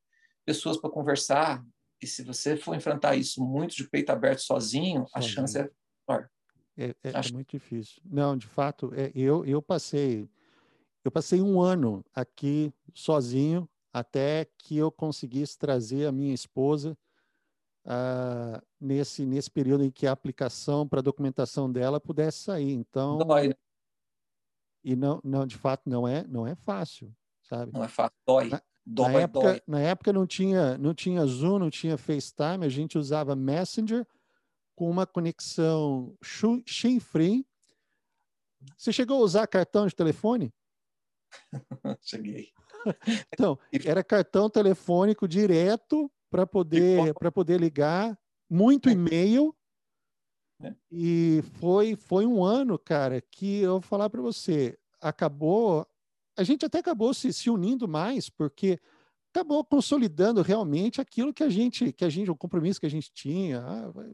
pessoas 0.44 0.76
para 0.76 0.90
conversar, 0.90 1.64
e 2.02 2.06
se 2.06 2.22
você 2.24 2.56
for 2.56 2.74
enfrentar 2.74 3.14
isso 3.14 3.42
muito 3.42 3.76
de 3.76 3.88
peito 3.88 4.10
aberto 4.10 4.40
sozinho, 4.40 5.06
sozinho. 5.06 5.10
a 5.14 5.20
chance 5.20 5.58
é 5.58 5.70
maior. 6.06 6.28
É, 6.76 6.84
é, 6.84 6.96
é, 7.04 7.32
muito 7.32 7.50
difícil. 7.50 8.02
Não, 8.04 8.36
de 8.36 8.46
fato, 8.46 8.92
é, 8.94 9.12
eu, 9.14 9.44
eu 9.44 9.62
passei 9.62 10.28
eu 11.04 11.10
passei 11.10 11.40
um 11.40 11.60
ano 11.60 12.04
aqui 12.14 12.72
sozinho 12.94 13.68
até 13.92 14.46
que 14.58 14.76
eu 14.76 14.90
conseguisse 14.90 15.58
trazer 15.58 16.06
a 16.06 16.12
minha 16.12 16.32
esposa 16.32 16.96
uh, 17.84 18.64
nesse 18.80 19.26
nesse 19.26 19.50
período 19.50 19.84
em 19.84 19.90
que 19.90 20.06
a 20.06 20.12
aplicação 20.12 20.88
para 20.88 21.00
a 21.00 21.02
documentação 21.02 21.70
dela 21.70 22.00
pudesse 22.00 22.38
sair. 22.38 22.72
Então, 22.72 23.18
dói. 23.18 23.48
Né? 23.48 23.54
E 24.84 24.96
não, 24.96 25.20
não, 25.22 25.46
de 25.46 25.56
fato, 25.56 25.88
não 25.88 26.08
é 26.08 26.26
não 26.26 26.46
é 26.46 26.54
fácil, 26.54 27.14
sabe? 27.42 27.72
Não 27.72 27.84
é 27.84 27.88
fácil, 27.88 28.16
dói. 28.26 28.48
Na, 28.48 28.62
Dói, 28.84 29.12
na 29.12 29.20
época, 29.20 29.46
dói. 29.46 29.62
na 29.66 29.80
época 29.80 30.12
não 30.12 30.26
tinha, 30.26 30.76
não 30.76 30.92
tinha 30.94 31.24
Zoom, 31.24 31.58
não 31.58 31.70
tinha 31.70 31.96
FaceTime, 31.96 32.66
a 32.66 32.68
gente 32.68 32.98
usava 32.98 33.36
Messenger 33.36 34.06
com 34.74 34.90
uma 34.90 35.06
conexão 35.06 36.16
free. 37.00 37.46
Você 38.76 38.92
chegou 38.92 39.18
a 39.18 39.24
usar 39.24 39.46
cartão 39.46 39.86
de 39.86 39.94
telefone? 39.94 40.52
Cheguei. 42.02 42.52
então, 43.32 43.58
era 43.84 44.02
cartão 44.02 44.50
telefônico 44.50 45.28
direto 45.28 46.10
para 46.28 46.46
poder 46.46 47.14
para 47.14 47.30
poder 47.30 47.60
ligar, 47.60 48.18
muito 48.50 48.90
e-mail. 48.90 49.54
É. 50.60 50.74
E 50.90 51.42
foi, 51.54 51.96
foi 51.96 52.26
um 52.26 52.44
ano, 52.44 52.78
cara, 52.78 53.20
que 53.20 53.60
eu 53.60 53.72
vou 53.72 53.80
falar 53.80 54.08
para 54.08 54.20
você, 54.20 54.78
acabou, 55.00 55.86
a 56.36 56.42
gente 56.42 56.64
até 56.64 56.78
acabou 56.78 57.12
se, 57.12 57.32
se 57.32 57.50
unindo 57.50 57.86
mais, 57.88 58.28
porque 58.28 58.78
acabou 59.32 59.64
consolidando 59.64 60.42
realmente 60.42 61.00
aquilo 61.00 61.32
que 61.32 61.42
a 61.42 61.48
gente, 61.48 61.92
que 61.92 62.04
a 62.04 62.08
gente, 62.08 62.30
o 62.30 62.36
compromisso 62.36 62.78
que 62.78 62.86
a 62.86 62.90
gente 62.90 63.10
tinha. 63.12 63.60
Ah, 63.60 63.90
vai, 63.90 64.12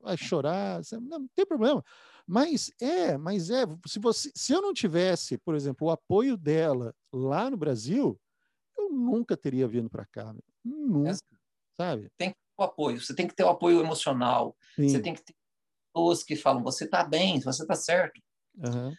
vai, 0.00 0.16
chorar, 0.16 0.80
não, 0.92 1.20
não, 1.20 1.28
tem 1.34 1.46
problema. 1.46 1.84
Mas 2.26 2.70
é, 2.80 3.16
mas 3.16 3.50
é, 3.50 3.64
se 3.86 4.00
você, 4.00 4.30
se 4.34 4.52
eu 4.52 4.60
não 4.60 4.74
tivesse, 4.74 5.38
por 5.38 5.54
exemplo, 5.54 5.86
o 5.86 5.90
apoio 5.90 6.36
dela 6.36 6.94
lá 7.12 7.48
no 7.48 7.56
Brasil, 7.56 8.20
eu 8.76 8.90
nunca 8.90 9.36
teria 9.36 9.68
vindo 9.68 9.88
para 9.88 10.04
cá, 10.06 10.34
nunca, 10.64 11.10
é, 11.10 11.14
sabe? 11.76 12.10
Tem 12.18 12.30
que 12.30 12.34
ter 12.34 12.62
o 12.62 12.64
apoio, 12.64 13.00
você 13.00 13.14
tem 13.14 13.28
que 13.28 13.34
ter 13.34 13.44
o 13.44 13.48
apoio 13.48 13.80
emocional, 13.80 14.56
Sim. 14.74 14.88
você 14.88 15.00
tem 15.00 15.14
que 15.14 15.22
ter 15.22 15.34
pessoas 15.94 16.22
que 16.24 16.36
falam, 16.36 16.62
você 16.62 16.84
está 16.84 17.04
bem, 17.04 17.40
você 17.40 17.62
está 17.62 17.74
certo. 17.74 18.20
Uhum. 18.58 18.92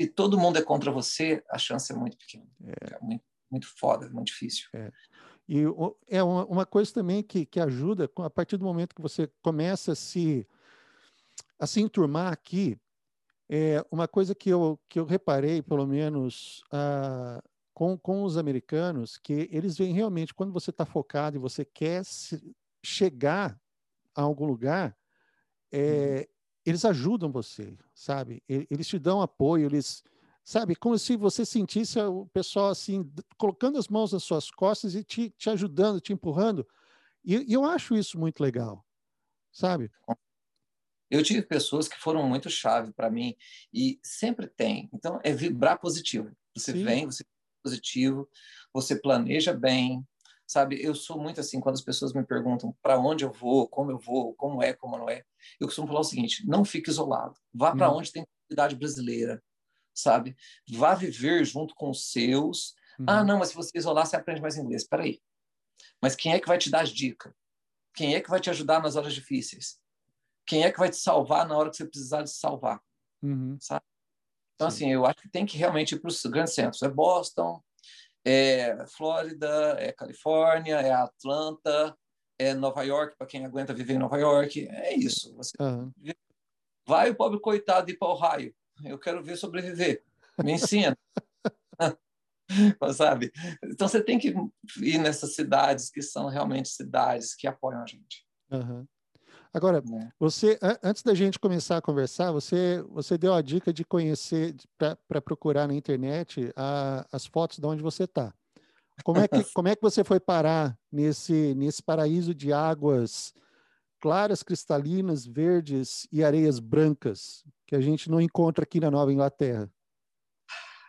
E 0.00 0.06
todo 0.06 0.38
mundo 0.38 0.56
é 0.56 0.62
contra 0.62 0.90
você, 0.90 1.44
a 1.50 1.58
chance 1.58 1.92
é 1.92 1.94
muito 1.94 2.16
pequena. 2.16 2.46
É, 2.64 2.94
é 2.94 2.98
muito, 3.02 3.22
muito 3.50 3.66
foda, 3.66 4.08
muito 4.08 4.28
difícil. 4.28 4.66
É. 4.72 4.90
E 5.46 5.64
é 6.08 6.22
uma, 6.22 6.64
coisa 6.64 6.90
também 6.90 7.22
que, 7.22 7.44
que 7.44 7.60
ajuda, 7.60 8.10
a 8.16 8.30
partir 8.30 8.56
do 8.56 8.64
momento 8.64 8.94
que 8.94 9.02
você 9.02 9.30
começa 9.42 9.92
a 9.92 9.94
se, 9.94 10.48
a 11.58 11.66
se 11.66 11.82
enturmar 11.82 12.32
aqui, 12.32 12.80
é 13.46 13.84
uma 13.90 14.08
coisa 14.08 14.34
que 14.34 14.48
eu, 14.48 14.80
que 14.88 14.98
eu 14.98 15.04
reparei, 15.04 15.60
pelo 15.60 15.86
menos, 15.86 16.62
uh, 16.72 17.46
com, 17.74 17.98
com 17.98 18.22
os 18.22 18.38
americanos, 18.38 19.18
que 19.18 19.50
eles 19.52 19.76
veem 19.76 19.92
realmente, 19.92 20.32
quando 20.32 20.50
você 20.50 20.70
está 20.70 20.86
focado 20.86 21.36
e 21.36 21.38
você 21.38 21.62
quer 21.62 22.06
se, 22.06 22.56
chegar 22.82 23.60
a 24.14 24.22
algum 24.22 24.46
lugar, 24.46 24.96
é, 25.70 26.26
uhum. 26.26 26.39
Eles 26.70 26.84
ajudam 26.84 27.30
você, 27.30 27.76
sabe? 27.94 28.42
Eles 28.48 28.86
te 28.86 28.98
dão 28.98 29.20
apoio, 29.20 29.66
eles, 29.66 30.02
sabe? 30.44 30.74
Como 30.74 30.98
se 30.98 31.16
você 31.16 31.44
sentisse 31.44 31.98
o 32.00 32.26
pessoal 32.26 32.70
assim, 32.70 33.10
colocando 33.36 33.78
as 33.78 33.88
mãos 33.88 34.12
nas 34.12 34.22
suas 34.22 34.50
costas 34.50 34.94
e 34.94 35.04
te, 35.04 35.30
te 35.30 35.50
ajudando, 35.50 36.00
te 36.00 36.12
empurrando. 36.12 36.66
E, 37.24 37.36
e 37.50 37.52
eu 37.52 37.64
acho 37.64 37.94
isso 37.94 38.18
muito 38.18 38.40
legal, 38.40 38.84
sabe? 39.52 39.90
Eu 41.10 41.22
tive 41.24 41.42
pessoas 41.42 41.88
que 41.88 41.98
foram 41.98 42.26
muito 42.28 42.48
chave 42.48 42.92
para 42.92 43.10
mim 43.10 43.34
e 43.74 43.98
sempre 44.02 44.46
tem. 44.46 44.88
Então, 44.92 45.20
é 45.24 45.32
vibrar 45.32 45.80
positivo. 45.80 46.30
Você 46.56 46.72
Sim. 46.72 46.84
vem, 46.84 47.06
você 47.06 47.24
positivo, 47.62 48.28
você 48.72 48.98
planeja 48.98 49.52
bem, 49.52 50.06
sabe? 50.50 50.84
Eu 50.84 50.96
sou 50.96 51.16
muito 51.16 51.40
assim, 51.40 51.60
quando 51.60 51.76
as 51.76 51.80
pessoas 51.80 52.12
me 52.12 52.24
perguntam 52.24 52.76
para 52.82 52.98
onde 52.98 53.24
eu 53.24 53.30
vou, 53.30 53.68
como 53.68 53.92
eu 53.92 53.98
vou, 53.98 54.34
como 54.34 54.60
é, 54.60 54.72
como 54.72 54.98
não 54.98 55.08
é, 55.08 55.22
eu 55.60 55.68
costumo 55.68 55.86
falar 55.86 56.00
o 56.00 56.04
seguinte: 56.04 56.44
não 56.44 56.64
fique 56.64 56.90
isolado, 56.90 57.38
vá 57.54 57.74
para 57.74 57.88
hum. 57.88 57.98
onde 57.98 58.10
tem 58.10 58.24
comunidade 58.26 58.74
brasileira, 58.74 59.40
sabe? 59.94 60.36
Vá 60.68 60.94
viver 60.94 61.44
junto 61.44 61.72
com 61.76 61.90
os 61.90 62.10
seus. 62.10 62.74
Hum. 62.98 63.04
Ah, 63.06 63.20
uhum. 63.20 63.26
não, 63.26 63.38
mas 63.38 63.50
se 63.50 63.54
você 63.54 63.78
isolar, 63.78 64.04
você 64.04 64.16
aprende 64.16 64.42
mais 64.42 64.56
inglês. 64.56 64.82
Espera 64.82 65.04
aí. 65.04 65.20
Mas 66.02 66.16
quem 66.16 66.32
é 66.32 66.40
que 66.40 66.48
vai 66.48 66.58
te 66.58 66.68
dar 66.68 66.82
as 66.82 66.90
dicas? 66.90 67.32
Quem 67.94 68.16
é 68.16 68.20
que 68.20 68.28
vai 68.28 68.40
te 68.40 68.50
ajudar 68.50 68.82
nas 68.82 68.96
horas 68.96 69.14
difíceis? 69.14 69.78
Quem 70.44 70.64
é 70.64 70.72
que 70.72 70.80
vai 70.80 70.90
te 70.90 70.96
salvar 70.96 71.46
na 71.46 71.56
hora 71.56 71.70
que 71.70 71.76
você 71.76 71.86
precisar 71.86 72.22
de 72.22 72.30
salvar? 72.30 72.80
Uhum. 73.22 73.56
Sabe? 73.60 73.84
Então, 74.56 74.68
Sim. 74.68 74.84
assim, 74.84 74.92
eu 74.92 75.06
acho 75.06 75.16
que 75.16 75.28
tem 75.28 75.46
que 75.46 75.56
realmente 75.56 75.94
ir 75.94 76.00
para 76.00 76.08
os 76.08 76.26
grandes 76.26 76.54
centros. 76.54 76.82
É 76.82 76.88
Boston, 76.88 77.62
é 78.24 78.84
Flórida, 78.86 79.76
é 79.78 79.92
Califórnia, 79.92 80.76
é 80.76 80.92
Atlanta, 80.92 81.96
é 82.38 82.54
Nova 82.54 82.82
York, 82.82 83.16
para 83.16 83.26
quem 83.26 83.44
aguenta 83.44 83.74
viver 83.74 83.94
em 83.94 83.98
Nova 83.98 84.18
York. 84.18 84.66
É 84.68 84.94
isso. 84.94 85.34
Você 85.36 85.52
uhum. 85.60 85.92
Vai 86.86 87.10
o 87.10 87.14
pobre 87.14 87.38
coitado 87.38 87.90
ir 87.90 87.98
para 87.98 88.08
o 88.08 88.14
raio. 88.14 88.54
Eu 88.84 88.98
quero 88.98 89.22
ver 89.22 89.36
sobreviver. 89.36 90.02
Me 90.42 90.52
ensina. 90.52 90.96
Sabe? 92.94 93.30
Então 93.62 93.86
você 93.86 94.02
tem 94.02 94.18
que 94.18 94.34
ir 94.80 94.98
nessas 94.98 95.34
cidades 95.34 95.90
que 95.90 96.02
são 96.02 96.28
realmente 96.28 96.68
cidades 96.68 97.34
que 97.34 97.46
apoiam 97.46 97.82
a 97.82 97.86
gente. 97.86 98.26
Uhum. 98.50 98.86
Agora, 99.52 99.78
é. 99.78 100.08
você 100.18 100.58
antes 100.82 101.02
da 101.02 101.12
gente 101.12 101.38
começar 101.38 101.76
a 101.76 101.82
conversar, 101.82 102.30
você 102.30 102.82
você 102.88 103.18
deu 103.18 103.34
a 103.34 103.42
dica 103.42 103.72
de 103.72 103.84
conhecer 103.84 104.54
para 105.08 105.20
procurar 105.20 105.66
na 105.66 105.74
internet 105.74 106.52
a, 106.56 107.04
as 107.10 107.26
fotos 107.26 107.58
de 107.58 107.66
onde 107.66 107.82
você 107.82 108.04
está. 108.04 108.32
Como 109.02 109.18
é 109.18 109.26
que 109.26 109.42
como 109.52 109.68
é 109.68 109.74
que 109.74 109.82
você 109.82 110.04
foi 110.04 110.20
parar 110.20 110.78
nesse 110.90 111.54
nesse 111.54 111.82
paraíso 111.82 112.32
de 112.32 112.52
águas 112.52 113.34
claras, 114.00 114.42
cristalinas, 114.42 115.26
verdes 115.26 116.06
e 116.12 116.22
areias 116.22 116.60
brancas 116.60 117.44
que 117.66 117.74
a 117.74 117.80
gente 117.80 118.08
não 118.08 118.20
encontra 118.20 118.62
aqui 118.62 118.78
na 118.78 118.90
Nova 118.90 119.12
Inglaterra? 119.12 119.68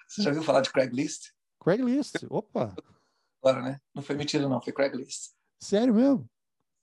Você 0.07 0.21
já 0.21 0.29
ouviu 0.29 0.43
falar 0.43 0.61
de 0.61 0.71
Craigslist? 0.71 1.31
Craigslist, 1.59 2.25
opa. 2.29 2.75
Agora, 3.43 3.63
né? 3.63 3.81
Não 3.95 4.03
foi 4.03 4.15
mentira 4.15 4.47
não, 4.47 4.61
foi 4.61 4.71
Craigslist. 4.71 5.31
Sério 5.59 5.95
mesmo? 5.95 6.29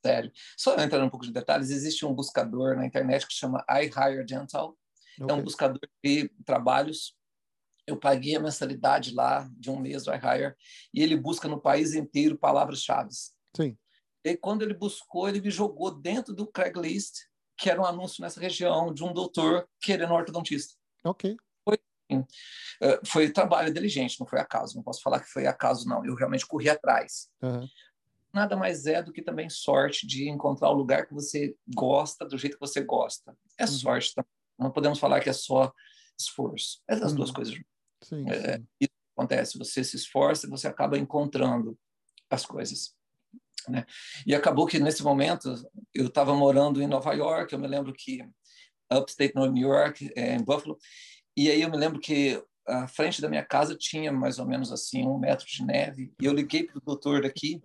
Sério. 0.04 0.32
Só 0.56 0.76
entrando 0.76 1.04
um 1.04 1.10
pouco 1.10 1.26
de 1.26 1.32
detalhes, 1.32 1.70
existe 1.70 2.04
um 2.04 2.14
buscador 2.14 2.76
na 2.76 2.86
internet 2.86 3.26
que 3.26 3.34
chama 3.34 3.64
iHire 3.70 4.24
Dental. 4.24 4.76
Okay. 5.20 5.34
É 5.34 5.38
um 5.38 5.42
buscador 5.42 5.80
de 6.02 6.30
trabalhos. 6.44 7.16
Eu 7.86 7.96
paguei 7.98 8.36
a 8.36 8.40
mensalidade 8.40 9.14
lá 9.14 9.48
de 9.56 9.70
um 9.70 9.78
mês 9.78 10.04
do 10.04 10.12
iHire 10.12 10.54
e 10.92 11.02
ele 11.02 11.16
busca 11.16 11.48
no 11.48 11.60
país 11.60 11.94
inteiro 11.94 12.38
palavras-chave. 12.38 13.10
Sim. 13.56 13.76
E 14.24 14.36
quando 14.36 14.62
ele 14.62 14.74
buscou, 14.74 15.28
ele 15.28 15.40
me 15.40 15.50
jogou 15.50 15.90
dentro 15.90 16.34
do 16.34 16.46
Craigslist, 16.46 17.14
que 17.56 17.70
era 17.70 17.80
um 17.80 17.84
anúncio 17.84 18.22
nessa 18.22 18.40
região 18.40 18.92
de 18.92 19.02
um 19.02 19.12
doutor 19.12 19.66
querendo 19.80 20.12
ortodontista. 20.12 20.74
Ok. 21.04 21.36
Foi, 21.64 21.78
eh, 22.82 23.00
foi 23.06 23.30
trabalho 23.30 23.70
inteligente, 23.70 24.20
não 24.20 24.26
foi 24.26 24.38
acaso. 24.38 24.76
Não 24.76 24.82
posso 24.82 25.00
falar 25.00 25.20
que 25.20 25.30
foi 25.30 25.46
acaso, 25.46 25.88
não. 25.88 26.04
Eu 26.04 26.14
realmente 26.14 26.46
corri 26.46 26.68
atrás. 26.68 27.28
Uhum 27.42 27.66
nada 28.32 28.56
mais 28.56 28.86
é 28.86 29.02
do 29.02 29.12
que 29.12 29.22
também 29.22 29.48
sorte 29.48 30.06
de 30.06 30.28
encontrar 30.28 30.70
o 30.70 30.74
lugar 30.74 31.06
que 31.06 31.14
você 31.14 31.56
gosta, 31.74 32.26
do 32.26 32.38
jeito 32.38 32.54
que 32.54 32.66
você 32.66 32.82
gosta. 32.82 33.36
É 33.58 33.64
uhum. 33.64 33.68
sorte 33.68 34.14
também. 34.14 34.30
Não 34.58 34.70
podemos 34.70 34.98
falar 34.98 35.20
que 35.20 35.30
é 35.30 35.32
só 35.32 35.72
esforço. 36.18 36.80
É 36.88 36.94
as 36.94 37.10
uhum. 37.10 37.16
duas 37.16 37.30
coisas. 37.30 37.54
Sim, 38.02 38.28
é, 38.28 38.56
sim. 38.56 38.66
Isso 38.80 38.90
acontece. 39.16 39.58
Você 39.58 39.84
se 39.84 39.96
esforça 39.96 40.46
e 40.46 40.50
você 40.50 40.66
acaba 40.66 40.98
encontrando 40.98 41.78
as 42.30 42.44
coisas. 42.44 42.94
Né? 43.68 43.84
E 44.26 44.34
acabou 44.34 44.66
que 44.66 44.78
nesse 44.78 45.02
momento 45.02 45.54
eu 45.94 46.06
estava 46.06 46.34
morando 46.34 46.82
em 46.82 46.86
Nova 46.86 47.12
York. 47.12 47.52
Eu 47.52 47.58
me 47.58 47.68
lembro 47.68 47.92
que 47.92 48.26
upstate 48.92 49.34
New 49.34 49.68
York, 49.68 50.10
é, 50.16 50.34
em 50.34 50.42
Buffalo. 50.42 50.78
E 51.36 51.50
aí 51.50 51.62
eu 51.62 51.70
me 51.70 51.76
lembro 51.76 52.00
que 52.00 52.42
a 52.66 52.86
frente 52.86 53.22
da 53.22 53.28
minha 53.28 53.44
casa 53.44 53.76
tinha 53.76 54.12
mais 54.12 54.38
ou 54.38 54.46
menos 54.46 54.70
assim 54.70 55.06
um 55.06 55.18
metro 55.18 55.46
de 55.46 55.64
neve. 55.64 56.12
E 56.20 56.24
eu 56.24 56.32
liguei 56.32 56.64
para 56.64 56.78
o 56.78 56.82
doutor 56.84 57.22
daqui 57.22 57.60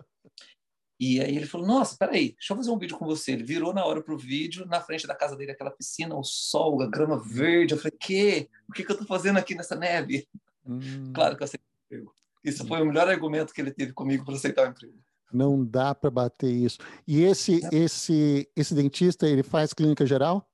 e 1.04 1.20
aí 1.20 1.36
ele 1.36 1.46
falou: 1.46 1.68
Nossa, 1.68 1.98
peraí, 1.98 2.32
deixa 2.32 2.54
eu 2.54 2.58
fazer 2.58 2.72
um 2.72 2.78
vídeo 2.78 2.98
com 2.98 3.06
você. 3.06 3.34
Ele 3.34 3.44
virou 3.44 3.74
na 3.74 3.84
hora 3.84 4.02
pro 4.02 4.18
vídeo, 4.18 4.66
na 4.66 4.80
frente 4.80 5.06
da 5.06 5.14
casa 5.14 5.36
dele, 5.36 5.52
aquela 5.52 5.70
piscina, 5.70 6.16
o 6.16 6.24
sol, 6.24 6.82
a 6.82 6.88
grama 6.88 7.22
verde. 7.22 7.74
Eu 7.74 7.78
falei: 7.78 7.98
Que? 8.00 8.50
O 8.70 8.72
que, 8.72 8.86
que 8.86 8.92
eu 8.94 8.98
tô 8.98 9.06
fazendo 9.06 9.38
aqui 9.38 9.54
nessa 9.54 9.76
neve? 9.76 10.26
Hum. 10.66 11.12
Claro 11.14 11.36
que 11.36 11.44
eu 11.44 11.46
aceitei 11.46 11.68
o 11.68 11.86
emprego. 11.86 12.14
Isso 12.42 12.66
foi 12.66 12.82
o 12.82 12.86
melhor 12.86 13.10
argumento 13.10 13.54
que 13.54 13.60
ele 13.60 13.72
teve 13.72 13.92
comigo 13.92 14.24
para 14.24 14.36
aceitar 14.36 14.66
o 14.66 14.72
emprego. 14.72 14.98
Não 15.32 15.66
dá 15.66 15.94
para 15.94 16.10
bater 16.10 16.52
isso. 16.52 16.78
E 17.06 17.22
esse, 17.24 17.62
esse, 17.72 18.50
esse 18.56 18.74
dentista, 18.74 19.28
ele 19.28 19.44
faz 19.44 19.74
clínica 19.74 20.06
geral? 20.06 20.48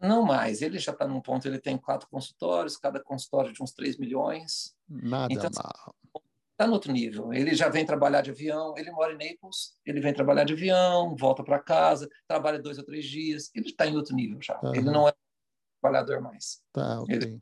Não 0.00 0.22
mais. 0.22 0.62
Ele 0.62 0.78
já 0.78 0.92
está 0.92 1.08
num 1.08 1.20
ponto, 1.20 1.48
ele 1.48 1.58
tem 1.58 1.76
quatro 1.76 2.08
consultórios, 2.08 2.76
cada 2.76 3.00
consultório 3.00 3.52
de 3.52 3.62
uns 3.62 3.72
3 3.72 3.96
milhões. 3.96 4.76
Nada 4.88 5.32
então, 5.32 5.48
assim, 5.48 5.62
mal 6.12 6.22
está 6.56 6.66
no 6.66 6.72
outro 6.72 6.90
nível. 6.90 7.32
Ele 7.32 7.54
já 7.54 7.68
vem 7.68 7.84
trabalhar 7.84 8.22
de 8.22 8.30
avião, 8.30 8.74
ele 8.76 8.90
mora 8.90 9.12
em 9.12 9.16
Naples, 9.16 9.76
ele 9.84 10.00
vem 10.00 10.14
trabalhar 10.14 10.44
de 10.44 10.54
avião, 10.54 11.14
volta 11.14 11.44
para 11.44 11.58
casa, 11.58 12.08
trabalha 12.26 12.58
dois 12.58 12.78
ou 12.78 12.84
três 12.84 13.04
dias, 13.04 13.50
ele 13.54 13.68
está 13.68 13.86
em 13.86 13.96
outro 13.96 14.14
nível 14.14 14.38
já. 14.40 14.58
Uhum. 14.62 14.74
Ele 14.74 14.90
não 14.90 15.06
é 15.06 15.12
trabalhador 15.80 16.20
mais. 16.22 16.62
Tá, 16.72 17.00
ok. 17.00 17.14
Ele 17.14 17.40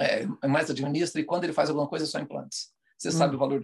é, 0.00 0.22
é, 0.42 0.48
mais 0.48 0.70
administra 0.70 1.20
e 1.20 1.24
quando 1.24 1.44
ele 1.44 1.52
faz 1.52 1.68
alguma 1.68 1.86
coisa 1.86 2.04
é 2.04 2.08
só 2.08 2.18
implantes. 2.18 2.72
Você 2.98 3.08
hum. 3.08 3.12
sabe 3.12 3.36
o 3.36 3.38
valor, 3.38 3.62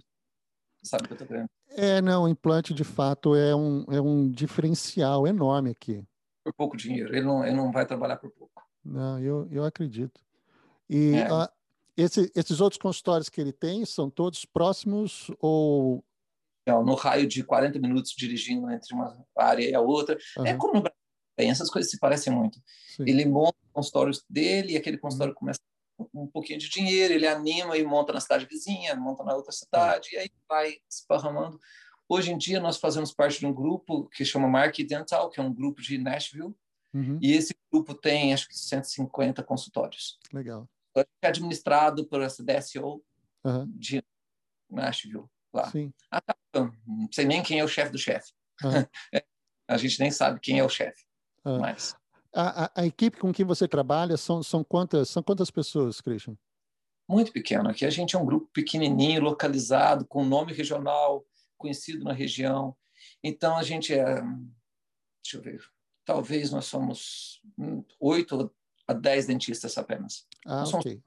sabe 0.83 1.03
o 1.03 1.07
que 1.07 1.13
eu 1.13 1.15
estou 1.15 1.27
querendo. 1.27 1.49
É, 1.69 2.01
não, 2.01 2.27
implante 2.27 2.73
de 2.73 2.83
fato 2.83 3.35
é 3.35 3.55
um, 3.55 3.85
é 3.89 3.99
um 3.99 4.29
diferencial 4.29 5.25
enorme 5.25 5.71
aqui. 5.71 6.05
Por 6.43 6.53
pouco 6.53 6.77
dinheiro, 6.77 7.15
ele 7.15 7.25
não, 7.25 7.45
ele 7.45 7.55
não 7.55 7.71
vai 7.71 7.85
trabalhar 7.85 8.17
por 8.17 8.31
pouco. 8.31 8.63
Não, 8.83 9.19
eu, 9.19 9.47
eu 9.51 9.63
acredito. 9.63 10.21
E 10.89 11.15
é. 11.15 11.27
a, 11.27 11.51
esse, 11.97 12.31
esses 12.35 12.61
outros 12.61 12.81
consultórios 12.81 13.29
que 13.29 13.39
ele 13.39 13.51
tem 13.51 13.85
são 13.85 14.09
todos 14.09 14.45
próximos 14.45 15.29
ou 15.39 16.03
no 16.67 16.95
raio 16.95 17.27
de 17.27 17.43
40 17.43 17.79
minutos 17.79 18.13
dirigindo 18.15 18.69
entre 18.71 18.93
uma 18.93 19.25
área 19.35 19.67
e 19.67 19.73
a 19.73 19.81
outra. 19.81 20.17
Uhum. 20.37 20.45
É 20.45 20.53
como 20.55 20.75
no 20.75 20.81
Brasil, 20.81 21.51
essas 21.51 21.69
coisas 21.69 21.91
se 21.91 21.99
parecem 21.99 22.31
muito. 22.31 22.61
Sim. 22.95 23.03
Ele 23.07 23.25
monta 23.25 23.57
consultórios 23.73 24.23
dele 24.29 24.73
e 24.73 24.77
aquele 24.77 24.97
consultório 24.97 25.33
uhum. 25.33 25.39
começa 25.39 25.59
com 25.97 26.23
um 26.23 26.27
pouquinho 26.27 26.59
de 26.59 26.69
dinheiro, 26.69 27.13
ele 27.13 27.27
anima 27.27 27.77
e 27.77 27.83
monta 27.83 28.13
na 28.13 28.19
cidade 28.19 28.45
vizinha, 28.45 28.95
monta 28.95 29.23
na 29.23 29.35
outra 29.35 29.51
cidade, 29.51 30.09
uhum. 30.13 30.15
e 30.15 30.17
aí 30.23 30.29
vai 30.47 30.73
esparramando. 30.89 31.59
Hoje 32.07 32.31
em 32.31 32.37
dia, 32.37 32.59
nós 32.59 32.77
fazemos 32.77 33.13
parte 33.13 33.39
de 33.39 33.45
um 33.45 33.53
grupo 33.53 34.09
que 34.09 34.25
chama 34.25 34.47
Mark 34.47 34.75
Dental, 34.77 35.29
que 35.29 35.39
é 35.39 35.43
um 35.43 35.53
grupo 35.53 35.81
de 35.81 35.97
Nashville, 35.97 36.53
uhum. 36.93 37.19
e 37.21 37.33
esse 37.33 37.55
grupo 37.71 37.93
tem, 37.93 38.33
acho 38.33 38.47
que, 38.47 38.57
150 38.57 39.41
consultórios. 39.43 40.19
Legal. 40.33 40.67
É 40.95 41.27
administrado 41.27 42.05
por 42.05 42.21
essa 42.21 42.43
DSO 42.43 43.03
uhum. 43.43 43.71
de 43.75 44.03
Nashville, 44.69 45.25
lá. 45.53 45.69
Sim. 45.71 45.93
Ah, 46.09 46.21
tá. 46.21 46.35
Não 46.53 47.07
sei 47.11 47.25
nem 47.25 47.41
quem 47.41 47.59
é 47.59 47.63
o 47.63 47.67
chefe 47.67 47.91
do 47.91 47.97
chefe. 47.97 48.31
Uhum. 48.63 48.71
a 49.67 49.77
gente 49.77 49.99
nem 49.99 50.11
sabe 50.11 50.39
quem 50.39 50.59
é 50.59 50.63
o 50.63 50.69
chefe. 50.69 51.03
Mas... 51.43 51.95
A, 52.33 52.65
a, 52.65 52.71
a, 52.77 52.85
equipe 52.85 53.17
com 53.17 53.33
quem 53.33 53.45
você 53.45 53.67
trabalha 53.67 54.15
são, 54.15 54.41
são, 54.41 54.63
quantas, 54.63 55.09
são 55.09 55.21
quantas 55.21 55.51
pessoas, 55.51 55.99
Christian? 55.99 56.37
Muito 57.09 57.33
pequeno. 57.33 57.69
Aqui 57.69 57.85
a 57.85 57.89
gente 57.89 58.15
é 58.15 58.19
um 58.19 58.25
grupo 58.25 58.49
pequenininho, 58.53 59.21
localizado, 59.21 60.05
com 60.05 60.23
nome 60.23 60.53
regional, 60.53 61.25
conhecido 61.57 62.05
na 62.05 62.13
região. 62.13 62.75
Então, 63.21 63.57
a 63.57 63.63
gente 63.63 63.93
é, 63.93 64.21
deixa 65.21 65.35
eu 65.35 65.41
ver, 65.41 65.61
talvez 66.05 66.51
nós 66.51 66.65
somos 66.65 67.41
oito 67.99 68.53
a 68.87 68.93
dez 68.93 69.25
dentistas 69.25 69.77
apenas. 69.77 70.25
Ah, 70.45 70.63
ok. 70.73 71.01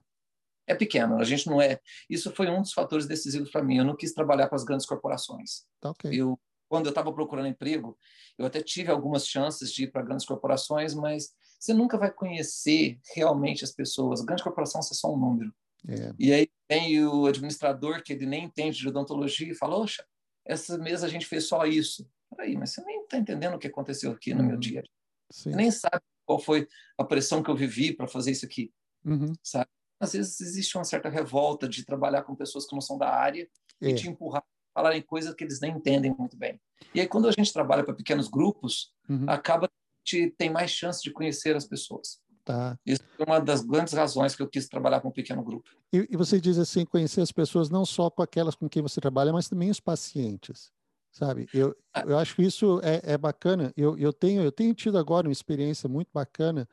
É 0.67 0.73
pequeno, 0.73 1.19
a 1.19 1.23
gente 1.23 1.47
não 1.47 1.61
é. 1.61 1.79
Isso 2.09 2.31
foi 2.31 2.49
um 2.49 2.61
dos 2.61 2.73
fatores 2.73 3.05
decisivos 3.05 3.51
para 3.51 3.63
mim. 3.63 3.77
Eu 3.77 3.85
não 3.85 3.95
quis 3.95 4.13
trabalhar 4.13 4.49
com 4.49 4.55
as 4.55 4.63
grandes 4.63 4.85
corporações. 4.85 5.65
Tá 5.79 5.91
ok. 5.91 6.09
Eu, 6.11 6.39
quando 6.67 6.87
eu 6.87 6.89
estava 6.89 7.13
procurando 7.13 7.47
emprego, 7.47 7.97
eu 8.37 8.45
até 8.45 8.61
tive 8.61 8.91
algumas 8.91 9.27
chances 9.27 9.71
de 9.71 9.83
ir 9.83 9.91
para 9.91 10.01
grandes 10.01 10.25
corporações, 10.25 10.95
mas 10.95 11.33
você 11.59 11.73
nunca 11.73 11.97
vai 11.97 12.11
conhecer 12.11 12.99
realmente 13.15 13.63
as 13.63 13.71
pessoas. 13.71 14.21
Grandes 14.21 14.43
corporações 14.43 14.89
é 14.91 14.95
só 14.95 15.13
um 15.13 15.17
número. 15.17 15.53
É. 15.87 16.13
E 16.17 16.33
aí 16.33 16.47
tem 16.67 17.05
o 17.05 17.27
administrador 17.27 18.01
que 18.01 18.13
ele 18.13 18.25
nem 18.25 18.45
entende 18.45 18.79
de 18.79 18.87
odontologia 18.87 19.51
e 19.51 19.55
fala: 19.55 19.77
Oxa, 19.77 20.03
essa 20.43 20.77
mesa 20.79 21.05
a 21.05 21.09
gente 21.09 21.27
fez 21.27 21.47
só 21.47 21.65
isso. 21.65 22.09
Peraí, 22.35 22.57
mas 22.57 22.71
você 22.71 22.83
nem 22.83 23.01
está 23.01 23.17
entendendo 23.17 23.53
o 23.53 23.59
que 23.59 23.67
aconteceu 23.67 24.11
aqui 24.11 24.33
no 24.33 24.41
uhum. 24.41 24.47
meu 24.47 24.57
dia. 24.57 24.83
Sim. 25.31 25.51
Você 25.51 25.55
nem 25.55 25.69
sabe 25.69 26.01
qual 26.25 26.39
foi 26.39 26.67
a 26.97 27.03
pressão 27.03 27.43
que 27.43 27.49
eu 27.49 27.55
vivi 27.55 27.93
para 27.93 28.07
fazer 28.07 28.31
isso 28.31 28.45
aqui. 28.45 28.73
Uhum. 29.05 29.33
Sabe? 29.43 29.69
Às 29.99 30.13
vezes 30.13 30.41
existe 30.41 30.77
uma 30.77 30.83
certa 30.83 31.09
revolta 31.09 31.67
de 31.67 31.85
trabalhar 31.85 32.23
com 32.23 32.35
pessoas 32.35 32.65
que 32.65 32.73
não 32.73 32.81
são 32.81 32.97
da 32.97 33.09
área 33.09 33.47
é. 33.81 33.89
e 33.89 33.95
te 33.95 34.09
empurrar 34.09 34.41
a 34.41 34.79
falarem 34.81 35.01
coisas 35.01 35.33
que 35.33 35.43
eles 35.43 35.61
nem 35.61 35.71
entendem 35.71 36.13
muito 36.17 36.35
bem. 36.35 36.59
E 36.93 36.99
aí, 36.99 37.07
quando 37.07 37.27
a 37.27 37.31
gente 37.31 37.53
trabalha 37.53 37.83
para 37.83 37.93
pequenos 37.93 38.27
grupos, 38.27 38.93
uhum. 39.07 39.25
acaba 39.27 39.69
que 40.03 40.29
tem 40.37 40.49
mais 40.49 40.71
chance 40.71 41.01
de 41.01 41.11
conhecer 41.11 41.55
as 41.55 41.65
pessoas. 41.65 42.19
Tá. 42.45 42.77
Isso 42.85 43.01
é 43.17 43.23
uma 43.23 43.39
das 43.39 43.61
grandes 43.61 43.93
razões 43.93 44.35
que 44.35 44.43
eu 44.43 44.47
quis 44.47 44.67
trabalhar 44.67 45.01
com 45.01 45.07
um 45.07 45.11
pequeno 45.11 45.43
grupo. 45.43 45.67
E, 45.91 46.07
e, 46.11 46.15
você 46.15 46.39
diz 46.39 46.59
assim, 46.59 46.85
conhecer 46.85 47.21
as 47.21 47.31
pessoas 47.31 47.71
não 47.71 47.83
só 47.83 48.07
com 48.09 48.21
aquelas 48.21 48.53
com 48.53 48.69
quem 48.69 48.83
você 48.83 49.01
trabalha, 49.01 49.33
mas 49.33 49.49
também 49.49 49.71
os 49.71 49.79
pacientes, 49.79 50.71
sabe? 51.15 51.47
Eu, 51.53 51.75
ah. 51.93 52.03
eu 52.05 52.17
acho 52.17 52.35
que 52.35 52.43
isso 52.43 52.81
é, 52.83 53.13
é 53.13 53.17
bacana. 53.17 53.73
Eu, 53.75 53.97
eu, 53.97 54.11
tenho, 54.11 54.43
eu 54.43 54.51
tenho 54.51 54.73
tido 54.73 54.97
agora 54.97 55.27
uma 55.27 55.33
experiência 55.33 55.87
muito 55.87 56.09
bacana 56.13 56.67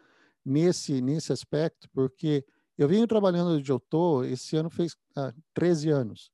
nesse, 0.44 1.00
nesse 1.00 1.32
aspecto, 1.32 1.88
porque 1.90 2.44
eu 2.76 2.88
venho 2.88 3.06
trabalhando 3.06 3.52
onde 3.52 3.70
eu 3.70 3.76
estou, 3.76 4.24
esse 4.24 4.56
ano 4.56 4.68
fez 4.68 4.96
ah, 5.16 5.32
13 5.54 5.90
anos. 5.90 6.30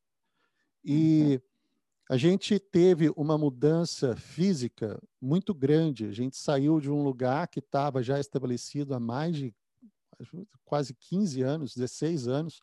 E 0.82 1.34
uhum. 1.34 2.14
a 2.14 2.16
gente 2.16 2.58
teve 2.58 3.12
uma 3.14 3.36
mudança 3.36 4.16
física 4.16 4.98
muito 5.20 5.52
grande. 5.52 6.06
A 6.06 6.12
gente 6.12 6.38
saiu 6.38 6.80
de 6.80 6.90
um 6.90 7.02
lugar 7.02 7.46
que 7.48 7.58
estava 7.58 8.02
já 8.02 8.18
estabelecido 8.18 8.94
há 8.94 9.00
mais 9.00 9.36
de 9.36 9.54
quase 10.64 10.94
15 10.94 11.42
anos, 11.42 11.74
16 11.74 12.26
anos. 12.26 12.62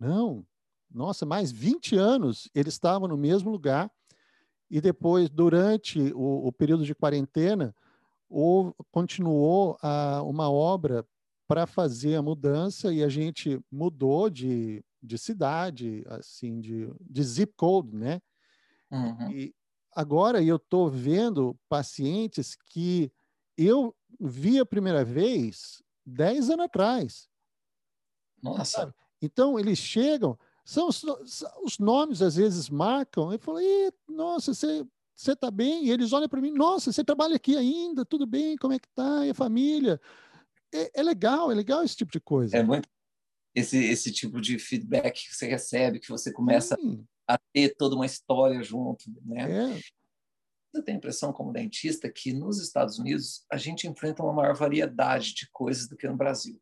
Não, 0.00 0.46
nossa, 0.90 1.26
mais 1.26 1.52
20 1.52 1.96
anos 1.96 2.48
eles 2.54 2.72
estavam 2.72 3.06
no 3.06 3.18
mesmo 3.18 3.50
lugar. 3.50 3.90
E 4.70 4.80
depois, 4.80 5.28
durante 5.28 6.12
o, 6.14 6.46
o 6.46 6.52
período 6.52 6.84
de 6.84 6.94
quarentena, 6.94 7.74
ou 8.28 8.74
continuou 8.90 9.78
a, 9.80 10.22
uma 10.22 10.50
obra 10.50 11.06
para 11.46 11.66
fazer 11.66 12.16
a 12.16 12.22
mudança 12.22 12.92
e 12.92 13.02
a 13.02 13.08
gente 13.08 13.60
mudou 13.70 14.28
de, 14.28 14.84
de 15.00 15.16
cidade, 15.16 16.04
assim, 16.08 16.60
de, 16.60 16.90
de 17.00 17.22
zip 17.22 17.54
code, 17.56 17.94
né? 17.94 18.20
Uhum. 18.90 19.30
E 19.30 19.54
agora 19.92 20.42
eu 20.42 20.56
estou 20.56 20.90
vendo 20.90 21.56
pacientes 21.68 22.56
que 22.66 23.12
eu 23.56 23.94
vi 24.20 24.58
a 24.58 24.66
primeira 24.66 25.04
vez 25.04 25.82
10 26.04 26.50
anos 26.50 26.66
atrás. 26.66 27.28
Nossa. 28.42 28.94
Então, 29.22 29.58
eles 29.58 29.78
chegam, 29.78 30.38
são 30.66 30.88
os, 30.88 31.04
os 31.62 31.78
nomes 31.78 32.20
às 32.20 32.34
vezes 32.34 32.68
marcam, 32.68 33.32
eu 33.32 33.38
falo, 33.38 33.60
nossa, 34.08 34.52
você 34.52 34.84
você 35.14 35.32
está 35.32 35.50
bem? 35.50 35.86
E 35.86 35.90
eles 35.90 36.12
olham 36.12 36.28
para 36.28 36.42
mim, 36.42 36.50
nossa, 36.52 36.92
você 36.92 37.02
trabalha 37.02 37.36
aqui 37.36 37.56
ainda, 37.56 38.04
tudo 38.04 38.26
bem, 38.26 38.54
como 38.58 38.74
é 38.74 38.78
que 38.78 38.88
tá? 38.94 39.24
E 39.24 39.30
a 39.30 39.34
família? 39.34 39.98
É, 40.74 41.00
é, 41.00 41.02
legal, 41.02 41.50
é 41.50 41.54
legal 41.54 41.82
esse 41.82 41.96
tipo 41.96 42.12
de 42.12 42.20
coisa. 42.20 42.54
É 42.54 42.62
muito 42.62 42.86
esse, 43.54 43.78
esse 43.78 44.12
tipo 44.12 44.38
de 44.38 44.58
feedback 44.58 45.26
que 45.26 45.34
você 45.34 45.46
recebe, 45.46 45.98
que 46.00 46.10
você 46.10 46.30
começa 46.30 46.76
Sim. 46.76 47.06
a 47.26 47.38
ter 47.54 47.74
toda 47.74 47.94
uma 47.94 48.04
história 48.04 48.62
junto, 48.62 49.04
né? 49.24 49.70
É. 49.70 49.80
Eu 50.74 50.82
tenho 50.82 50.96
a 50.96 50.98
impressão, 50.98 51.32
como 51.32 51.54
dentista, 51.54 52.12
que 52.12 52.34
nos 52.34 52.60
Estados 52.60 52.98
Unidos 52.98 53.46
a 53.50 53.56
gente 53.56 53.88
enfrenta 53.88 54.22
uma 54.22 54.34
maior 54.34 54.54
variedade 54.54 55.32
de 55.32 55.48
coisas 55.50 55.88
do 55.88 55.96
que 55.96 56.06
no 56.06 56.18
Brasil. 56.18 56.60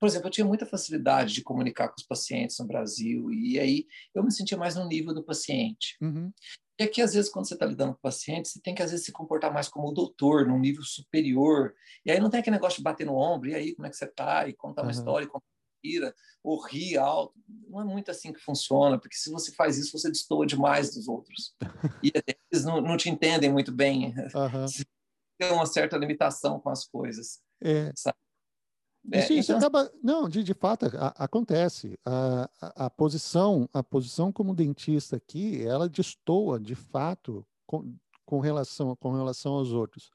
Por 0.00 0.06
exemplo, 0.06 0.28
eu 0.28 0.32
tinha 0.32 0.46
muita 0.46 0.64
facilidade 0.64 1.34
de 1.34 1.42
comunicar 1.42 1.88
com 1.88 1.96
os 1.98 2.06
pacientes 2.06 2.58
no 2.58 2.66
Brasil, 2.66 3.30
e 3.30 3.60
aí 3.60 3.86
eu 4.14 4.24
me 4.24 4.32
sentia 4.32 4.56
mais 4.56 4.74
no 4.74 4.88
nível 4.88 5.12
do 5.12 5.22
paciente. 5.22 5.96
Uhum. 6.00 6.32
E 6.80 6.84
aqui, 6.84 7.02
às 7.02 7.12
vezes, 7.12 7.30
quando 7.30 7.46
você 7.46 7.52
está 7.52 7.66
lidando 7.66 7.92
com 7.92 7.98
o 7.98 8.02
paciente, 8.02 8.48
você 8.48 8.58
tem 8.58 8.74
que, 8.74 8.82
às 8.82 8.90
vezes, 8.90 9.04
se 9.04 9.12
comportar 9.12 9.52
mais 9.52 9.68
como 9.68 9.88
o 9.88 9.92
doutor, 9.92 10.46
num 10.46 10.58
nível 10.58 10.82
superior. 10.82 11.74
E 12.06 12.10
aí 12.10 12.18
não 12.18 12.30
tem 12.30 12.40
aquele 12.40 12.56
negócio 12.56 12.78
de 12.78 12.82
bater 12.82 13.06
no 13.06 13.14
ombro, 13.14 13.50
e 13.50 13.54
aí, 13.54 13.74
como 13.74 13.86
é 13.86 13.90
que 13.90 13.96
você 13.96 14.06
está? 14.06 14.48
E 14.48 14.54
contar 14.54 14.80
uma 14.80 14.86
uhum. 14.86 14.90
história, 14.90 15.26
e 15.26 15.28
contar 15.28 15.44
uma 15.44 16.14
ou 16.42 16.64
rir 16.64 16.96
alto. 16.96 17.34
Não 17.68 17.80
é 17.80 17.84
muito 17.84 18.10
assim 18.10 18.32
que 18.32 18.40
funciona, 18.40 18.98
porque 18.98 19.16
se 19.16 19.30
você 19.30 19.52
faz 19.52 19.76
isso, 19.76 19.98
você 19.98 20.08
destoa 20.08 20.46
demais 20.46 20.94
dos 20.94 21.08
outros. 21.08 21.54
e 22.02 22.10
eles 22.50 22.64
não, 22.64 22.80
não 22.80 22.96
te 22.96 23.10
entendem 23.10 23.52
muito 23.52 23.72
bem. 23.72 24.14
Uhum. 24.34 24.66
Tem 25.38 25.52
uma 25.52 25.66
certa 25.66 25.96
limitação 25.96 26.60
com 26.60 26.70
as 26.70 26.86
coisas. 26.86 27.40
É. 27.62 27.92
Sabe? 27.94 28.16
É, 29.12 29.20
isso, 29.20 29.32
isso 29.32 29.52
então... 29.52 29.58
acaba, 29.58 29.90
não, 30.02 30.28
de, 30.28 30.42
de 30.42 30.54
fato 30.54 30.86
a, 30.96 31.08
acontece. 31.24 31.98
A, 32.04 32.50
a, 32.60 32.86
a, 32.86 32.90
posição, 32.90 33.68
a 33.72 33.82
posição 33.82 34.32
como 34.32 34.54
dentista 34.54 35.16
aqui, 35.16 35.64
ela 35.64 35.88
destoa 35.88 36.60
de 36.60 36.74
fato 36.74 37.46
com, 37.66 37.94
com 38.26 38.40
relação 38.40 38.94
com 38.96 39.12
relação 39.12 39.54
aos 39.54 39.72
outros. 39.72 40.10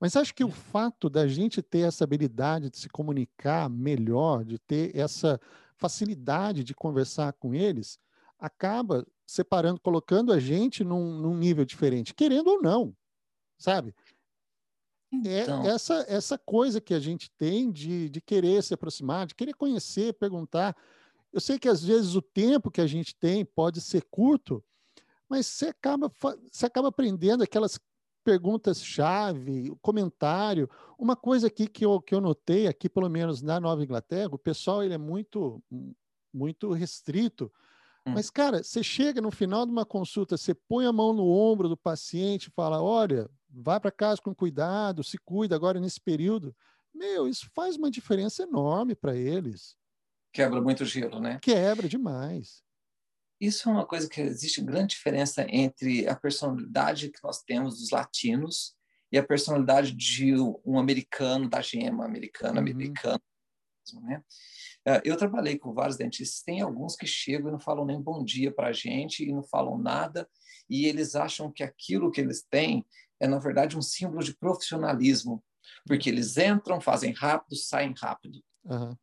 Mas 0.00 0.16
acho 0.16 0.34
que 0.34 0.42
o 0.42 0.50
fato 0.50 1.08
da 1.08 1.28
gente 1.28 1.62
ter 1.62 1.86
essa 1.86 2.02
habilidade 2.02 2.70
de 2.70 2.78
se 2.78 2.88
comunicar 2.88 3.70
melhor, 3.70 4.44
de 4.44 4.58
ter 4.58 4.96
essa 4.96 5.40
facilidade 5.76 6.64
de 6.64 6.74
conversar 6.74 7.32
com 7.34 7.54
eles, 7.54 8.00
acaba 8.38 9.06
separando, 9.24 9.80
colocando 9.80 10.32
a 10.32 10.40
gente 10.40 10.82
num, 10.82 11.18
num 11.18 11.36
nível 11.36 11.64
diferente, 11.64 12.14
querendo 12.14 12.48
ou 12.48 12.60
não, 12.60 12.92
sabe? 13.56 13.94
É 15.12 15.42
então... 15.42 15.64
É 15.64 15.68
essa, 15.68 16.04
essa 16.08 16.38
coisa 16.38 16.80
que 16.80 16.94
a 16.94 17.00
gente 17.00 17.30
tem 17.30 17.70
de, 17.70 18.08
de 18.08 18.20
querer 18.20 18.62
se 18.62 18.72
aproximar, 18.72 19.26
de 19.26 19.34
querer 19.34 19.54
conhecer, 19.54 20.14
perguntar. 20.14 20.76
Eu 21.32 21.40
sei 21.40 21.58
que 21.58 21.68
às 21.68 21.82
vezes 21.84 22.14
o 22.14 22.22
tempo 22.22 22.70
que 22.70 22.80
a 22.80 22.86
gente 22.86 23.14
tem 23.14 23.44
pode 23.44 23.80
ser 23.80 24.04
curto, 24.10 24.64
mas 25.28 25.46
você 25.46 25.68
acaba, 25.68 26.10
você 26.50 26.66
acaba 26.66 26.88
aprendendo 26.88 27.42
aquelas 27.42 27.78
perguntas-chave, 28.24 29.74
comentário. 29.80 30.68
Uma 30.98 31.16
coisa 31.16 31.48
aqui 31.48 31.66
que 31.66 31.84
eu, 31.84 32.00
que 32.00 32.14
eu 32.14 32.20
notei, 32.20 32.66
aqui 32.66 32.88
pelo 32.88 33.08
menos 33.08 33.42
na 33.42 33.58
Nova 33.58 33.82
Inglaterra, 33.82 34.30
o 34.32 34.38
pessoal 34.38 34.82
ele 34.82 34.94
é 34.94 34.98
muito, 34.98 35.62
muito 36.32 36.72
restrito. 36.72 37.52
Hum. 38.06 38.12
Mas, 38.12 38.30
cara, 38.30 38.62
você 38.62 38.82
chega 38.82 39.20
no 39.20 39.30
final 39.30 39.66
de 39.66 39.72
uma 39.72 39.84
consulta, 39.84 40.36
você 40.36 40.54
põe 40.54 40.86
a 40.86 40.92
mão 40.92 41.12
no 41.12 41.26
ombro 41.26 41.68
do 41.68 41.76
paciente 41.76 42.46
e 42.46 42.52
fala: 42.52 42.82
olha, 42.82 43.28
vai 43.52 43.78
para 43.78 43.90
casa 43.90 44.20
com 44.20 44.34
cuidado, 44.34 45.04
se 45.04 45.18
cuida 45.18 45.54
agora 45.54 45.78
nesse 45.78 46.00
período. 46.00 46.54
Meu, 46.94 47.28
isso 47.28 47.50
faz 47.54 47.76
uma 47.76 47.90
diferença 47.90 48.42
enorme 48.42 48.94
para 48.94 49.14
eles. 49.16 49.76
Quebra 50.32 50.60
muito 50.60 50.84
gelo, 50.84 51.20
né? 51.20 51.38
Quebra 51.42 51.88
demais. 51.88 52.62
Isso 53.40 53.68
é 53.68 53.72
uma 53.72 53.84
coisa 53.84 54.08
que 54.08 54.20
existe 54.20 54.62
grande 54.62 54.94
diferença 54.94 55.44
entre 55.48 56.08
a 56.08 56.14
personalidade 56.14 57.10
que 57.10 57.18
nós 57.22 57.42
temos 57.42 57.78
dos 57.78 57.90
latinos 57.90 58.74
e 59.10 59.18
a 59.18 59.26
personalidade 59.26 59.92
de 59.92 60.34
um 60.64 60.78
americano, 60.78 61.48
da 61.48 61.60
gema 61.60 62.04
americana, 62.04 62.54
uhum. 62.54 62.58
americano. 62.60 63.20
Né? 64.02 64.22
É, 64.86 65.02
eu 65.04 65.16
trabalhei 65.16 65.58
com 65.58 65.74
vários 65.74 65.96
dentistas, 65.96 66.42
tem 66.42 66.60
alguns 66.60 66.96
que 66.96 67.06
chegam 67.06 67.48
e 67.48 67.52
não 67.52 67.60
falam 67.60 67.84
nem 67.84 68.00
bom 68.00 68.24
dia 68.24 68.52
para 68.52 68.68
a 68.68 68.72
gente 68.72 69.24
e 69.24 69.32
não 69.32 69.42
falam 69.42 69.76
nada, 69.76 70.28
e 70.70 70.86
eles 70.86 71.14
acham 71.14 71.52
que 71.52 71.62
aquilo 71.62 72.10
que 72.10 72.20
eles 72.20 72.42
têm 72.48 72.86
é, 73.22 73.28
na 73.28 73.38
verdade, 73.38 73.78
um 73.78 73.82
símbolo 73.82 74.20
de 74.20 74.36
profissionalismo, 74.36 75.42
porque 75.86 76.10
eles 76.10 76.36
entram, 76.36 76.80
fazem 76.80 77.12
rápido, 77.12 77.54
saem 77.54 77.94
rápido. 77.96 78.42
Uhum. 78.64 78.96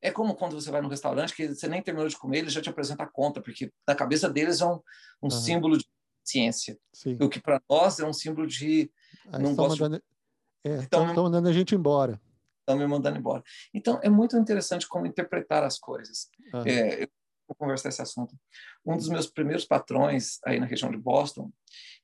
É 0.00 0.10
como 0.10 0.34
quando 0.34 0.58
você 0.58 0.70
vai 0.70 0.80
num 0.80 0.88
restaurante 0.88 1.36
que 1.36 1.46
você 1.46 1.68
nem 1.68 1.82
terminou 1.82 2.08
de 2.08 2.16
comer, 2.16 2.38
ele 2.38 2.48
já 2.48 2.62
te 2.62 2.70
apresenta 2.70 3.02
a 3.02 3.06
conta, 3.06 3.42
porque 3.42 3.70
na 3.86 3.94
cabeça 3.94 4.30
deles 4.30 4.62
é 4.62 4.64
um, 4.64 4.76
um 5.22 5.24
uhum. 5.24 5.30
símbolo 5.30 5.76
de 5.76 5.84
ciência. 6.24 6.78
Sim. 6.90 7.18
O 7.20 7.28
que 7.28 7.38
para 7.38 7.60
nós 7.68 8.00
é 8.00 8.06
um 8.06 8.14
símbolo 8.14 8.46
de 8.46 8.90
Aí 9.30 9.42
não 9.42 9.54
gosto 9.54 9.78
mandando, 9.78 10.02
é, 10.64 10.76
estão 10.76 11.06
me... 11.06 11.12
mandando 11.12 11.48
a 11.50 11.52
gente 11.52 11.74
embora. 11.74 12.18
Estão 12.60 12.78
me 12.78 12.86
mandando 12.86 13.18
embora. 13.18 13.42
Então 13.74 14.00
é 14.02 14.08
muito 14.08 14.38
interessante 14.38 14.88
como 14.88 15.04
interpretar 15.04 15.62
as 15.64 15.78
coisas. 15.78 16.30
Uhum. 16.54 16.62
É, 16.64 17.02
eu 17.02 17.08
vou 17.50 17.56
conversar 17.56 17.88
esse 17.88 18.00
assunto. 18.00 18.38
Um 18.86 18.96
dos 18.96 19.08
meus 19.08 19.26
primeiros 19.26 19.64
patrões 19.64 20.38
aí 20.44 20.60
na 20.60 20.66
região 20.66 20.90
de 20.90 20.96
Boston, 20.96 21.50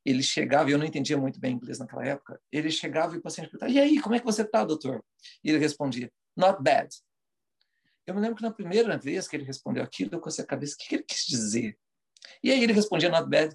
ele 0.05 0.23
chegava, 0.23 0.69
e 0.69 0.73
eu 0.73 0.79
não 0.79 0.87
entendia 0.87 1.17
muito 1.17 1.39
bem 1.41 1.55
inglês 1.55 1.79
naquela 1.79 2.05
época, 2.05 2.41
ele 2.51 2.71
chegava 2.71 3.15
e 3.15 3.19
o 3.19 3.23
paciente 3.23 3.51
perguntava, 3.51 3.73
e 3.73 3.79
aí, 3.79 4.01
como 4.01 4.15
é 4.15 4.19
que 4.19 4.25
você 4.25 4.43
está, 4.43 4.65
doutor? 4.65 5.05
E 5.43 5.51
ele 5.51 5.59
respondia, 5.59 6.13
not 6.37 6.63
bad. 6.63 6.89
Eu 8.07 8.15
me 8.15 8.21
lembro 8.21 8.37
que 8.37 8.43
na 8.43 8.53
primeira 8.53 8.97
vez 8.97 9.27
que 9.27 9.37
ele 9.37 9.45
respondeu 9.45 9.83
aquilo, 9.83 10.15
eu 10.15 10.21
comecei 10.21 10.45
a 10.45 10.47
cabeça, 10.47 10.75
o 10.75 10.79
que 10.79 10.95
ele 10.95 11.05
quis 11.05 11.25
dizer? 11.27 11.77
E 12.43 12.51
aí 12.51 12.63
ele 12.63 12.73
respondia 12.73 13.09
not 13.09 13.29
bad. 13.29 13.55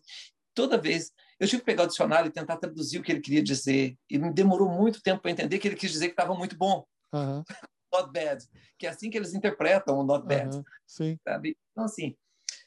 Toda 0.53 0.77
vez 0.77 1.11
eu 1.39 1.47
tive 1.47 1.61
que 1.61 1.65
pegar 1.65 1.83
o 1.83 1.87
dicionário 1.87 2.27
e 2.27 2.31
tentar 2.31 2.57
traduzir 2.57 2.99
o 2.99 3.03
que 3.03 3.11
ele 3.11 3.21
queria 3.21 3.41
dizer. 3.41 3.97
E 4.09 4.17
me 4.19 4.31
demorou 4.31 4.69
muito 4.69 5.01
tempo 5.01 5.21
para 5.21 5.31
entender 5.31 5.57
que 5.57 5.67
ele 5.67 5.75
quis 5.75 5.91
dizer 5.91 6.07
que 6.07 6.13
estava 6.13 6.35
muito 6.35 6.57
bom. 6.57 6.85
Uhum. 7.13 7.43
Not 7.91 8.11
bad. 8.11 8.43
Que 8.77 8.87
é 8.87 8.89
assim 8.89 9.09
que 9.09 9.17
eles 9.17 9.33
interpretam 9.33 9.97
o 9.97 10.03
not 10.03 10.25
bad. 10.25 10.55
Uhum. 10.55 10.63
Sim. 10.85 11.17
Sabe? 11.27 11.57
Então, 11.71 11.85
assim, 11.85 12.15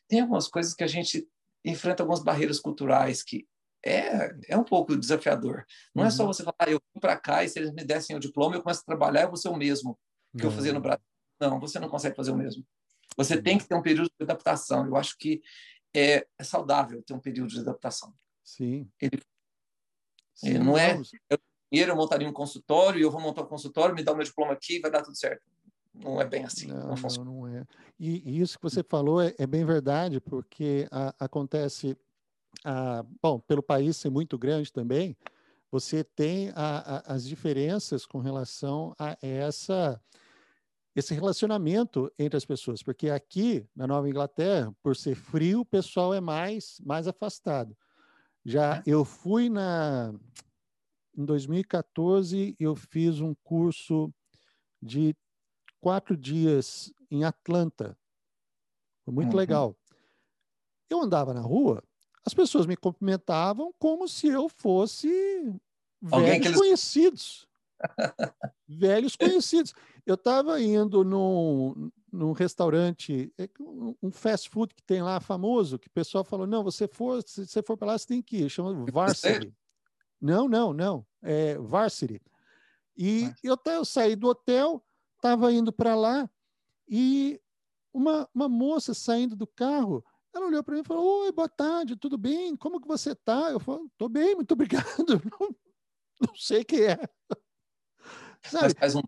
tem 0.08 0.20
algumas 0.20 0.48
coisas 0.48 0.74
que 0.74 0.84
a 0.84 0.88
gente 0.88 1.26
enfrenta 1.64 2.02
algumas 2.02 2.22
barreiras 2.22 2.60
culturais 2.60 3.22
que 3.22 3.46
é, 3.84 4.34
é 4.48 4.56
um 4.56 4.64
pouco 4.64 4.96
desafiador. 4.96 5.64
Não 5.94 6.02
uhum. 6.02 6.08
é 6.08 6.10
só 6.10 6.22
uhum. 6.22 6.32
você 6.32 6.42
falar, 6.42 6.56
ah, 6.58 6.70
eu 6.70 6.80
vim 6.94 7.00
para 7.00 7.16
cá 7.16 7.44
e 7.44 7.48
se 7.48 7.58
eles 7.58 7.72
me 7.72 7.84
dessem 7.84 8.16
o 8.16 8.20
diploma, 8.20 8.56
eu 8.56 8.62
começo 8.62 8.80
a 8.80 8.84
trabalhar, 8.84 9.22
eu 9.22 9.28
vou 9.28 9.36
ser 9.36 9.48
o 9.48 9.56
mesmo 9.56 9.98
que 10.36 10.44
eu 10.44 10.50
fazia 10.50 10.72
no 10.72 10.80
Brasil. 10.80 11.04
Não, 11.40 11.60
você 11.60 11.78
não 11.78 11.88
consegue 11.88 12.16
fazer 12.16 12.32
o 12.32 12.36
mesmo. 12.36 12.66
Você 13.16 13.40
tem 13.40 13.58
que 13.58 13.68
ter 13.68 13.74
um 13.74 13.82
período 13.82 14.08
de 14.08 14.24
adaptação. 14.24 14.86
Eu 14.86 14.96
acho 14.96 15.16
que 15.18 15.40
é, 15.94 16.26
é 16.38 16.44
saudável 16.44 17.02
ter 17.02 17.14
um 17.14 17.20
período 17.20 17.50
de 17.50 17.60
adaptação. 17.60 18.12
Sim. 18.42 18.90
Ele, 19.00 19.20
Sim, 20.34 20.48
ele 20.48 20.58
não 20.58 20.76
é. 20.76 21.00
Eu, 21.30 21.38
primeiro 21.74 21.90
eu 21.90 21.96
montaria 21.96 22.28
um 22.28 22.32
consultório, 22.32 23.00
e 23.00 23.02
eu 23.02 23.10
vou 23.10 23.20
montar 23.20 23.42
um 23.42 23.46
consultório, 23.46 23.94
me 23.94 24.04
dá 24.04 24.12
o 24.12 24.16
meu 24.16 24.24
diploma 24.24 24.52
aqui, 24.52 24.78
vai 24.78 24.92
dar 24.92 25.02
tudo 25.02 25.16
certo. 25.16 25.42
Não 25.92 26.20
é 26.20 26.24
bem 26.24 26.44
assim. 26.44 26.68
Não, 26.68 26.88
não, 26.88 26.96
funciona. 26.96 27.28
não, 27.28 27.48
é. 27.48 27.64
E, 27.98 28.22
e, 28.24 28.40
isso 28.40 28.56
que 28.56 28.62
você 28.62 28.82
falou 28.82 29.20
é, 29.20 29.34
é 29.38 29.46
bem 29.46 29.64
verdade, 29.64 30.20
porque 30.20 30.86
a, 30.90 31.12
acontece 31.18 31.96
a, 32.64 33.04
bom, 33.20 33.40
pelo 33.40 33.62
país 33.62 33.96
ser 33.96 34.08
muito 34.08 34.38
grande 34.38 34.72
também, 34.72 35.16
você 35.70 36.04
tem 36.04 36.50
a, 36.54 36.98
a, 37.10 37.14
as 37.14 37.26
diferenças 37.26 38.06
com 38.06 38.18
relação 38.18 38.94
a 38.98 39.16
essa 39.20 40.00
esse 40.96 41.12
relacionamento 41.12 42.08
entre 42.16 42.36
as 42.36 42.44
pessoas, 42.44 42.80
porque 42.80 43.10
aqui 43.10 43.66
na 43.74 43.84
Nova 43.84 44.08
Inglaterra, 44.08 44.72
por 44.80 44.94
ser 44.94 45.16
frio, 45.16 45.62
o 45.62 45.64
pessoal 45.64 46.14
é 46.14 46.20
mais 46.20 46.80
mais 46.84 47.08
afastado. 47.08 47.76
Já 48.44 48.80
eu 48.86 49.04
fui 49.04 49.48
na 49.48 50.14
em 51.16 51.24
2014 51.24 52.56
eu 52.58 52.74
fiz 52.74 53.20
um 53.20 53.34
curso 53.42 54.12
de 54.80 55.16
quatro 55.80 56.16
dias 56.16 56.92
em 57.10 57.24
Atlanta, 57.24 57.96
foi 59.04 59.12
muito 59.14 59.32
uhum. 59.32 59.36
legal. 59.36 59.76
Eu 60.88 61.00
andava 61.02 61.34
na 61.34 61.40
rua, 61.40 61.82
as 62.24 62.32
pessoas 62.32 62.66
me 62.66 62.76
cumprimentavam 62.76 63.72
como 63.78 64.08
se 64.08 64.28
eu 64.28 64.48
fosse 64.48 65.08
Alguém 66.10 66.32
velhos 66.32 66.46
eles... 66.46 66.58
conhecidos. 66.58 67.48
velhos 68.68 69.16
conhecidos. 69.16 69.74
Eu 70.06 70.14
estava 70.14 70.60
indo 70.60 71.04
num, 71.04 71.90
num 72.10 72.32
restaurante, 72.32 73.32
é 73.38 73.48
um 74.02 74.10
fast 74.10 74.48
food 74.48 74.74
que 74.74 74.82
tem 74.82 75.02
lá 75.02 75.20
famoso, 75.20 75.78
que 75.78 75.88
o 75.88 75.92
pessoal 75.92 76.24
falou: 76.24 76.46
não, 76.46 76.62
você 76.62 76.86
for, 76.86 77.22
se 77.26 77.46
você 77.46 77.62
for 77.62 77.76
para 77.76 77.88
lá, 77.88 77.98
você 77.98 78.06
tem 78.06 78.22
que 78.22 78.38
ir. 78.38 78.50
Chama 78.50 78.84
Varsity. 78.90 79.52
Não, 80.20 80.48
não, 80.48 80.72
não. 80.72 81.06
É 81.22 81.58
Varsity. 81.58 82.20
E 82.96 83.32
eu, 83.42 83.58
eu 83.66 83.84
saí 83.84 84.14
do 84.14 84.28
hotel, 84.28 84.84
estava 85.16 85.52
indo 85.52 85.72
para 85.72 85.94
lá, 85.94 86.30
e 86.88 87.40
uma, 87.92 88.28
uma 88.34 88.48
moça 88.48 88.94
saindo 88.94 89.34
do 89.34 89.46
carro 89.46 90.04
ela 90.34 90.46
olhou 90.46 90.64
para 90.64 90.74
mim 90.74 90.80
e 90.80 90.84
falou: 90.84 91.24
Oi, 91.24 91.32
boa 91.32 91.48
tarde, 91.48 91.96
tudo 91.96 92.18
bem? 92.18 92.56
Como 92.56 92.80
que 92.80 92.88
você 92.88 93.12
está? 93.12 93.50
Eu 93.50 93.60
falei: 93.60 93.86
Estou 93.86 94.08
bem, 94.08 94.34
muito 94.34 94.52
obrigado. 94.52 94.84
Não, 96.20 96.28
não 96.28 96.36
sei 96.36 96.62
o 96.62 96.64
que 96.64 96.82
é. 96.84 96.96
Sabe? 98.44 98.64
Mas 98.64 98.72
faz 98.74 98.94
um, 98.94 99.02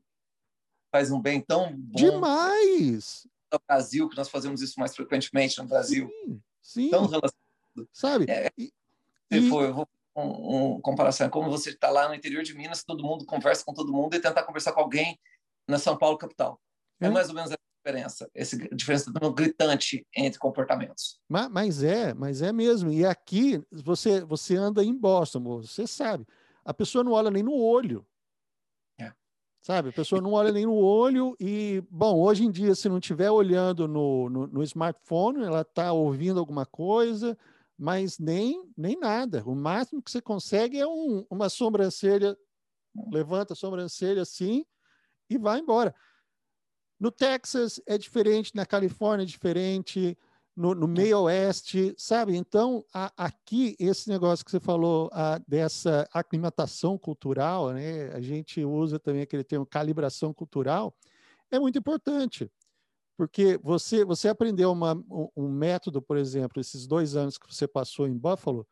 faz 0.91 1.11
um 1.11 1.21
bem 1.21 1.41
tão 1.41 1.73
bom. 1.73 1.97
Demais! 1.97 3.27
No 3.53 3.61
Brasil, 3.67 4.09
que 4.09 4.17
nós 4.17 4.29
fazemos 4.29 4.61
isso 4.61 4.79
mais 4.79 4.95
frequentemente 4.95 5.57
no 5.59 5.69
Brasil. 5.69 6.09
Sim, 6.09 6.43
sim. 6.61 6.91
Tão 6.91 7.07
relacionado. 7.07 7.89
Sabe? 7.93 8.27
É, 8.29 8.51
e, 8.59 8.73
se 9.33 9.49
for, 9.49 9.65
eu 9.65 9.73
vou 9.73 9.89
um, 10.17 10.77
um, 10.77 10.81
comparação, 10.81 11.27
é 11.27 11.31
como 11.31 11.51
você 11.51 11.71
está 11.71 11.91
lá 11.91 12.09
no 12.09 12.15
interior 12.15 12.43
de 12.43 12.55
Minas, 12.55 12.83
todo 12.83 13.05
mundo 13.05 13.27
conversa 13.27 13.65
com 13.65 13.75
todo 13.75 13.93
mundo 13.93 14.15
e 14.15 14.21
tentar 14.21 14.43
conversar 14.45 14.73
com 14.73 14.81
alguém 14.81 15.19
na 15.69 15.79
São 15.79 15.97
Paulo 15.97 16.17
capital. 16.17 16.61
É, 17.01 17.07
é 17.07 17.11
mais 17.11 17.29
ou 17.29 17.35
menos 17.35 17.53
diferença, 17.87 18.29
essa 18.35 18.57
diferença 18.75 19.13
tão 19.13 19.33
gritante 19.33 20.05
entre 20.15 20.41
comportamentos. 20.41 21.21
Mas, 21.29 21.49
mas, 21.49 21.83
é, 21.83 22.13
mas 22.13 22.43
é 22.43 22.53
mesmo. 22.53 22.91
E 22.91 23.05
aqui 23.05 23.63
você 23.71 24.25
você 24.25 24.57
anda 24.57 24.83
em 24.83 24.93
Boston, 24.93 25.41
você 25.41 25.87
sabe, 25.87 26.27
a 26.65 26.75
pessoa 26.75 27.05
não 27.05 27.13
olha 27.13 27.31
nem 27.31 27.45
no 27.45 27.55
olho. 27.55 28.05
É. 28.99 29.13
Sabe, 29.63 29.91
a 29.91 29.93
pessoa 29.93 30.21
não 30.21 30.33
olha 30.33 30.51
nem 30.51 30.67
no 30.67 30.75
olho 30.75 31.37
e, 31.39 31.83
bom, 31.89 32.19
hoje 32.21 32.45
em 32.45 32.51
dia, 32.51 32.75
se 32.75 32.89
não 32.89 32.99
estiver 32.99 33.31
olhando 33.31 33.87
no, 33.87 34.29
no, 34.29 34.47
no 34.49 34.63
smartphone, 34.65 35.45
ela 35.45 35.61
está 35.61 35.93
ouvindo 35.93 36.41
alguma 36.41 36.67
coisa, 36.67 37.39
mas 37.79 38.19
nem, 38.19 38.71
nem 38.77 38.99
nada. 38.99 39.43
O 39.45 39.55
máximo 39.55 40.03
que 40.03 40.11
você 40.11 40.21
consegue 40.21 40.79
é 40.79 40.87
um, 40.87 41.27
uma 41.31 41.49
sobrancelha, 41.49 42.37
levanta 43.13 43.53
a 43.53 43.57
sobrancelha 43.57 44.23
assim 44.23 44.65
e 45.29 45.37
vai 45.37 45.61
embora. 45.61 45.95
No 46.99 47.11
Texas 47.11 47.81
é 47.87 47.99
diferente, 47.99 48.55
na 48.55 48.65
Califórnia 48.65 49.25
é 49.25 49.27
diferente, 49.27 50.17
no, 50.57 50.75
no 50.75 50.89
meio 50.89 51.21
oeste, 51.21 51.95
sabe? 51.99 52.35
Então, 52.35 52.83
a, 52.93 53.13
aqui, 53.17 53.77
esse 53.79 54.09
negócio 54.09 54.43
que 54.43 54.51
você 54.51 54.59
falou 54.59 55.11
a, 55.13 55.39
dessa 55.47 56.09
aclimatação 56.11 56.97
cultural, 56.97 57.73
né? 57.75 58.09
a 58.15 58.21
gente 58.23 58.65
usa 58.65 58.99
também 58.99 59.21
aquele 59.21 59.45
termo 59.45 59.67
calibração 59.67 60.33
cultural, 60.33 60.97
é 61.51 61.61
muito 61.61 61.79
importante. 61.79 62.51
Porque 63.17 63.59
você, 63.63 64.05
você 64.05 64.29
aprendeu 64.29 64.71
uma, 64.71 64.95
um, 65.37 65.49
método, 65.49 66.03
por 66.03 66.17
exemplo, 66.17 66.61
esses 66.61 66.87
dois 66.87 67.17
anos 67.17 67.39
que 67.39 67.53
você 67.53 67.67
passou 67.67 68.07
em 68.07 68.17
Buffalo, 68.17 68.67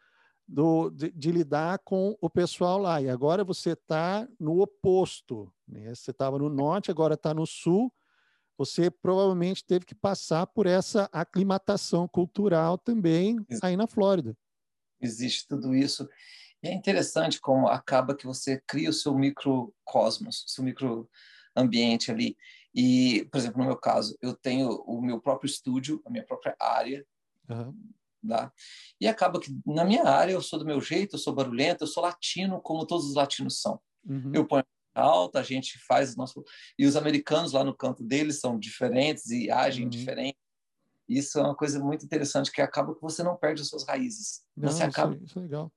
do, 0.47 0.91
de, 0.91 1.11
de, 1.11 1.33
lidar 1.33 1.79
com 1.79 2.15
o 2.21 2.29
pessoal 2.29 2.79
lá. 2.79 3.01
E 3.01 3.09
agora 3.09 3.43
você 3.43 3.71
está 3.71 4.29
no 4.39 4.61
oposto. 4.61 5.51
Né? 5.67 5.95
Você 5.95 6.11
estava 6.11 6.39
no 6.39 6.51
norte, 6.51 6.91
agora 6.91 7.15
está 7.15 7.33
no 7.33 7.47
sul 7.47 7.91
você 8.57 8.91
provavelmente 8.91 9.65
teve 9.65 9.85
que 9.85 9.95
passar 9.95 10.47
por 10.47 10.67
essa 10.67 11.09
aclimatação 11.13 12.07
cultural 12.07 12.79
também 12.79 13.37
aí 13.63 13.77
na 13.77 13.87
Flórida. 13.87 14.37
Existe 15.01 15.47
tudo 15.49 15.75
isso. 15.75 16.09
E 16.63 16.69
é 16.69 16.73
interessante 16.73 17.41
como 17.41 17.69
acaba 17.69 18.15
que 18.15 18.27
você 18.27 18.63
cria 18.67 18.89
o 18.89 18.93
seu 18.93 19.15
microcosmos, 19.15 20.45
seu 20.47 20.65
microambiente 20.65 22.11
ali. 22.11 22.37
E, 22.75 23.29
por 23.31 23.39
exemplo, 23.39 23.59
no 23.59 23.67
meu 23.67 23.77
caso, 23.77 24.17
eu 24.21 24.35
tenho 24.35 24.71
o 24.87 25.01
meu 25.01 25.21
próprio 25.21 25.47
estúdio, 25.47 26.03
a 26.05 26.11
minha 26.11 26.25
própria 26.25 26.57
área, 26.59 27.07
uhum. 27.49 27.75
Tá? 28.27 28.51
E 29.01 29.07
acaba 29.07 29.39
que 29.39 29.55
na 29.67 29.85
minha 29.85 30.05
área 30.05 30.33
eu 30.33 30.41
sou 30.41 30.59
do 30.59 30.65
meu 30.65 30.81
jeito, 30.81 31.15
eu 31.15 31.19
sou 31.19 31.35
barulhento, 31.35 31.85
eu 31.85 31.89
sou 31.89 32.03
latino, 32.03 32.61
como 32.61 32.87
todos 32.87 33.07
os 33.07 33.15
latinos 33.15 33.61
são. 33.61 33.79
Uhum. 34.05 34.33
Eu 34.35 34.47
ponho 34.47 34.65
alta, 34.95 35.41
a 35.41 35.43
gente 35.43 35.79
faz 35.79 36.15
o 36.15 36.17
nosso. 36.17 36.43
E 36.79 36.87
os 36.87 36.97
americanos 36.97 37.53
lá 37.53 37.63
no 37.65 37.77
canto 37.77 38.03
deles 38.03 38.41
são 38.41 38.59
diferentes 38.59 39.31
e 39.31 39.51
agem 39.51 39.85
uhum. 39.85 39.91
diferente. 39.91 40.39
Isso 41.09 41.39
é 41.39 41.43
uma 41.43 41.55
coisa 41.55 41.79
muito 41.83 42.05
interessante, 42.05 42.51
que 42.51 42.63
acaba 42.63 42.95
que 42.95 43.03
você 43.03 43.23
não 43.23 43.37
perde 43.37 43.61
as 43.61 43.69
suas 43.69 43.85
raízes. 43.87 44.43
Não, 44.57 44.71
você 44.71 44.85
acaba. 44.85 45.15
Isso, 45.15 45.25
isso 45.25 45.39
é 45.39 45.43
legal. 45.43 45.71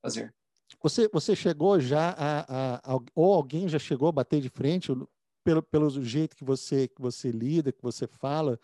Fazer. 0.00 0.32
Você, 0.80 1.08
você 1.08 1.34
chegou 1.34 1.80
já 1.80 2.10
a, 2.10 2.40
a, 2.40 2.94
a, 2.94 3.00
ou 3.14 3.34
alguém 3.34 3.68
já 3.68 3.78
chegou 3.78 4.08
a 4.08 4.12
bater 4.12 4.40
de 4.40 4.50
frente 4.50 4.92
pelo, 5.44 5.62
pelo 5.62 5.90
jeito 6.02 6.34
que 6.34 6.44
você 6.44 6.88
que 6.88 7.00
você 7.00 7.30
lida, 7.30 7.72
que 7.72 7.82
você 7.82 8.06
fala? 8.06 8.58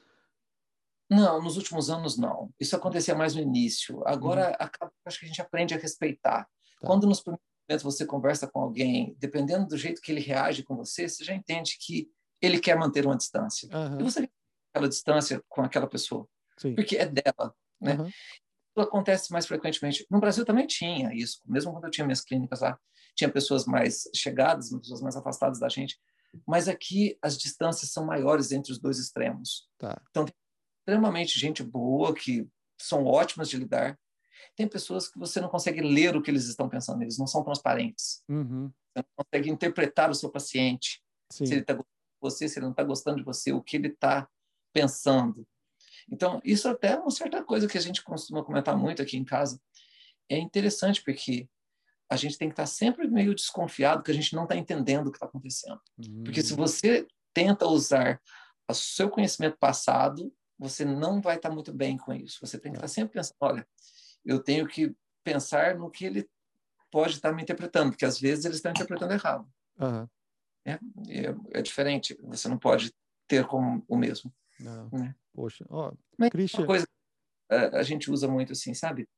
Não, 1.08 1.42
nos 1.42 1.56
últimos 1.56 1.90
anos 1.90 2.16
não. 2.16 2.52
Isso 2.58 2.74
acontecia 2.74 3.14
mais 3.14 3.34
no 3.34 3.40
início. 3.40 4.02
Agora, 4.06 4.48
uhum. 4.48 4.56
acaba, 4.58 4.92
acho 5.04 5.18
que 5.18 5.24
a 5.26 5.28
gente 5.28 5.42
aprende 5.42 5.74
a 5.74 5.78
respeitar. 5.78 6.44
Tá. 6.44 6.86
Quando 6.86 7.06
nos 7.06 7.20
primeiros 7.20 7.82
você 7.82 8.06
conversa 8.06 8.46
com 8.46 8.60
alguém, 8.60 9.14
dependendo 9.18 9.66
do 9.66 9.76
jeito 9.76 10.00
que 10.00 10.10
ele 10.10 10.20
reage 10.20 10.62
com 10.62 10.76
você, 10.76 11.08
você 11.08 11.24
já 11.24 11.34
entende 11.34 11.76
que 11.80 12.08
ele 12.40 12.58
quer 12.58 12.76
manter 12.76 13.04
uma 13.04 13.16
distância. 13.16 13.68
Uhum. 13.72 14.00
E 14.00 14.02
você 14.02 14.28
aquela 14.72 14.88
distância 14.88 15.42
com 15.48 15.62
aquela 15.62 15.86
pessoa, 15.86 16.28
Sim. 16.56 16.74
porque 16.74 16.96
é 16.96 17.06
dela, 17.06 17.54
né? 17.80 17.96
Uhum. 17.96 18.06
Isso 18.06 18.80
acontece 18.80 19.32
mais 19.32 19.46
frequentemente. 19.46 20.06
No 20.08 20.20
Brasil 20.20 20.44
também 20.44 20.66
tinha 20.66 21.12
isso, 21.12 21.40
mesmo 21.44 21.72
quando 21.72 21.84
eu 21.86 21.90
tinha 21.90 22.06
minhas 22.06 22.20
clínicas 22.20 22.60
lá, 22.60 22.78
tinha 23.16 23.28
pessoas 23.28 23.66
mais 23.66 24.04
chegadas, 24.14 24.70
pessoas 24.70 25.02
mais 25.02 25.16
afastadas 25.16 25.58
da 25.58 25.68
gente, 25.68 25.98
mas 26.46 26.68
aqui 26.68 27.18
as 27.22 27.36
distâncias 27.36 27.90
são 27.90 28.04
maiores 28.04 28.52
entre 28.52 28.72
os 28.72 28.78
dois 28.78 28.98
extremos. 28.98 29.68
Tá. 29.78 30.00
Então, 30.10 30.24
tem 30.24 30.34
extremamente 30.80 31.38
gente 31.38 31.62
boa 31.62 32.14
que 32.14 32.48
são 32.80 33.04
ótimas 33.04 33.48
de 33.48 33.56
lidar, 33.56 33.98
Tem 34.56 34.66
pessoas 34.66 35.08
que 35.08 35.18
você 35.18 35.40
não 35.40 35.48
consegue 35.48 35.80
ler 35.80 36.16
o 36.16 36.22
que 36.22 36.30
eles 36.30 36.46
estão 36.46 36.68
pensando, 36.68 37.02
eles 37.02 37.18
não 37.18 37.26
são 37.26 37.42
transparentes. 37.42 38.22
Uhum. 38.28 38.68
Você 38.68 38.96
não 38.96 39.24
consegue 39.24 39.50
interpretar 39.50 40.10
o 40.10 40.14
seu 40.14 40.30
paciente, 40.30 41.02
Sim. 41.30 41.46
se 41.46 41.52
ele 41.52 41.60
está 41.60 41.74
gostando 41.74 41.88
de 41.88 42.20
você, 42.20 42.48
se 42.48 42.58
ele 42.58 42.64
não 42.64 42.72
está 42.72 42.82
gostando 42.82 43.16
de 43.18 43.24
você, 43.24 43.52
o 43.52 43.62
que 43.62 43.76
ele 43.76 43.88
está 43.88 44.28
pensando. 44.72 45.46
Então, 46.10 46.40
isso 46.44 46.68
até 46.68 46.92
é 46.92 46.96
uma 46.96 47.10
certa 47.10 47.44
coisa 47.44 47.68
que 47.68 47.78
a 47.78 47.80
gente 47.80 48.02
costuma 48.02 48.44
comentar 48.44 48.76
muito 48.76 49.02
aqui 49.02 49.16
em 49.16 49.24
casa. 49.24 49.60
É 50.28 50.38
interessante 50.38 51.02
porque 51.04 51.48
a 52.10 52.16
gente 52.16 52.36
tem 52.36 52.48
que 52.48 52.54
estar 52.54 52.66
sempre 52.66 53.06
meio 53.08 53.34
desconfiado 53.34 54.02
que 54.02 54.10
a 54.10 54.14
gente 54.14 54.34
não 54.34 54.42
está 54.42 54.56
entendendo 54.56 55.06
o 55.06 55.10
que 55.12 55.16
está 55.16 55.26
acontecendo. 55.26 55.80
Uhum. 55.96 56.24
Porque 56.24 56.42
se 56.42 56.54
você 56.54 57.06
tenta 57.32 57.66
usar 57.66 58.20
o 58.68 58.74
seu 58.74 59.08
conhecimento 59.08 59.56
passado, 59.58 60.34
você 60.58 60.84
não 60.84 61.20
vai 61.20 61.36
estar 61.36 61.50
muito 61.50 61.72
bem 61.72 61.96
com 61.96 62.12
isso. 62.12 62.38
Você 62.40 62.58
tem 62.58 62.72
que 62.72 62.78
estar 62.78 62.88
sempre 62.88 63.14
pensando, 63.14 63.36
olha, 63.40 63.66
eu 64.24 64.42
tenho 64.42 64.66
que 64.66 64.92
pensar 65.22 65.76
no 65.76 65.88
que 65.88 66.04
ele 66.04 66.28
pode 66.90 67.14
estar 67.14 67.32
me 67.32 67.42
interpretando, 67.42 67.90
porque 67.92 68.04
às 68.04 68.18
vezes 68.18 68.44
eles 68.44 68.56
estão 68.56 68.72
interpretando 68.72 69.12
errado. 69.12 69.48
Aham. 69.78 70.10
É, 70.66 70.72
é, 70.72 71.34
é 71.52 71.62
diferente. 71.62 72.18
Você 72.24 72.48
não 72.48 72.58
pode 72.58 72.92
ter 73.28 73.46
como 73.46 73.84
o 73.88 73.96
mesmo. 73.96 74.34
Não. 74.58 74.90
Né? 74.90 75.14
Poxa, 75.32 75.64
ó, 75.70 75.92
Mas 76.18 76.30
Christian, 76.30 76.60
uma 76.60 76.66
coisa 76.66 76.86
a, 77.48 77.78
a 77.78 77.82
gente 77.84 78.10
usa 78.10 78.26
muito 78.26 78.52
assim, 78.52 78.74
sabe? 78.74 79.08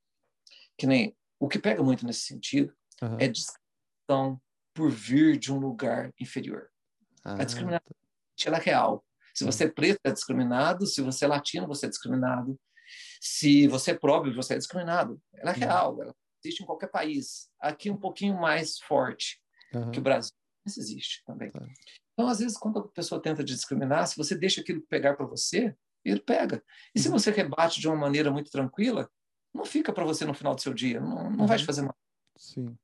Que 0.77 0.87
nem 0.87 1.17
o 1.41 1.49
que 1.49 1.59
pega 1.59 1.83
muito 1.83 2.07
nesse 2.07 2.21
sentido 2.21 2.73
aham. 3.03 3.17
é 3.21 3.29
discriminação 3.29 4.41
por 4.75 4.91
vir 4.91 5.39
de 5.39 5.53
um 5.53 5.59
lugar 5.59 6.13
inferior. 6.21 6.69
Ah, 7.25 7.43
A 7.43 7.45
discriminação 7.45 7.83
ela 8.47 8.57
é 8.59 8.61
real. 8.61 9.05
Se 9.35 9.45
você 9.45 9.65
é 9.65 9.69
preto, 9.71 10.01
é 10.05 10.11
discriminado. 10.13 10.87
Se 10.87 11.01
você 11.01 11.25
é 11.25 11.29
latino, 11.29 11.67
você 11.67 11.87
é 11.87 11.89
discriminado. 11.89 12.59
Se 13.21 13.69
você 13.69 13.93
é 13.93 13.95
pobre, 13.95 14.33
você 14.35 14.55
é 14.55 14.59
discriminado. 14.59 15.21
Ela 15.35 15.51
é 15.51 15.55
Uhum. 15.55 15.61
real. 15.61 16.03
Ela 16.03 16.15
existe 16.45 16.63
em 16.63 16.67
qualquer 16.67 16.89
país. 16.91 17.49
Aqui 17.61 17.91
um 17.91 17.97
pouquinho 17.97 18.39
mais 18.41 18.79
forte 18.81 19.41
aham. 19.75 19.91
que 19.91 19.99
o 19.99 20.03
Brasil. 20.03 20.33
Isso 20.67 20.81
existe 20.81 21.23
também. 21.25 21.51
Tá. 21.51 21.61
Então, 22.15 22.29
às 22.29 22.41
vezes, 22.41 22.57
quando 22.59 22.79
a 22.81 22.89
pessoa 22.89 23.21
tenta 23.23 23.43
discriminar, 23.45 24.07
se 24.07 24.17
você 24.17 24.35
deixa 24.37 24.61
aquilo 24.61 24.83
pegar 24.83 25.15
para 25.17 25.27
você, 25.27 25.75
ele 26.05 26.21
pega. 26.21 26.63
E 26.95 27.01
se 27.01 27.09
Uhum. 27.09 27.15
você 27.19 27.31
rebate 27.31 27.81
de 27.81 27.89
uma 27.89 27.97
maneira 27.97 28.31
muito 28.31 28.51
tranquila, 28.51 29.11
não 29.55 29.65
fica 29.65 29.93
para 29.93 30.05
você 30.05 30.25
no 30.25 30.35
final 30.35 30.55
do 30.55 30.61
seu 30.61 30.75
dia. 30.75 31.01
Não, 31.01 31.31
não 31.31 31.47
vai 31.47 31.57
te 31.59 31.61
Uhum. 31.61 31.67
fazer 31.67 31.83
mal. 31.83 31.97
Sim. 32.43 32.77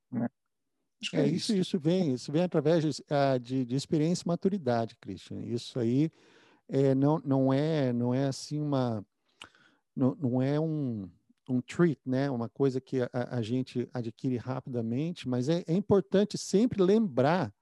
Acho 1.00 1.10
que 1.10 1.16
É, 1.16 1.26
isso, 1.26 1.52
isso 1.52 1.78
vem, 1.80 2.14
isso 2.14 2.30
vem 2.30 2.42
através 2.42 2.82
de, 2.82 3.04
ah, 3.10 3.36
de, 3.38 3.64
de 3.64 3.74
experiência 3.74 4.22
e 4.24 4.28
maturidade, 4.28 4.96
Christian. 5.00 5.40
Isso 5.44 5.78
aí 5.80 6.12
é, 6.68 6.94
não, 6.94 7.18
não 7.24 7.52
é, 7.52 7.92
não 7.92 8.14
é 8.14 8.26
assim 8.26 8.60
uma, 8.60 9.04
não, 9.96 10.14
não 10.14 10.40
é 10.40 10.60
um, 10.60 11.10
um 11.48 11.60
treat, 11.60 12.00
né? 12.06 12.30
Uma 12.30 12.48
coisa 12.48 12.80
que 12.80 13.02
a, 13.02 13.10
a 13.12 13.42
gente 13.42 13.88
adquire 13.92 14.36
rapidamente, 14.36 15.28
mas 15.28 15.48
é, 15.48 15.64
é 15.66 15.74
importante 15.74 16.38
sempre 16.38 16.80
lembrar 16.80 17.52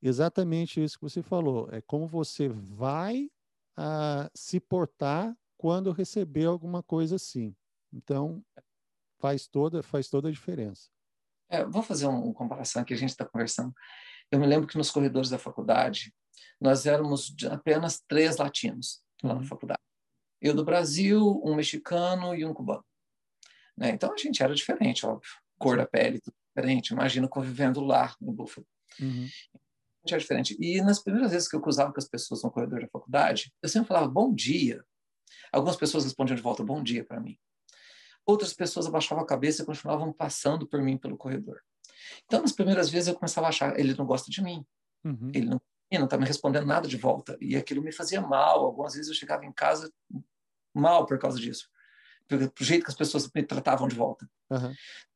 exatamente 0.00 0.82
isso 0.82 0.98
que 0.98 1.04
você 1.04 1.20
falou. 1.20 1.68
É 1.72 1.80
como 1.80 2.06
você 2.06 2.48
vai 2.48 3.28
ah, 3.76 4.30
se 4.34 4.60
portar 4.60 5.36
quando 5.56 5.90
receber 5.90 6.44
alguma 6.44 6.80
coisa 6.80 7.16
assim. 7.16 7.56
Então 7.92 8.40
faz 9.18 9.48
toda, 9.48 9.82
faz 9.82 10.08
toda 10.08 10.28
a 10.28 10.32
diferença. 10.32 10.88
É, 11.48 11.64
vou 11.64 11.82
fazer 11.82 12.06
uma 12.06 12.18
um 12.18 12.32
comparação 12.32 12.84
que 12.84 12.92
a 12.94 12.96
gente 12.96 13.10
está 13.10 13.24
conversando. 13.24 13.72
Eu 14.30 14.38
me 14.38 14.46
lembro 14.46 14.66
que 14.66 14.76
nos 14.76 14.90
corredores 14.90 15.30
da 15.30 15.38
faculdade, 15.38 16.12
nós 16.60 16.84
éramos 16.86 17.34
apenas 17.50 18.02
três 18.06 18.36
latinos 18.36 19.02
lá 19.22 19.34
Uhum. 19.34 19.40
na 19.40 19.46
faculdade. 19.46 19.80
Eu 20.40 20.54
do 20.54 20.64
Brasil, 20.64 21.40
um 21.44 21.54
mexicano 21.54 22.34
e 22.34 22.44
um 22.44 22.54
cubano. 22.54 22.84
Né? 23.76 23.90
Então 23.90 24.12
a 24.12 24.16
gente 24.16 24.42
era 24.42 24.54
diferente, 24.54 25.04
óbvio. 25.06 25.30
Cor 25.58 25.76
da 25.76 25.86
pele, 25.86 26.20
tudo 26.20 26.34
diferente. 26.54 26.90
Imagina 26.90 27.26
convivendo 27.28 27.80
lá 27.80 28.14
no 28.20 28.32
Buffalo. 28.32 28.66
Uhum. 29.00 29.26
A 29.54 30.00
gente 30.00 30.12
era 30.12 30.20
diferente. 30.20 30.56
E 30.60 30.80
nas 30.82 31.02
primeiras 31.02 31.32
vezes 31.32 31.48
que 31.48 31.56
eu 31.56 31.60
cruzava 31.60 31.92
com 31.92 31.98
as 31.98 32.08
pessoas 32.08 32.42
no 32.42 32.50
corredor 32.50 32.80
da 32.80 32.88
faculdade, 32.88 33.52
eu 33.62 33.68
sempre 33.68 33.88
falava 33.88 34.06
bom 34.08 34.32
dia. 34.32 34.84
Algumas 35.52 35.76
pessoas 35.76 36.04
respondiam 36.04 36.36
de 36.36 36.42
volta 36.42 36.62
bom 36.62 36.82
dia 36.82 37.04
para 37.04 37.20
mim. 37.20 37.36
Outras 38.28 38.52
pessoas 38.52 38.86
abaixavam 38.86 39.24
a 39.24 39.26
cabeça 39.26 39.62
e 39.62 39.64
continuavam 39.64 40.12
passando 40.12 40.66
por 40.66 40.82
mim 40.82 40.98
pelo 40.98 41.16
corredor. 41.16 41.60
Então, 42.26 42.42
nas 42.42 42.52
primeiras 42.52 42.90
vezes, 42.90 43.08
eu 43.08 43.14
começava 43.14 43.46
a 43.46 43.50
achar, 43.50 43.78
ele 43.80 43.94
não 43.96 44.04
gosta 44.04 44.30
de 44.30 44.42
mim, 44.42 44.66
Uhum. 45.04 45.30
ele 45.32 45.46
não 45.48 46.04
está 46.04 46.18
me 46.18 46.26
respondendo 46.26 46.66
nada 46.66 46.86
de 46.86 46.96
volta. 46.98 47.38
E 47.40 47.56
aquilo 47.56 47.82
me 47.82 47.90
fazia 47.92 48.20
mal. 48.20 48.64
Algumas 48.64 48.92
vezes 48.94 49.08
eu 49.08 49.14
chegava 49.14 49.46
em 49.46 49.52
casa 49.52 49.90
mal 50.74 51.06
por 51.06 51.18
causa 51.18 51.38
disso. 51.40 51.68
Pelo 52.26 52.52
jeito 52.60 52.84
que 52.84 52.90
as 52.90 52.96
pessoas 52.96 53.30
me 53.34 53.42
tratavam 53.42 53.88
de 53.88 53.94
volta. 53.96 54.28
Aham. 54.50 54.74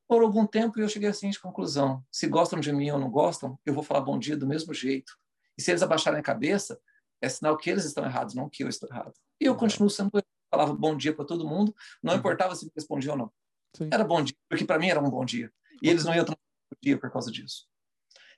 Por 0.09 0.23
algum 0.23 0.47
tempo 0.47 0.81
eu 0.81 0.89
cheguei 0.89 1.09
à 1.11 1.13
seguinte 1.13 1.39
conclusão: 1.41 2.03
se 2.11 2.27
gostam 2.27 2.59
de 2.61 2.73
mim 2.73 2.91
ou 2.91 2.99
não 2.99 3.11
gostam, 3.11 3.59
eu 3.67 3.75
vou 3.75 3.83
falar 3.83 4.01
bom 4.01 4.19
dia 4.19 4.37
do 4.37 4.47
mesmo 4.47 4.73
jeito. 4.73 5.13
E 5.59 5.63
se 5.63 5.71
eles 5.71 5.83
abaixarem 5.83 6.19
a 6.21 6.23
cabeça, 6.23 6.81
é 7.21 7.29
sinal 7.29 7.57
que 7.59 7.69
eles 7.69 7.85
estão 7.85 8.05
errados, 8.05 8.35
não 8.35 8.49
que 8.49 8.63
eu 8.65 8.69
estou 8.69 8.89
errado. 8.89 9.13
E 9.41 9.45
eu 9.45 9.53
Legal. 9.53 9.61
continuo 9.61 9.91
sendo 9.91 10.11
eu. 10.15 10.23
Falava 10.53 10.75
bom 10.75 10.97
dia 10.97 11.15
para 11.15 11.25
todo 11.25 11.47
mundo, 11.49 11.75
não 12.03 12.13
Uhum. 12.13 12.19
importava 12.21 12.55
se 12.55 12.65
me 12.67 12.71
respondiam 12.77 13.13
ou 13.13 13.19
não. 13.19 13.33
Sim. 13.77 13.89
Era 13.93 14.05
bom 14.05 14.23
dia, 14.23 14.37
porque 14.49 14.65
para 14.65 14.79
mim 14.79 14.89
era 14.89 15.01
um 15.01 15.09
bom 15.11 15.25
dia. 15.25 15.51
E 15.83 15.89
eles 15.89 16.05
não 16.05 16.15
iam 16.15 16.25
ter 16.25 16.33
um 16.33 16.77
dia 16.81 16.99
por 16.99 17.11
causa 17.11 17.31
disso. 17.33 17.67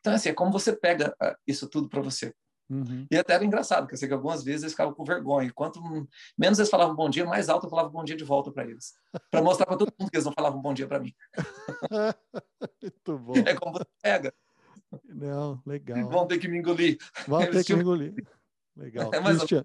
Então, 0.01 0.13
assim, 0.15 0.29
é 0.29 0.33
como 0.35 0.53
você 0.53 0.75
pega 0.77 1.15
ah, 1.21 1.37
isso 1.47 1.69
tudo 1.69 1.89
para 1.89 2.01
você. 2.01 2.33
Uhum. 2.71 3.07
E 3.11 3.17
até 3.17 3.35
era 3.35 3.45
engraçado, 3.45 3.81
porque 3.83 3.95
eu 3.95 3.99
sei 3.99 4.09
que 4.09 4.15
algumas 4.15 4.43
vezes 4.43 4.63
eles 4.63 4.73
ficavam 4.73 4.95
com 4.95 5.05
vergonha. 5.05 5.53
Quanto 5.53 5.81
menos 6.39 6.59
eles 6.59 6.71
falavam 6.71 6.95
bom 6.95 7.11
dia, 7.11 7.25
mais 7.27 7.49
alto 7.51 7.67
eu 7.67 7.71
falava 7.71 7.89
bom 7.91 8.03
dia 8.05 8.17
de 8.17 8.25
volta 8.25 8.51
para 8.53 8.65
eles. 8.65 8.95
Para 9.31 9.43
mostrar 9.43 9.67
para 9.67 9.77
todo 9.77 9.93
mundo 9.99 10.11
que 10.11 10.17
eles 10.17 10.25
não 10.25 10.33
falavam 10.33 10.63
bom 10.63 10.73
dia 10.73 10.87
para 10.87 11.01
mim. 11.01 11.13
Muito 12.83 13.19
bom. 13.19 13.33
É 13.47 13.55
como 13.55 13.73
você 13.73 13.85
pega. 14.03 14.33
Não, 15.05 15.61
legal. 15.67 16.09
Vão 16.09 16.27
ter 16.27 16.39
que 16.39 16.49
me 16.49 16.59
engolir. 16.59 16.99
Vamos 17.27 17.47
ter 17.47 17.59
que 17.59 17.65
tinham- 17.65 17.81
engolir. 17.81 18.15
Legal. 18.77 19.11
É 19.15 19.21
mais 19.21 19.37
ou- 19.41 19.47
Christian, 19.47 19.65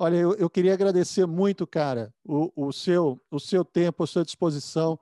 olha, 0.00 0.16
eu, 0.16 0.34
eu 0.36 0.48
queria 0.48 0.72
agradecer 0.72 1.26
muito, 1.26 1.66
cara, 1.66 2.14
o, 2.24 2.50
o, 2.56 2.72
seu, 2.72 3.20
o 3.30 3.38
seu 3.38 3.62
tempo, 3.62 4.02
a 4.02 4.06
sua 4.06 4.24
disposição. 4.24 4.98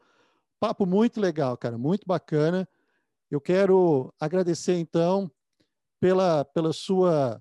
Papo 0.59 0.84
muito 0.84 1.20
legal, 1.20 1.57
cara, 1.57 1.78
muito 1.78 2.05
bacana. 2.05 2.68
Eu 3.30 3.40
quero 3.40 4.12
agradecer, 4.18 4.74
então, 4.74 5.30
pela, 6.01 6.44
pela 6.44 6.72
sua 6.72 7.40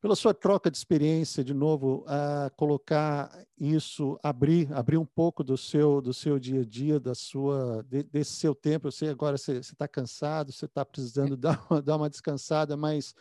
pela 0.00 0.16
sua 0.16 0.34
troca 0.34 0.70
de 0.70 0.76
experiência, 0.76 1.42
de 1.42 1.54
novo, 1.54 2.04
a 2.06 2.50
colocar 2.56 3.46
isso, 3.56 4.18
abrir, 4.22 4.70
abrir 4.74 4.98
um 4.98 5.06
pouco 5.06 5.42
do 5.42 5.56
seu 5.56 6.02
do 6.02 6.12
seu 6.12 6.38
dia 6.38 6.60
a 6.62 6.64
dia, 6.64 6.98
da 6.98 7.14
sua 7.14 7.82
de- 7.88 8.02
desse 8.02 8.32
seu 8.32 8.56
tempo. 8.56 8.88
Eu 8.88 8.92
sei 8.92 9.08
agora 9.08 9.38
você 9.38 9.58
está 9.58 9.86
cansado, 9.86 10.52
você 10.52 10.64
está 10.66 10.84
precisando 10.84 11.36
dar 11.38 11.64
uma, 11.70 11.80
dar 11.80 11.96
uma 11.96 12.10
descansada, 12.10 12.76
mas 12.76 13.14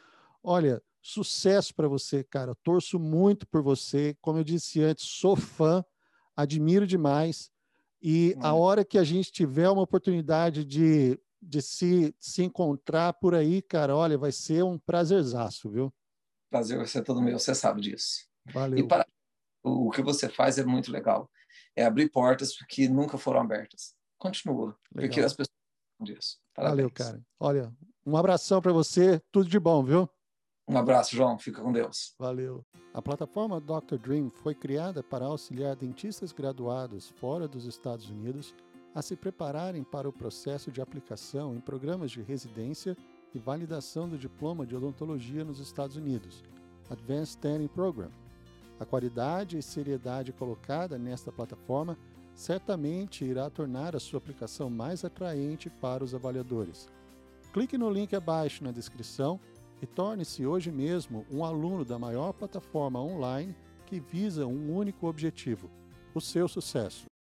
olha, 0.43 0.81
sucesso 1.03 1.75
para 1.75 1.87
você, 1.87 2.23
cara. 2.23 2.55
Torço 2.63 2.97
muito 2.97 3.45
por 3.45 3.61
você. 3.61 4.15
Como 4.21 4.39
eu 4.39 4.43
disse 4.43 4.81
antes, 4.81 5.05
sou 5.05 5.35
fã, 5.35 5.83
admiro 6.35 6.87
demais. 6.87 7.51
E 8.01 8.33
a 8.39 8.53
Olha. 8.53 8.63
hora 8.63 8.85
que 8.85 8.97
a 8.97 9.03
gente 9.03 9.31
tiver 9.31 9.69
uma 9.69 9.81
oportunidade 9.81 10.63
de, 10.63 11.19
de 11.41 11.61
se, 11.61 12.15
se 12.19 12.43
encontrar 12.43 13.13
por 13.13 13.35
aí, 13.35 13.61
cara, 13.61 13.95
olha, 13.95 14.17
vai 14.17 14.31
ser 14.31 14.63
um 14.63 14.79
prazerzaço, 14.79 15.69
viu? 15.69 15.93
Prazer 16.49 16.77
vai 16.77 16.87
ser 16.87 17.03
todo 17.03 17.21
meu, 17.21 17.37
você 17.37 17.53
sabe 17.53 17.81
disso. 17.81 18.25
Valeu. 18.45 18.79
E 18.79 18.87
para 18.87 19.05
o 19.61 19.89
que 19.91 20.01
você 20.01 20.29
faz 20.29 20.57
é 20.57 20.63
muito 20.63 20.91
legal. 20.91 21.29
É 21.75 21.85
abrir 21.85 22.09
portas 22.09 22.55
que 22.69 22.87
nunca 22.87 23.17
foram 23.17 23.41
abertas. 23.41 23.93
Continua, 24.17 24.77
porque 24.89 25.07
Legal. 25.07 25.25
as 25.25 25.33
pessoas 25.33 25.57
disso. 26.01 26.37
Valeu, 26.55 26.89
Parabéns. 26.89 26.93
cara. 26.93 27.25
Olha, 27.39 27.73
um 28.05 28.15
abração 28.15 28.61
para 28.61 28.71
você, 28.71 29.21
tudo 29.31 29.49
de 29.49 29.59
bom, 29.59 29.83
viu? 29.83 30.09
Um 30.67 30.77
abraço, 30.77 31.15
João. 31.15 31.37
Fica 31.37 31.61
com 31.61 31.71
Deus. 31.71 32.15
Valeu. 32.17 32.65
A 32.93 33.01
plataforma 33.01 33.59
Dr. 33.59 33.97
Dream 33.97 34.29
foi 34.29 34.55
criada 34.55 35.03
para 35.03 35.25
auxiliar 35.25 35.75
dentistas 35.75 36.31
graduados 36.31 37.09
fora 37.09 37.47
dos 37.47 37.65
Estados 37.65 38.09
Unidos 38.09 38.55
a 38.95 39.01
se 39.01 39.15
prepararem 39.15 39.83
para 39.83 40.07
o 40.07 40.13
processo 40.13 40.71
de 40.71 40.81
aplicação 40.81 41.55
em 41.55 41.59
programas 41.59 42.11
de 42.11 42.21
residência 42.21 42.95
e 43.33 43.39
validação 43.39 44.07
do 44.07 44.17
diploma 44.17 44.65
de 44.65 44.75
odontologia 44.75 45.43
nos 45.43 45.59
Estados 45.59 45.95
Unidos, 45.95 46.43
Advanced 46.89 47.39
Training 47.39 47.67
Program. 47.67 48.11
A 48.79 48.85
qualidade 48.85 49.57
e 49.57 49.63
seriedade 49.63 50.31
colocada 50.31 50.97
nesta 50.97 51.31
plataforma 51.31 51.97
certamente 52.35 53.25
irá 53.25 53.49
tornar 53.49 53.95
a 53.95 53.99
sua 53.99 54.17
aplicação 54.17 54.69
mais 54.69 55.03
atraente 55.03 55.69
para 55.69 56.03
os 56.03 56.13
avaliadores. 56.13 56.87
Clique 57.51 57.77
no 57.77 57.89
link 57.89 58.15
abaixo 58.15 58.63
na 58.63 58.71
descrição 58.71 59.39
e 59.83 59.85
torne-se 59.85 60.45
hoje 60.45 60.71
mesmo 60.71 61.25
um 61.29 61.43
aluno 61.43 61.83
da 61.83 61.99
maior 61.99 62.31
plataforma 62.31 63.01
online 63.01 63.53
que 63.85 63.99
visa 63.99 64.47
um 64.47 64.73
único 64.73 65.07
objetivo: 65.07 65.69
o 66.15 66.21
seu 66.21 66.47
sucesso. 66.47 67.12